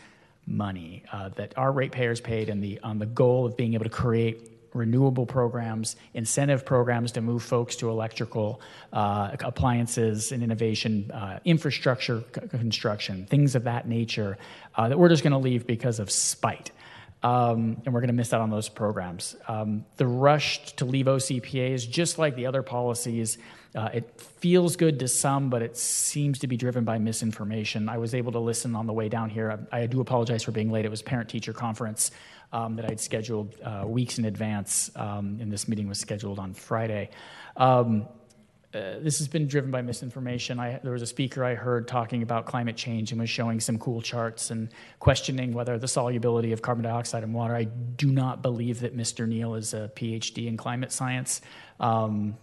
money 0.45 1.03
uh, 1.11 1.29
that 1.29 1.57
our 1.57 1.71
ratepayers 1.71 2.19
paid 2.19 2.49
and 2.49 2.63
the, 2.63 2.79
on 2.81 2.99
the 2.99 3.05
goal 3.05 3.45
of 3.45 3.55
being 3.57 3.73
able 3.73 3.85
to 3.85 3.89
create 3.89 4.49
renewable 4.73 5.25
programs, 5.25 5.95
incentive 6.13 6.65
programs 6.65 7.11
to 7.13 7.21
move 7.21 7.43
folks 7.43 7.75
to 7.77 7.89
electrical 7.89 8.59
uh, 8.91 9.35
appliances 9.41 10.31
and 10.31 10.43
innovation, 10.43 11.11
uh, 11.11 11.39
infrastructure 11.45 12.23
c- 12.33 12.47
construction, 12.47 13.25
things 13.27 13.55
of 13.55 13.63
that 13.65 13.87
nature 13.87 14.37
uh, 14.75 14.89
that 14.89 14.97
we're 14.97 15.09
just 15.09 15.23
going 15.23 15.31
to 15.31 15.37
leave 15.37 15.67
because 15.67 15.99
of 15.99 16.09
spite. 16.09 16.71
Um, 17.23 17.81
and 17.85 17.93
we're 17.93 18.01
going 18.01 18.09
to 18.09 18.13
miss 18.13 18.33
out 18.33 18.41
on 18.41 18.49
those 18.49 18.67
programs. 18.67 19.35
Um, 19.47 19.85
the 19.95 20.05
rush 20.05 20.75
to 20.75 20.85
leave 20.85 21.05
OCPA 21.05 21.71
is 21.71 21.85
just 21.85 22.17
like 22.17 22.35
the 22.35 22.45
other 22.45 22.61
policies. 22.61 23.37
Uh, 23.73 23.89
it 23.93 24.19
feels 24.19 24.75
good 24.75 24.99
to 24.99 25.07
some, 25.07 25.49
but 25.49 25.61
it 25.61 25.77
seems 25.77 26.39
to 26.39 26.47
be 26.47 26.57
driven 26.57 26.83
by 26.83 26.99
misinformation. 26.99 27.87
I 27.87 27.97
was 27.97 28.13
able 28.13 28.33
to 28.33 28.39
listen 28.39 28.75
on 28.75 28.87
the 28.87 28.93
way 28.93 29.07
down 29.07 29.29
here. 29.29 29.65
I, 29.71 29.83
I 29.83 29.85
do 29.85 30.01
apologize 30.01 30.43
for 30.43 30.51
being 30.51 30.69
late. 30.69 30.83
It 30.83 30.91
was 30.91 31.01
parent 31.01 31.29
teacher 31.29 31.53
conference 31.53 32.11
um, 32.51 32.75
that 32.75 32.85
I'd 32.85 32.99
scheduled 32.99 33.55
uh, 33.63 33.85
weeks 33.87 34.19
in 34.19 34.25
advance, 34.25 34.91
um, 34.95 35.37
and 35.41 35.51
this 35.51 35.67
meeting 35.67 35.87
was 35.87 35.99
scheduled 35.99 36.39
on 36.39 36.53
Friday. 36.53 37.09
Uh, 38.73 38.97
this 39.01 39.19
has 39.19 39.27
been 39.27 39.47
driven 39.47 39.69
by 39.69 39.83
misinformation. 39.83 40.59
I, 40.59 40.79
there 40.81 40.93
was 40.93 41.03
a 41.03 41.07
speaker 41.07 41.43
I 41.43 41.53
heard 41.53 41.87
talking 41.87 42.23
about 42.23 42.47
climate 42.47 42.75
change 42.75 43.11
and 43.11 43.21
was 43.21 43.29
showing 43.29 43.59
some 43.59 43.77
cool 43.77 44.01
charts 44.01 44.49
and 44.49 44.69
questioning 44.99 45.53
whether 45.53 45.77
the 45.77 45.87
solubility 45.87 46.53
of 46.53 46.63
carbon 46.63 46.83
dioxide 46.83 47.23
in 47.23 47.33
water. 47.33 47.55
I 47.55 47.65
do 47.65 48.11
not 48.11 48.41
believe 48.41 48.79
that 48.79 48.97
Mr. 48.97 49.27
Neal 49.27 49.53
is 49.53 49.75
a 49.75 49.91
PhD 49.95 50.47
in 50.47 50.57
climate 50.57 50.91
science. 50.91 51.41
Um, 51.79 52.35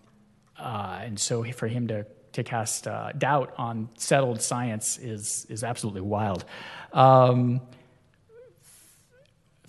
uh, 0.56 1.00
and 1.02 1.18
so 1.18 1.42
for 1.42 1.66
him 1.66 1.88
to, 1.88 2.06
to 2.32 2.44
cast 2.44 2.86
uh, 2.86 3.10
doubt 3.18 3.52
on 3.58 3.88
settled 3.96 4.40
science 4.40 4.98
is, 4.98 5.46
is 5.48 5.64
absolutely 5.64 6.02
wild. 6.02 6.44
Um, 6.92 7.60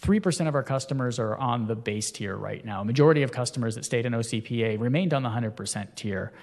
3% 0.02 0.48
of 0.48 0.56
our 0.56 0.64
customers 0.64 1.20
are 1.20 1.36
on 1.36 1.68
the 1.68 1.76
base 1.76 2.12
tier 2.12 2.36
right 2.36 2.66
now. 2.66 2.84
Majority 2.84 3.22
of 3.22 3.32
customers 3.32 3.76
that 3.76 3.86
stayed 3.86 4.06
in 4.06 4.14
OCPA 4.14 4.80
remained 4.80 5.14
on 5.14 5.22
the 5.22 5.30
100% 5.30 5.96
tier. 5.96 6.34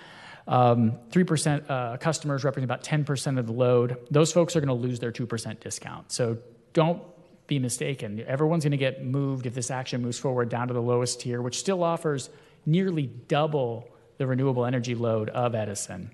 Um, 0.46 0.92
3% 1.10 1.68
uh, 1.68 1.96
customers 1.98 2.44
represent 2.44 2.64
about 2.64 2.84
10% 2.84 3.38
of 3.38 3.46
the 3.46 3.52
load. 3.52 3.98
Those 4.10 4.32
folks 4.32 4.54
are 4.54 4.60
going 4.60 4.68
to 4.68 4.74
lose 4.74 5.00
their 5.00 5.12
2% 5.12 5.60
discount. 5.60 6.12
So 6.12 6.38
don't 6.72 7.02
be 7.48 7.58
mistaken. 7.58 8.24
Everyone's 8.26 8.64
going 8.64 8.70
to 8.70 8.76
get 8.76 9.04
moved 9.04 9.46
if 9.46 9.54
this 9.54 9.70
action 9.70 10.02
moves 10.02 10.18
forward 10.18 10.48
down 10.48 10.68
to 10.68 10.74
the 10.74 10.82
lowest 10.82 11.20
tier, 11.20 11.42
which 11.42 11.58
still 11.58 11.82
offers 11.82 12.30
nearly 12.64 13.06
double 13.06 13.88
the 14.18 14.26
renewable 14.26 14.64
energy 14.64 14.94
load 14.94 15.30
of 15.30 15.54
Edison. 15.54 16.10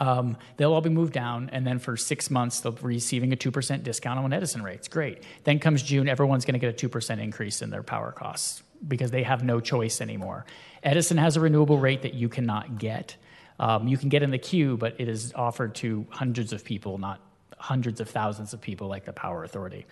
Um, 0.00 0.36
they'll 0.56 0.72
all 0.72 0.80
be 0.80 0.90
moved 0.90 1.12
down, 1.12 1.50
and 1.52 1.66
then 1.66 1.78
for 1.78 1.96
six 1.96 2.30
months, 2.30 2.60
they'll 2.60 2.72
be 2.72 2.82
receiving 2.82 3.32
a 3.32 3.36
2% 3.36 3.82
discount 3.82 4.18
on 4.18 4.32
Edison 4.32 4.62
rates. 4.62 4.86
Great. 4.88 5.24
Then 5.44 5.58
comes 5.58 5.82
June, 5.82 6.08
everyone's 6.08 6.44
going 6.44 6.58
to 6.58 6.60
get 6.60 6.82
a 6.82 6.88
2% 6.88 7.20
increase 7.20 7.62
in 7.62 7.70
their 7.70 7.82
power 7.82 8.12
costs 8.12 8.62
because 8.86 9.10
they 9.10 9.24
have 9.24 9.42
no 9.42 9.58
choice 9.60 10.00
anymore. 10.00 10.46
Edison 10.82 11.16
has 11.16 11.36
a 11.36 11.40
renewable 11.40 11.78
rate 11.78 12.02
that 12.02 12.14
you 12.14 12.28
cannot 12.28 12.78
get. 12.78 13.16
Um, 13.58 13.88
you 13.88 13.96
can 13.96 14.08
get 14.08 14.22
in 14.22 14.30
the 14.30 14.38
queue, 14.38 14.76
but 14.76 14.94
it 15.00 15.08
is 15.08 15.32
offered 15.34 15.74
to 15.76 16.06
hundreds 16.10 16.52
of 16.52 16.64
people, 16.64 16.98
not 16.98 17.20
hundreds 17.58 18.00
of 18.00 18.08
thousands 18.08 18.52
of 18.52 18.60
people 18.60 18.86
like 18.86 19.04
the 19.04 19.12
Power 19.12 19.42
Authority. 19.42 19.84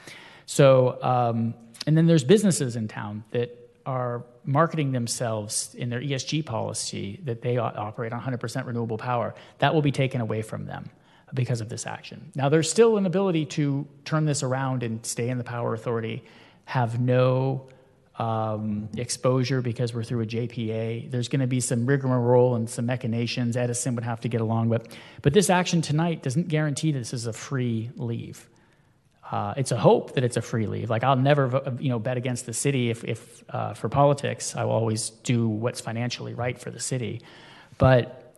So, 0.47 1.03
um, 1.03 1.55
and 1.87 1.97
then 1.97 2.07
there's 2.07 2.23
businesses 2.23 2.77
in 2.77 2.87
town 2.87 3.25
that 3.33 3.66
are 3.87 4.25
marketing 4.45 4.93
themselves 4.93 5.75
in 5.75 5.89
their 5.89 6.01
ESG 6.01 6.45
policy 6.45 7.21
that 7.25 7.41
they 7.41 7.57
operate 7.57 8.13
on 8.13 8.21
100% 8.21 8.67
renewable 8.67 8.99
power, 8.99 9.35
that 9.59 9.73
will 9.73 9.83
be 9.83 9.93
taken 9.93 10.21
away 10.21 10.43
from 10.43 10.67
them 10.67 10.91
because 11.35 11.61
of 11.61 11.69
this 11.69 11.87
action. 11.87 12.31
Now, 12.35 12.49
there's 12.49 12.71
still 12.71 12.97
an 12.97 13.07
ability 13.07 13.47
to 13.47 13.87
turn 14.05 14.27
this 14.27 14.43
around 14.43 14.83
and 14.83 15.05
stay 15.07 15.29
in 15.29 15.39
the 15.39 15.45
power 15.45 15.73
authority, 15.73 16.25
have 16.65 17.01
no 17.01 17.69
um, 18.19 18.89
exposure 18.97 19.61
because 19.61 19.95
we're 19.95 20.05
through 20.05 20.23
a 20.23 20.27
JPA. 20.27 21.11
There's 21.11 21.29
going 21.29 21.41
to 21.41 21.47
be 21.47 21.61
some 21.61 21.87
rigmarole 21.87 22.55
and 22.57 22.69
some 22.69 22.87
machinations. 22.87 23.57
Edison 23.57 23.95
would 23.95 24.05
have 24.05 24.21
to 24.21 24.29
get 24.29 24.41
along 24.41 24.69
with. 24.69 24.89
But 25.23 25.33
this 25.33 25.51
action 25.51 25.83
tonight 25.83 26.23
doesn't 26.23 26.49
guarantee 26.49 26.93
that 26.93 26.99
this 26.99 27.13
is 27.13 27.27
a 27.27 27.33
free 27.33 27.91
leave. 27.97 28.49
Uh, 29.31 29.55
it's 29.57 29.73
a 29.73 29.77
hope 29.77 30.15
that 30.15 30.23
it's 30.23 30.37
a 30.37 30.43
free 30.43 30.67
leave. 30.67 30.89
Like 30.89 31.03
I'll 31.03 31.17
never, 31.17 31.75
you 31.81 31.89
know, 31.89 31.99
bet 31.99 32.17
against 32.17 32.47
the 32.47 32.53
city 32.53 32.91
if, 32.91 33.03
if 33.05 33.45
uh, 33.51 33.75
for 33.75 33.89
politics. 33.89 34.55
I 34.55 34.65
will 34.65 34.73
always 34.73 35.11
do 35.11 35.49
what's 35.49 35.81
financially 35.81 36.35
right 36.35 36.59
for 36.59 36.71
the 36.71 36.81
city. 36.81 37.23
But 37.79 38.35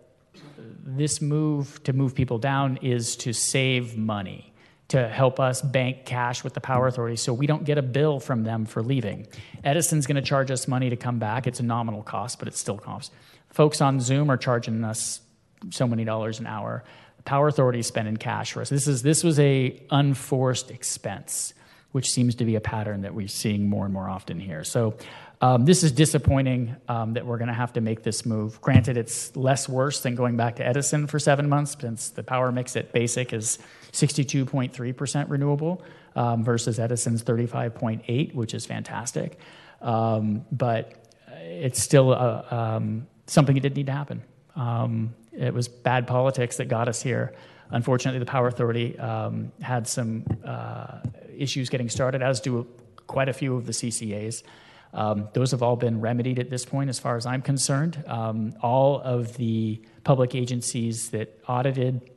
this 0.85 1.21
move 1.21 1.83
to 1.85 1.93
move 1.93 2.15
people 2.15 2.39
down 2.39 2.79
is 2.79 3.17
to 3.17 3.33
save 3.33 3.97
money, 3.97 4.53
to 4.89 5.07
help 5.09 5.39
us 5.39 5.61
bank 5.61 6.07
cash 6.07 6.43
with 6.43 6.55
the 6.55 6.61
power 6.61 6.87
authority, 6.87 7.17
so 7.17 7.35
we 7.35 7.47
don't 7.47 7.65
get 7.65 7.77
a 7.77 7.83
bill 7.83 8.19
from 8.19 8.45
them 8.45 8.65
for 8.65 8.83
leaving. 8.83 9.27
Edison's 9.63 10.07
going 10.07 10.17
to 10.17 10.23
charge 10.23 10.51
us 10.51 10.67
money 10.67 10.89
to 10.89 10.97
come 10.97 11.19
back. 11.19 11.47
It's 11.47 11.61
a 11.61 11.65
nominal 11.65 12.03
cost, 12.03 12.39
but 12.39 12.49
it 12.49 12.55
still 12.55 12.79
costs. 12.79 13.15
Folks 13.51 13.81
on 13.81 14.01
Zoom 14.01 14.31
are 14.31 14.39
charging 14.39 14.83
us 14.85 15.21
so 15.71 15.87
many 15.87 16.05
dollars 16.05 16.41
an 16.41 16.47
hour. 16.47 16.85
Power 17.29 17.49
Authority 17.49 17.83
spend 17.83 18.09
in 18.09 18.17
cash 18.17 18.53
for 18.53 18.63
us. 18.63 18.71
This, 18.71 18.89
is, 18.89 19.03
this 19.03 19.23
was 19.23 19.39
a 19.39 19.79
unforced 19.91 20.71
expense, 20.71 21.53
which 21.93 22.11
seems 22.11 22.35
to 22.37 22.47
be 22.47 22.55
a 22.55 22.61
pattern 22.61 23.03
that 23.03 23.13
we're 23.13 23.29
seeing 23.29 23.69
more 23.69 23.85
and 23.85 23.93
more 23.93 24.09
often 24.09 24.41
here. 24.41 24.65
So 24.65 24.95
um, 25.43 25.67
this 25.67 25.83
is 25.83 25.93
disappointing 25.93 26.75
um, 26.89 27.13
that 27.13 27.27
we're 27.27 27.37
going 27.37 27.49
to 27.49 27.55
have 27.55 27.75
to 27.75 27.83
make 27.83 28.03
this 28.03 28.25
move. 28.25 28.59
Granted, 28.63 28.97
it's 28.97 29.37
less 29.37 29.69
worse 29.69 30.01
than 30.01 30.15
going 30.15 30.39
back 30.39 30.57
to 30.57 30.67
Edison 30.67 31.07
for 31.07 31.19
seven 31.19 31.51
months, 31.51 31.77
since 31.79 32.09
the 32.09 32.23
power 32.23 32.51
mix 32.51 32.77
at 32.77 32.93
Basic 32.93 33.35
is 33.35 33.59
62.3% 33.93 35.29
renewable 35.29 35.83
um, 36.17 36.43
versus 36.43 36.79
Edison's 36.79 37.23
35.8, 37.23 38.35
which 38.35 38.55
is 38.55 38.65
fantastic. 38.65 39.39
Um, 39.83 40.47
but 40.51 41.05
it's 41.43 41.83
still 41.83 42.15
a, 42.15 42.47
um, 42.51 43.07
something 43.27 43.55
that 43.55 43.61
didn't 43.61 43.77
need 43.77 43.87
to 43.87 43.93
happen. 43.93 44.23
It 45.39 45.55
was 45.55 45.69
bad 45.69 46.07
politics 46.07 46.57
that 46.57 46.67
got 46.67 46.89
us 46.89 47.01
here. 47.01 47.33
Unfortunately, 47.71 48.19
the 48.19 48.27
Power 48.27 48.49
Authority 48.49 48.99
um, 48.99 49.53
had 49.61 49.87
some 49.87 50.25
uh, 50.45 51.01
issues 51.37 51.69
getting 51.69 51.89
started, 51.89 52.23
as 52.23 52.41
do 52.41 52.67
quite 53.07 53.29
a 53.29 53.33
few 53.33 53.57
of 53.57 53.67
the 53.67 53.73
CCAs. 53.73 54.43
Um, 54.95 55.29
those 55.35 55.51
have 55.51 55.63
all 55.63 55.77
been 55.77 56.01
remedied 56.01 56.39
at 56.39 56.51
this 56.51 56.65
point, 56.65 56.89
as 56.89 56.99
far 56.99 57.17
as 57.17 57.27
I'm 57.27 57.43
concerned. 57.43 58.03
Um, 58.07 58.55
all 58.63 59.01
of 59.01 59.37
the 59.37 59.83
public 60.03 60.35
agencies 60.35 61.11
that 61.11 61.39
audited 61.47 62.11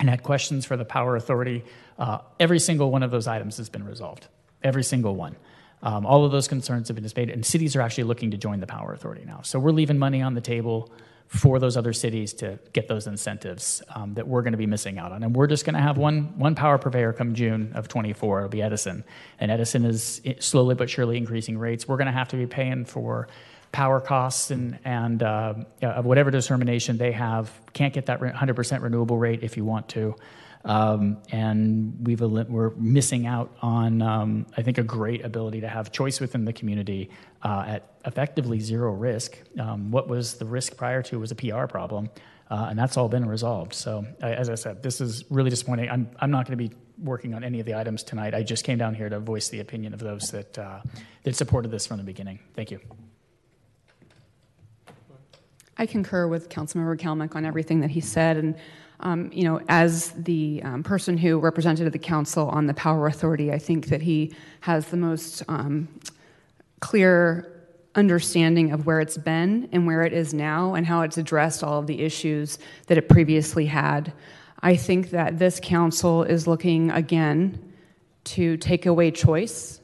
and 0.00 0.08
had 0.08 0.22
questions 0.22 0.64
for 0.64 0.76
the 0.76 0.84
Power 0.84 1.16
Authority, 1.16 1.64
uh, 1.98 2.18
every 2.40 2.58
single 2.58 2.90
one 2.90 3.02
of 3.02 3.10
those 3.10 3.26
items 3.26 3.58
has 3.58 3.68
been 3.68 3.84
resolved. 3.84 4.26
Every 4.62 4.82
single 4.82 5.14
one. 5.14 5.36
Um, 5.82 6.06
all 6.06 6.24
of 6.24 6.32
those 6.32 6.48
concerns 6.48 6.88
have 6.88 6.94
been 6.94 7.04
dissipated, 7.04 7.34
and 7.34 7.44
cities 7.44 7.76
are 7.76 7.82
actually 7.82 8.04
looking 8.04 8.30
to 8.30 8.38
join 8.38 8.60
the 8.60 8.66
Power 8.66 8.92
Authority 8.92 9.24
now. 9.26 9.42
So 9.42 9.58
we're 9.58 9.72
leaving 9.72 9.98
money 9.98 10.22
on 10.22 10.34
the 10.34 10.40
table 10.40 10.90
for 11.28 11.58
those 11.58 11.76
other 11.76 11.92
cities 11.92 12.32
to 12.34 12.58
get 12.72 12.88
those 12.88 13.06
incentives 13.06 13.82
um, 13.94 14.14
that 14.14 14.26
we're 14.26 14.42
going 14.42 14.52
to 14.52 14.58
be 14.58 14.66
missing 14.66 14.98
out 14.98 15.12
on. 15.12 15.22
And 15.22 15.34
we're 15.34 15.48
just 15.48 15.64
going 15.64 15.74
to 15.74 15.80
have 15.80 15.98
one, 15.98 16.38
one 16.38 16.54
power 16.54 16.78
purveyor 16.78 17.12
come 17.12 17.34
June 17.34 17.72
of 17.74 17.88
24. 17.88 18.38
It'll 18.38 18.48
be 18.48 18.62
Edison. 18.62 19.04
And 19.40 19.50
Edison 19.50 19.84
is 19.84 20.20
slowly 20.38 20.74
but 20.74 20.88
surely 20.88 21.16
increasing 21.16 21.58
rates. 21.58 21.88
We're 21.88 21.96
going 21.96 22.06
to 22.06 22.12
have 22.12 22.28
to 22.28 22.36
be 22.36 22.46
paying 22.46 22.84
for 22.84 23.28
power 23.72 24.00
costs 24.00 24.50
and, 24.50 24.78
and 24.84 25.22
uh, 25.22 25.54
of 25.82 26.04
whatever 26.04 26.30
determination 26.30 26.96
they 26.96 27.12
have. 27.12 27.50
Can't 27.72 27.92
get 27.92 28.06
that 28.06 28.20
100% 28.20 28.82
renewable 28.82 29.18
rate 29.18 29.42
if 29.42 29.56
you 29.56 29.64
want 29.64 29.88
to. 29.90 30.14
Um, 30.64 31.18
and 31.30 31.96
we've 32.06 32.20
we're 32.20 32.70
missing 32.70 33.26
out 33.26 33.56
on, 33.62 34.02
um, 34.02 34.46
I 34.56 34.62
think, 34.62 34.78
a 34.78 34.82
great 34.82 35.24
ability 35.24 35.60
to 35.60 35.68
have 35.68 35.92
choice 35.92 36.20
within 36.20 36.44
the 36.44 36.52
community 36.52 37.10
uh, 37.42 37.64
at 37.66 37.90
effectively 38.04 38.58
zero 38.60 38.92
risk. 38.92 39.38
Um, 39.60 39.90
what 39.90 40.08
was 40.08 40.34
the 40.34 40.46
risk 40.46 40.76
prior 40.76 41.02
to 41.02 41.20
was 41.20 41.30
a 41.30 41.36
PR 41.36 41.66
problem, 41.66 42.10
uh, 42.50 42.66
and 42.70 42.78
that's 42.78 42.96
all 42.96 43.08
been 43.08 43.26
resolved. 43.26 43.74
So, 43.74 44.04
as 44.20 44.50
I 44.50 44.54
said, 44.54 44.82
this 44.82 45.00
is 45.00 45.24
really 45.30 45.50
disappointing. 45.50 45.90
I'm, 45.90 46.10
I'm 46.18 46.30
not 46.30 46.46
going 46.46 46.58
to 46.58 46.68
be 46.68 46.74
working 46.98 47.34
on 47.34 47.44
any 47.44 47.60
of 47.60 47.66
the 47.66 47.74
items 47.74 48.02
tonight. 48.02 48.34
I 48.34 48.42
just 48.42 48.64
came 48.64 48.78
down 48.78 48.94
here 48.94 49.08
to 49.08 49.20
voice 49.20 49.48
the 49.48 49.60
opinion 49.60 49.92
of 49.92 50.00
those 50.00 50.30
that, 50.30 50.58
uh, 50.58 50.80
that 51.24 51.36
supported 51.36 51.70
this 51.70 51.86
from 51.86 51.98
the 51.98 52.04
beginning. 52.04 52.38
Thank 52.54 52.70
you. 52.70 52.80
I 55.78 55.86
concur 55.86 56.26
with 56.26 56.48
Councilmember 56.48 56.98
Kalmick 56.98 57.34
on 57.36 57.44
everything 57.44 57.80
that 57.80 57.90
he 57.90 58.00
said, 58.00 58.38
and 58.38 58.56
um, 59.00 59.30
you 59.32 59.44
know, 59.44 59.60
as 59.68 60.10
the 60.12 60.62
um, 60.64 60.82
person 60.82 61.18
who 61.18 61.38
represented 61.38 61.90
the 61.92 61.98
council 61.98 62.48
on 62.48 62.66
the 62.66 62.74
Power 62.74 63.06
Authority, 63.06 63.52
I 63.52 63.58
think 63.58 63.88
that 63.88 64.02
he 64.02 64.34
has 64.60 64.86
the 64.88 64.96
most 64.96 65.42
um, 65.48 65.88
clear 66.80 67.52
understanding 67.94 68.72
of 68.72 68.86
where 68.86 69.00
it's 69.00 69.16
been 69.16 69.68
and 69.72 69.86
where 69.86 70.02
it 70.02 70.12
is 70.12 70.34
now 70.34 70.74
and 70.74 70.86
how 70.86 71.02
it's 71.02 71.16
addressed 71.18 71.64
all 71.64 71.80
of 71.80 71.86
the 71.86 72.02
issues 72.02 72.58
that 72.86 72.98
it 72.98 73.08
previously 73.08 73.66
had. 73.66 74.12
I 74.60 74.76
think 74.76 75.10
that 75.10 75.38
this 75.38 75.60
council 75.62 76.22
is 76.22 76.46
looking 76.46 76.90
again 76.90 77.72
to 78.24 78.56
take 78.56 78.86
away 78.86 79.10
choice 79.10 79.80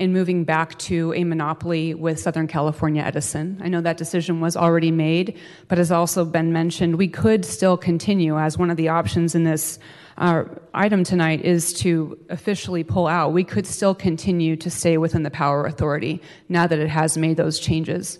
in 0.00 0.14
moving 0.14 0.44
back 0.44 0.78
to 0.78 1.12
a 1.12 1.24
monopoly 1.24 1.92
with 1.92 2.18
Southern 2.18 2.46
California 2.46 3.02
Edison. 3.02 3.60
I 3.62 3.68
know 3.68 3.82
that 3.82 3.98
decision 3.98 4.40
was 4.40 4.56
already 4.56 4.90
made, 4.90 5.38
but 5.68 5.76
has 5.76 5.92
also 5.92 6.24
been 6.24 6.54
mentioned, 6.54 6.96
we 6.96 7.06
could 7.06 7.44
still 7.44 7.76
continue 7.76 8.38
as 8.38 8.56
one 8.56 8.70
of 8.70 8.78
the 8.78 8.88
options 8.88 9.34
in 9.34 9.44
this 9.44 9.78
uh, 10.16 10.44
item 10.72 11.04
tonight 11.04 11.42
is 11.44 11.74
to 11.74 12.18
officially 12.30 12.82
pull 12.82 13.06
out. 13.06 13.34
We 13.34 13.44
could 13.44 13.66
still 13.66 13.94
continue 13.94 14.56
to 14.56 14.70
stay 14.70 14.96
within 14.96 15.22
the 15.22 15.30
Power 15.30 15.66
Authority 15.66 16.22
now 16.48 16.66
that 16.66 16.78
it 16.78 16.88
has 16.88 17.18
made 17.18 17.36
those 17.36 17.58
changes. 17.58 18.18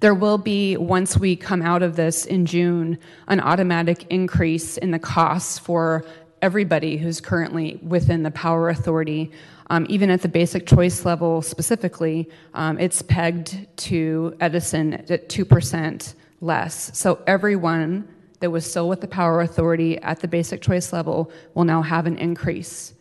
There 0.00 0.14
will 0.14 0.38
be, 0.38 0.76
once 0.76 1.16
we 1.16 1.36
come 1.36 1.62
out 1.62 1.82
of 1.82 1.96
this 1.96 2.26
in 2.26 2.44
June, 2.44 2.98
an 3.28 3.40
automatic 3.40 4.04
increase 4.10 4.76
in 4.76 4.90
the 4.90 4.98
costs 4.98 5.58
for 5.58 6.04
everybody 6.42 6.96
who's 6.96 7.20
currently 7.20 7.78
within 7.82 8.22
the 8.22 8.30
Power 8.30 8.68
Authority. 8.68 9.30
Um, 9.70 9.86
even 9.88 10.10
at 10.10 10.22
the 10.22 10.28
basic 10.28 10.66
choice 10.66 11.04
level 11.04 11.42
specifically, 11.42 12.28
um, 12.54 12.78
it's 12.80 13.02
pegged 13.02 13.68
to 13.78 14.36
Edison 14.40 14.94
at 14.94 15.28
2% 15.28 16.14
less. 16.40 16.98
So 16.98 17.22
everyone 17.26 18.08
that 18.40 18.50
was 18.50 18.68
still 18.68 18.88
with 18.88 19.00
the 19.00 19.06
Power 19.06 19.40
Authority 19.40 19.96
at 19.98 20.20
the 20.20 20.28
basic 20.28 20.60
choice 20.60 20.92
level 20.92 21.30
will 21.54 21.64
now 21.64 21.82
have 21.82 22.06
an 22.06 22.18
increase 22.18 22.94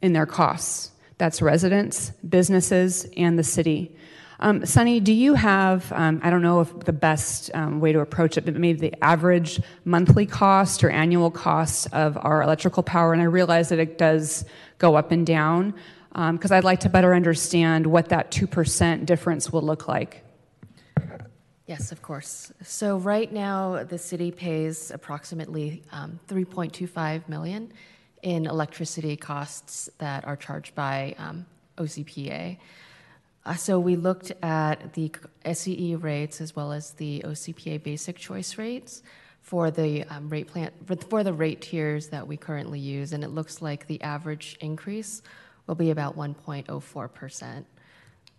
in 0.00 0.12
their 0.12 0.26
costs. 0.26 0.92
That's 1.18 1.42
residents, 1.42 2.10
businesses, 2.28 3.08
and 3.16 3.36
the 3.36 3.42
city. 3.42 3.96
Um, 4.38 4.66
Sunny, 4.66 5.00
do 5.00 5.14
you 5.14 5.34
have, 5.34 5.90
um, 5.92 6.20
I 6.22 6.28
don't 6.28 6.42
know 6.42 6.60
if 6.60 6.80
the 6.80 6.92
best 6.92 7.50
um, 7.54 7.80
way 7.80 7.92
to 7.92 8.00
approach 8.00 8.36
it, 8.36 8.44
but 8.44 8.54
maybe 8.54 8.78
the 8.78 9.04
average 9.04 9.60
monthly 9.84 10.26
cost 10.26 10.84
or 10.84 10.90
annual 10.90 11.30
cost 11.30 11.88
of 11.94 12.18
our 12.20 12.42
electrical 12.42 12.82
power? 12.82 13.14
And 13.14 13.22
I 13.22 13.24
realize 13.24 13.70
that 13.70 13.78
it 13.78 13.96
does 13.96 14.44
go 14.78 14.94
up 14.94 15.10
and 15.10 15.26
down 15.26 15.74
because 16.16 16.50
I'd 16.50 16.64
like 16.64 16.80
to 16.80 16.88
better 16.88 17.14
understand 17.14 17.86
what 17.86 18.08
that 18.08 18.30
2% 18.30 19.04
difference 19.04 19.52
will 19.52 19.62
look 19.62 19.86
like. 19.86 20.22
Yes, 21.66 21.92
of 21.92 22.00
course. 22.00 22.52
So 22.62 22.96
right 22.96 23.30
now, 23.30 23.82
the 23.82 23.98
city 23.98 24.30
pays 24.30 24.90
approximately 24.90 25.82
um, 25.92 26.18
3.25 26.28 27.28
million 27.28 27.72
in 28.22 28.46
electricity 28.46 29.16
costs 29.16 29.90
that 29.98 30.24
are 30.24 30.36
charged 30.36 30.74
by 30.74 31.14
um, 31.18 31.44
OCPA. 31.76 32.56
Uh, 33.44 33.54
so 33.54 33.78
we 33.78 33.96
looked 33.96 34.32
at 34.42 34.94
the 34.94 35.12
SCE 35.44 36.02
rates 36.02 36.40
as 36.40 36.56
well 36.56 36.72
as 36.72 36.92
the 36.92 37.22
OCPA 37.24 37.82
basic 37.82 38.16
choice 38.16 38.58
rates 38.58 39.02
for 39.40 39.70
the 39.70 40.02
um, 40.04 40.28
rate 40.28 40.48
plan 40.48 40.70
for 41.08 41.22
the 41.22 41.32
rate 41.32 41.60
tiers 41.60 42.08
that 42.08 42.26
we 42.26 42.36
currently 42.36 42.80
use, 42.80 43.12
and 43.12 43.22
it 43.22 43.28
looks 43.28 43.62
like 43.62 43.86
the 43.86 44.00
average 44.02 44.56
increase 44.60 45.22
will 45.66 45.74
be 45.74 45.90
about 45.90 46.16
1.04 46.16 47.12
percent. 47.12 47.66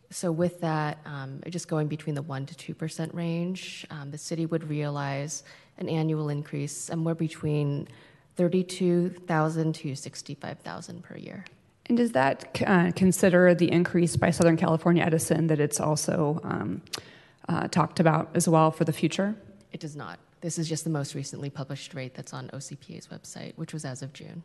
So 0.09 0.31
with 0.31 0.61
that, 0.61 0.99
um, 1.05 1.41
just 1.49 1.67
going 1.67 1.87
between 1.87 2.15
the 2.15 2.21
one 2.21 2.45
to 2.45 2.55
two 2.55 2.73
percent 2.73 3.13
range, 3.13 3.85
um, 3.89 4.11
the 4.11 4.17
city 4.17 4.45
would 4.45 4.69
realize 4.69 5.43
an 5.77 5.89
annual 5.89 6.29
increase 6.29 6.75
somewhere 6.75 7.15
between 7.15 7.87
thirty-two 8.35 9.09
thousand 9.27 9.75
to 9.75 9.95
sixty-five 9.95 10.59
thousand 10.59 11.03
per 11.03 11.17
year. 11.17 11.43
And 11.87 11.97
does 11.97 12.11
that 12.13 12.61
uh, 12.65 12.91
consider 12.95 13.53
the 13.53 13.71
increase 13.71 14.15
by 14.15 14.31
Southern 14.31 14.57
California 14.57 15.03
Edison 15.03 15.47
that 15.47 15.59
it's 15.59 15.79
also 15.79 16.39
um, 16.43 16.81
uh, 17.47 17.67
talked 17.69 17.99
about 17.99 18.29
as 18.33 18.47
well 18.47 18.71
for 18.71 18.83
the 18.83 18.93
future? 18.93 19.35
It 19.71 19.79
does 19.79 19.95
not. 19.95 20.19
This 20.41 20.57
is 20.57 20.69
just 20.69 20.83
the 20.83 20.89
most 20.89 21.15
recently 21.15 21.49
published 21.49 21.93
rate 21.93 22.13
that's 22.13 22.33
on 22.33 22.49
OCPA's 22.49 23.07
website, 23.07 23.53
which 23.55 23.73
was 23.73 23.85
as 23.85 24.01
of 24.01 24.13
June. 24.13 24.43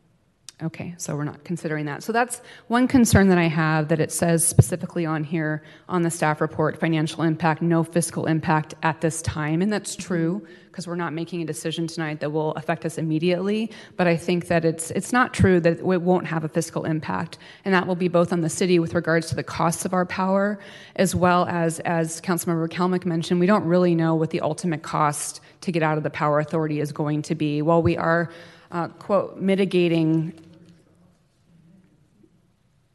Okay, 0.63 0.95
so 0.97 1.17
we're 1.17 1.25
not 1.25 1.43
considering 1.43 1.87
that. 1.87 2.05
So 2.05 2.13
that's 2.13 2.41
one 2.69 2.87
concern 2.87 3.29
that 3.29 3.39
I 3.39 3.49
have 3.49 3.89
that 3.89 3.99
it 3.99 4.13
says 4.13 4.47
specifically 4.47 5.05
on 5.05 5.25
here 5.25 5.65
on 5.89 6.03
the 6.03 6.11
staff 6.11 6.41
report 6.41 6.79
financial 6.79 7.25
impact, 7.25 7.63
no 7.63 7.83
fiscal 7.83 8.27
impact 8.27 8.75
at 8.85 9.01
this 9.01 9.23
time. 9.23 9.61
And 9.61 9.73
that's 9.73 9.97
true 9.97 10.47
because 10.67 10.87
we're 10.87 10.95
not 10.95 11.13
making 11.13 11.43
a 11.43 11.45
decision 11.45 11.89
tonight 11.89 12.21
that 12.21 12.31
will 12.31 12.53
affect 12.53 12.87
us 12.87 12.97
immediately. 12.97 13.73
But 13.97 14.07
I 14.07 14.17
think 14.17 14.47
that 14.47 14.65
it's, 14.65 14.93
it's 14.93 15.13
not 15.13 15.35
true 15.35 15.59
that 15.61 15.79
it 15.81 15.85
won't 15.85 16.27
have 16.29 16.45
a 16.45 16.49
fiscal 16.49 16.85
impact. 16.85 17.39
And 17.65 17.75
that 17.75 17.89
will 17.89 17.97
be 17.97 18.09
both 18.09 18.33
on 18.33 18.41
the 18.41 18.49
city 18.49 18.79
with 18.79 18.95
regards 18.95 19.29
to 19.31 19.35
the 19.35 19.43
costs 19.43 19.85
of 19.85 19.93
our 19.93 20.07
power, 20.07 20.61
as 20.95 21.13
well 21.13 21.45
as, 21.47 21.81
as 21.81 22.21
Councilmember 22.21 22.69
Kalmick 22.69 23.05
mentioned, 23.05 23.41
we 23.41 23.47
don't 23.47 23.65
really 23.65 23.97
know 23.97 24.15
what 24.15 24.31
the 24.31 24.41
ultimate 24.41 24.83
cost 24.83 25.41
to 25.63 25.73
get 25.73 25.83
out 25.83 25.99
of 25.99 26.05
the 26.05 26.11
power 26.11 26.39
authority 26.39 26.79
is 26.79 26.93
going 26.93 27.23
to 27.23 27.35
be. 27.35 27.63
While 27.63 27.83
we 27.83 27.97
are 27.97 28.31
uh, 28.73 28.89
quote, 28.89 29.37
mitigating 29.37 30.33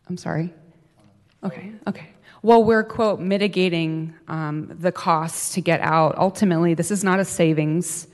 I'm 0.09 0.17
sorry. 0.17 0.53
Okay, 1.43 1.71
okay. 1.87 2.09
Well, 2.41 2.63
we're, 2.63 2.83
quote, 2.83 3.19
mitigating 3.19 4.13
um, 4.27 4.71
the 4.79 4.91
costs 4.91 5.53
to 5.55 5.61
get 5.61 5.81
out. 5.81 6.17
Ultimately, 6.17 6.73
this 6.73 6.91
is 6.91 7.03
not 7.03 7.19
a 7.19 7.25
savings, 7.25 8.07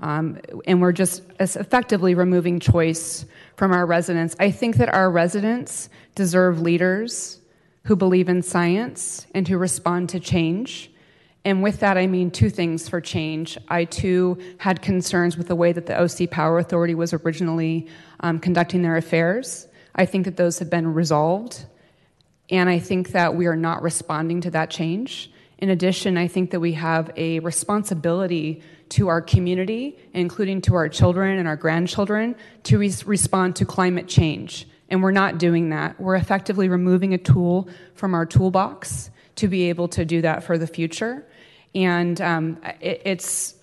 um, 0.00 0.38
and 0.66 0.80
we're 0.80 0.92
just 0.92 1.22
effectively 1.40 2.14
removing 2.14 2.60
choice 2.60 3.24
from 3.56 3.72
our 3.72 3.86
residents. 3.86 4.36
I 4.38 4.50
think 4.50 4.76
that 4.76 4.92
our 4.92 5.10
residents 5.10 5.88
deserve 6.14 6.60
leaders 6.60 7.40
who 7.84 7.96
believe 7.96 8.28
in 8.28 8.42
science 8.42 9.26
and 9.34 9.46
who 9.48 9.58
respond 9.58 10.08
to 10.10 10.20
change. 10.20 10.90
And 11.44 11.62
with 11.62 11.80
that, 11.80 11.98
I 11.98 12.06
mean 12.06 12.30
two 12.30 12.50
things 12.50 12.88
for 12.88 13.00
change. 13.00 13.58
I 13.68 13.84
too 13.84 14.38
had 14.58 14.80
concerns 14.80 15.36
with 15.36 15.48
the 15.48 15.56
way 15.56 15.72
that 15.72 15.86
the 15.86 16.00
OC 16.00 16.30
Power 16.30 16.58
Authority 16.58 16.94
was 16.94 17.12
originally 17.12 17.88
um, 18.20 18.38
conducting 18.38 18.82
their 18.82 18.96
affairs. 18.96 19.66
I 19.94 20.06
think 20.06 20.24
that 20.24 20.36
those 20.36 20.58
have 20.58 20.70
been 20.70 20.94
resolved, 20.94 21.66
and 22.50 22.68
I 22.68 22.78
think 22.78 23.12
that 23.12 23.34
we 23.34 23.46
are 23.46 23.56
not 23.56 23.82
responding 23.82 24.40
to 24.42 24.50
that 24.50 24.70
change. 24.70 25.30
In 25.58 25.70
addition, 25.70 26.18
I 26.18 26.28
think 26.28 26.50
that 26.50 26.60
we 26.60 26.72
have 26.72 27.10
a 27.16 27.38
responsibility 27.40 28.62
to 28.90 29.08
our 29.08 29.22
community, 29.22 29.96
including 30.12 30.60
to 30.62 30.74
our 30.74 30.88
children 30.88 31.38
and 31.38 31.46
our 31.46 31.56
grandchildren, 31.56 32.34
to 32.64 32.78
respond 32.78 33.56
to 33.56 33.64
climate 33.64 34.08
change. 34.08 34.66
And 34.88 35.02
we're 35.02 35.12
not 35.12 35.38
doing 35.38 35.70
that. 35.70 35.98
We're 36.00 36.16
effectively 36.16 36.68
removing 36.68 37.14
a 37.14 37.18
tool 37.18 37.68
from 37.94 38.12
our 38.12 38.26
toolbox 38.26 39.10
to 39.36 39.48
be 39.48 39.70
able 39.70 39.88
to 39.88 40.04
do 40.04 40.20
that 40.20 40.44
for 40.44 40.58
the 40.58 40.66
future. 40.66 41.26
And 41.74 42.20
um, 42.20 42.60
it, 42.80 43.00
it's, 43.04 43.54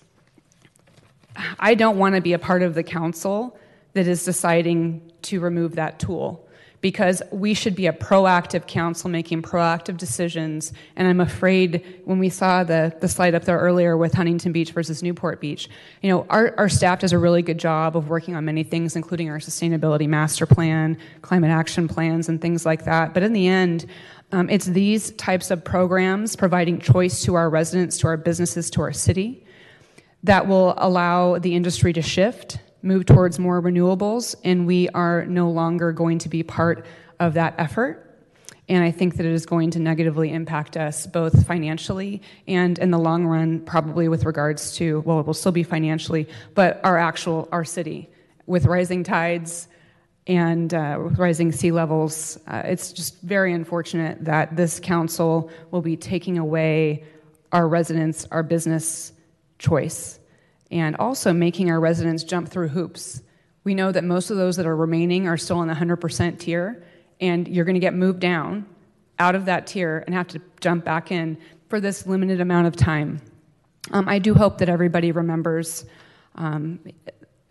I 1.58 1.74
don't 1.74 1.98
want 1.98 2.16
to 2.16 2.20
be 2.20 2.32
a 2.32 2.38
part 2.38 2.62
of 2.62 2.74
the 2.74 2.82
council 2.82 3.56
that 3.92 4.06
is 4.06 4.24
deciding 4.24 5.10
to 5.22 5.40
remove 5.40 5.76
that 5.76 5.98
tool 5.98 6.46
because 6.80 7.22
we 7.30 7.52
should 7.52 7.74
be 7.74 7.86
a 7.86 7.92
proactive 7.92 8.66
council 8.66 9.10
making 9.10 9.42
proactive 9.42 9.98
decisions. 9.98 10.72
And 10.96 11.06
I'm 11.06 11.20
afraid 11.20 12.00
when 12.04 12.18
we 12.18 12.30
saw 12.30 12.64
the, 12.64 12.94
the 13.00 13.08
slide 13.08 13.34
up 13.34 13.44
there 13.44 13.58
earlier 13.58 13.96
with 13.96 14.14
Huntington 14.14 14.52
Beach 14.52 14.72
versus 14.72 15.02
Newport 15.02 15.40
Beach, 15.40 15.68
you 16.00 16.10
know, 16.10 16.26
our, 16.30 16.54
our 16.56 16.68
staff 16.68 17.00
does 17.00 17.12
a 17.12 17.18
really 17.18 17.42
good 17.42 17.58
job 17.58 17.96
of 17.96 18.08
working 18.08 18.34
on 18.34 18.44
many 18.46 18.62
things, 18.62 18.96
including 18.96 19.28
our 19.28 19.38
sustainability 19.38 20.08
master 20.08 20.46
plan, 20.46 20.96
climate 21.20 21.50
action 21.50 21.86
plans, 21.86 22.28
and 22.28 22.40
things 22.40 22.64
like 22.64 22.84
that. 22.86 23.12
But 23.12 23.22
in 23.22 23.34
the 23.34 23.46
end, 23.46 23.86
um, 24.32 24.48
it's 24.48 24.66
these 24.66 25.10
types 25.12 25.50
of 25.50 25.62
programs 25.62 26.34
providing 26.34 26.80
choice 26.80 27.22
to 27.24 27.34
our 27.34 27.50
residents, 27.50 27.98
to 27.98 28.06
our 28.06 28.16
businesses, 28.16 28.70
to 28.70 28.80
our 28.80 28.92
city 28.92 29.44
that 30.22 30.46
will 30.46 30.74
allow 30.76 31.38
the 31.38 31.54
industry 31.54 31.92
to 31.92 32.02
shift 32.02 32.58
move 32.82 33.06
towards 33.06 33.38
more 33.38 33.60
renewables, 33.60 34.34
and 34.44 34.66
we 34.66 34.88
are 34.90 35.24
no 35.26 35.50
longer 35.50 35.92
going 35.92 36.18
to 36.18 36.28
be 36.28 36.42
part 36.42 36.86
of 37.18 37.34
that 37.34 37.54
effort. 37.58 38.06
And 38.68 38.84
I 38.84 38.92
think 38.92 39.16
that 39.16 39.26
it 39.26 39.32
is 39.32 39.46
going 39.46 39.72
to 39.72 39.80
negatively 39.80 40.30
impact 40.32 40.76
us 40.76 41.04
both 41.04 41.44
financially 41.44 42.22
and 42.46 42.78
in 42.78 42.92
the 42.92 42.98
long 42.98 43.26
run, 43.26 43.60
probably 43.60 44.08
with 44.08 44.24
regards 44.24 44.76
to, 44.76 45.00
well, 45.00 45.18
it 45.18 45.26
will 45.26 45.34
still 45.34 45.50
be 45.50 45.64
financially, 45.64 46.28
but 46.54 46.80
our 46.84 46.96
actual, 46.96 47.48
our 47.50 47.64
city. 47.64 48.08
With 48.46 48.66
rising 48.66 49.02
tides 49.02 49.66
and 50.28 50.72
uh, 50.72 50.98
rising 50.98 51.50
sea 51.50 51.72
levels, 51.72 52.38
uh, 52.46 52.62
it's 52.64 52.92
just 52.92 53.20
very 53.22 53.52
unfortunate 53.52 54.24
that 54.24 54.54
this 54.54 54.78
council 54.78 55.50
will 55.72 55.82
be 55.82 55.96
taking 55.96 56.38
away 56.38 57.04
our 57.50 57.66
residents, 57.66 58.24
our 58.30 58.44
business 58.44 59.12
choice 59.58 60.19
and 60.70 60.96
also 60.96 61.32
making 61.32 61.70
our 61.70 61.80
residents 61.80 62.22
jump 62.24 62.48
through 62.48 62.68
hoops. 62.68 63.22
We 63.64 63.74
know 63.74 63.92
that 63.92 64.04
most 64.04 64.30
of 64.30 64.36
those 64.36 64.56
that 64.56 64.66
are 64.66 64.76
remaining 64.76 65.26
are 65.26 65.36
still 65.36 65.62
in 65.62 65.68
the 65.68 65.74
100% 65.74 66.38
tier, 66.38 66.84
and 67.20 67.46
you're 67.48 67.64
going 67.64 67.74
to 67.74 67.80
get 67.80 67.94
moved 67.94 68.20
down 68.20 68.66
out 69.18 69.34
of 69.34 69.44
that 69.46 69.66
tier 69.66 70.02
and 70.06 70.14
have 70.14 70.28
to 70.28 70.40
jump 70.60 70.84
back 70.84 71.12
in 71.12 71.36
for 71.68 71.80
this 71.80 72.06
limited 72.06 72.40
amount 72.40 72.66
of 72.66 72.76
time. 72.76 73.20
Um, 73.92 74.08
I 74.08 74.18
do 74.18 74.34
hope 74.34 74.58
that 74.58 74.68
everybody 74.68 75.12
remembers 75.12 75.84
um, 76.36 76.80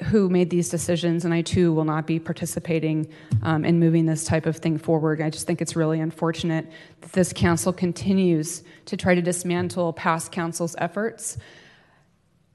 who 0.05 0.29
made 0.29 0.49
these 0.49 0.69
decisions, 0.69 1.25
and 1.25 1.33
I 1.33 1.41
too 1.41 1.73
will 1.73 1.85
not 1.85 2.07
be 2.07 2.19
participating 2.19 3.07
um, 3.43 3.65
in 3.65 3.79
moving 3.79 4.05
this 4.05 4.23
type 4.23 4.45
of 4.45 4.57
thing 4.57 4.77
forward. 4.77 5.21
I 5.21 5.29
just 5.29 5.45
think 5.45 5.61
it's 5.61 5.75
really 5.75 5.99
unfortunate 5.99 6.69
that 7.01 7.11
this 7.11 7.33
council 7.33 7.73
continues 7.73 8.63
to 8.85 8.97
try 8.97 9.13
to 9.13 9.21
dismantle 9.21 9.93
past 9.93 10.31
council's 10.31 10.75
efforts 10.79 11.37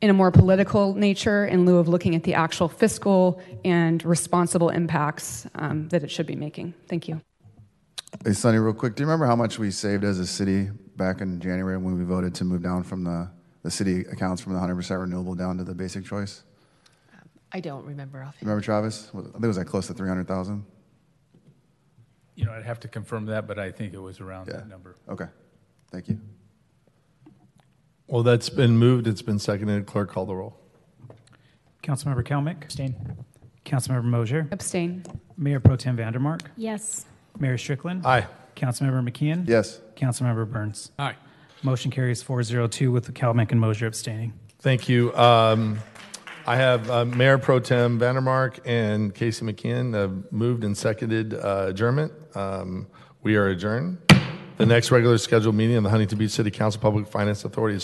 in 0.00 0.10
a 0.10 0.12
more 0.12 0.30
political 0.30 0.94
nature 0.94 1.46
in 1.46 1.64
lieu 1.64 1.78
of 1.78 1.88
looking 1.88 2.14
at 2.14 2.22
the 2.22 2.34
actual 2.34 2.68
fiscal 2.68 3.40
and 3.64 4.04
responsible 4.04 4.68
impacts 4.68 5.46
um, 5.54 5.88
that 5.88 6.02
it 6.02 6.10
should 6.10 6.26
be 6.26 6.36
making. 6.36 6.74
Thank 6.88 7.08
you. 7.08 7.20
Hey, 8.24 8.32
Sunny, 8.32 8.58
real 8.58 8.74
quick, 8.74 8.94
do 8.94 9.02
you 9.02 9.06
remember 9.06 9.26
how 9.26 9.36
much 9.36 9.58
we 9.58 9.70
saved 9.70 10.04
as 10.04 10.18
a 10.18 10.26
city 10.26 10.70
back 10.96 11.20
in 11.20 11.40
January 11.40 11.76
when 11.78 11.98
we 11.98 12.04
voted 12.04 12.34
to 12.36 12.44
move 12.44 12.62
down 12.62 12.84
from 12.84 13.02
the, 13.02 13.28
the 13.62 13.70
city 13.70 14.00
accounts 14.02 14.40
from 14.40 14.52
the 14.52 14.60
100% 14.60 15.00
renewable 15.00 15.34
down 15.34 15.58
to 15.58 15.64
the 15.64 15.74
basic 15.74 16.04
choice? 16.04 16.44
I 17.50 17.60
don't 17.60 17.84
remember 17.84 18.18
offhand. 18.18 18.42
Remember 18.42 18.60
Travis? 18.60 19.10
I 19.14 19.20
think 19.20 19.44
it 19.44 19.46
was 19.46 19.58
like 19.58 19.66
close 19.66 19.86
to 19.86 19.94
300,000. 19.94 20.64
You 22.34 22.44
know, 22.44 22.52
I'd 22.52 22.64
have 22.64 22.80
to 22.80 22.88
confirm 22.88 23.26
that, 23.26 23.46
but 23.46 23.58
I 23.58 23.70
think 23.70 23.94
it 23.94 24.00
was 24.00 24.20
around 24.20 24.46
that 24.46 24.68
number. 24.68 24.96
Okay. 25.08 25.26
Thank 25.92 26.08
you. 26.08 26.20
Well, 28.06 28.22
that's 28.22 28.50
been 28.50 28.76
moved, 28.76 29.06
it's 29.06 29.22
been 29.22 29.38
seconded. 29.38 29.86
Clerk, 29.86 30.10
call 30.10 30.26
the 30.26 30.34
roll. 30.34 30.56
Councilmember 31.82 32.24
Kalmick. 32.24 32.62
Abstain. 32.62 32.94
Councilmember 33.64 34.04
Mosier. 34.04 34.48
Abstain. 34.52 35.04
Mayor 35.36 35.60
Pro 35.60 35.76
Tem 35.76 35.96
Van 35.96 36.12
Der 36.12 36.18
Mark. 36.18 36.42
Yes. 36.56 37.06
Mayor 37.38 37.58
Strickland. 37.58 38.06
Aye. 38.06 38.26
Councilmember 38.56 39.06
McKeon. 39.08 39.48
Yes. 39.48 39.80
Councilmember 39.96 40.50
Burns. 40.50 40.90
Aye. 40.98 41.14
Motion 41.62 41.90
carries 41.90 42.22
402 42.22 42.90
with 42.92 43.04
the 43.04 43.12
Kalmick 43.12 43.50
and 43.52 43.60
Mosier 43.60 43.86
abstaining. 43.86 44.32
Thank 44.60 44.88
you. 44.88 45.14
Um, 45.16 45.78
I 46.46 46.56
have 46.56 46.90
uh, 46.90 47.04
Mayor 47.06 47.38
Pro 47.38 47.58
Tem 47.58 47.98
Van 47.98 48.14
Der 48.14 48.20
Mark 48.20 48.60
and 48.66 49.14
Casey 49.14 49.44
McKeon 49.46 49.94
have 49.94 50.30
moved 50.30 50.62
and 50.62 50.76
seconded 50.76 51.32
uh, 51.34 51.66
adjournment. 51.68 52.12
Um, 52.36 52.86
We 53.22 53.36
are 53.36 53.48
adjourned. 53.48 53.98
The 54.56 54.66
next 54.66 54.90
regular 54.92 55.18
scheduled 55.18 55.54
meeting 55.56 55.76
of 55.76 55.82
the 55.82 55.90
Huntington 55.90 56.18
Beach 56.18 56.30
City 56.30 56.50
Council 56.50 56.80
Public 56.80 57.08
Finance 57.08 57.44
Authority 57.44 57.70
is 57.70 57.72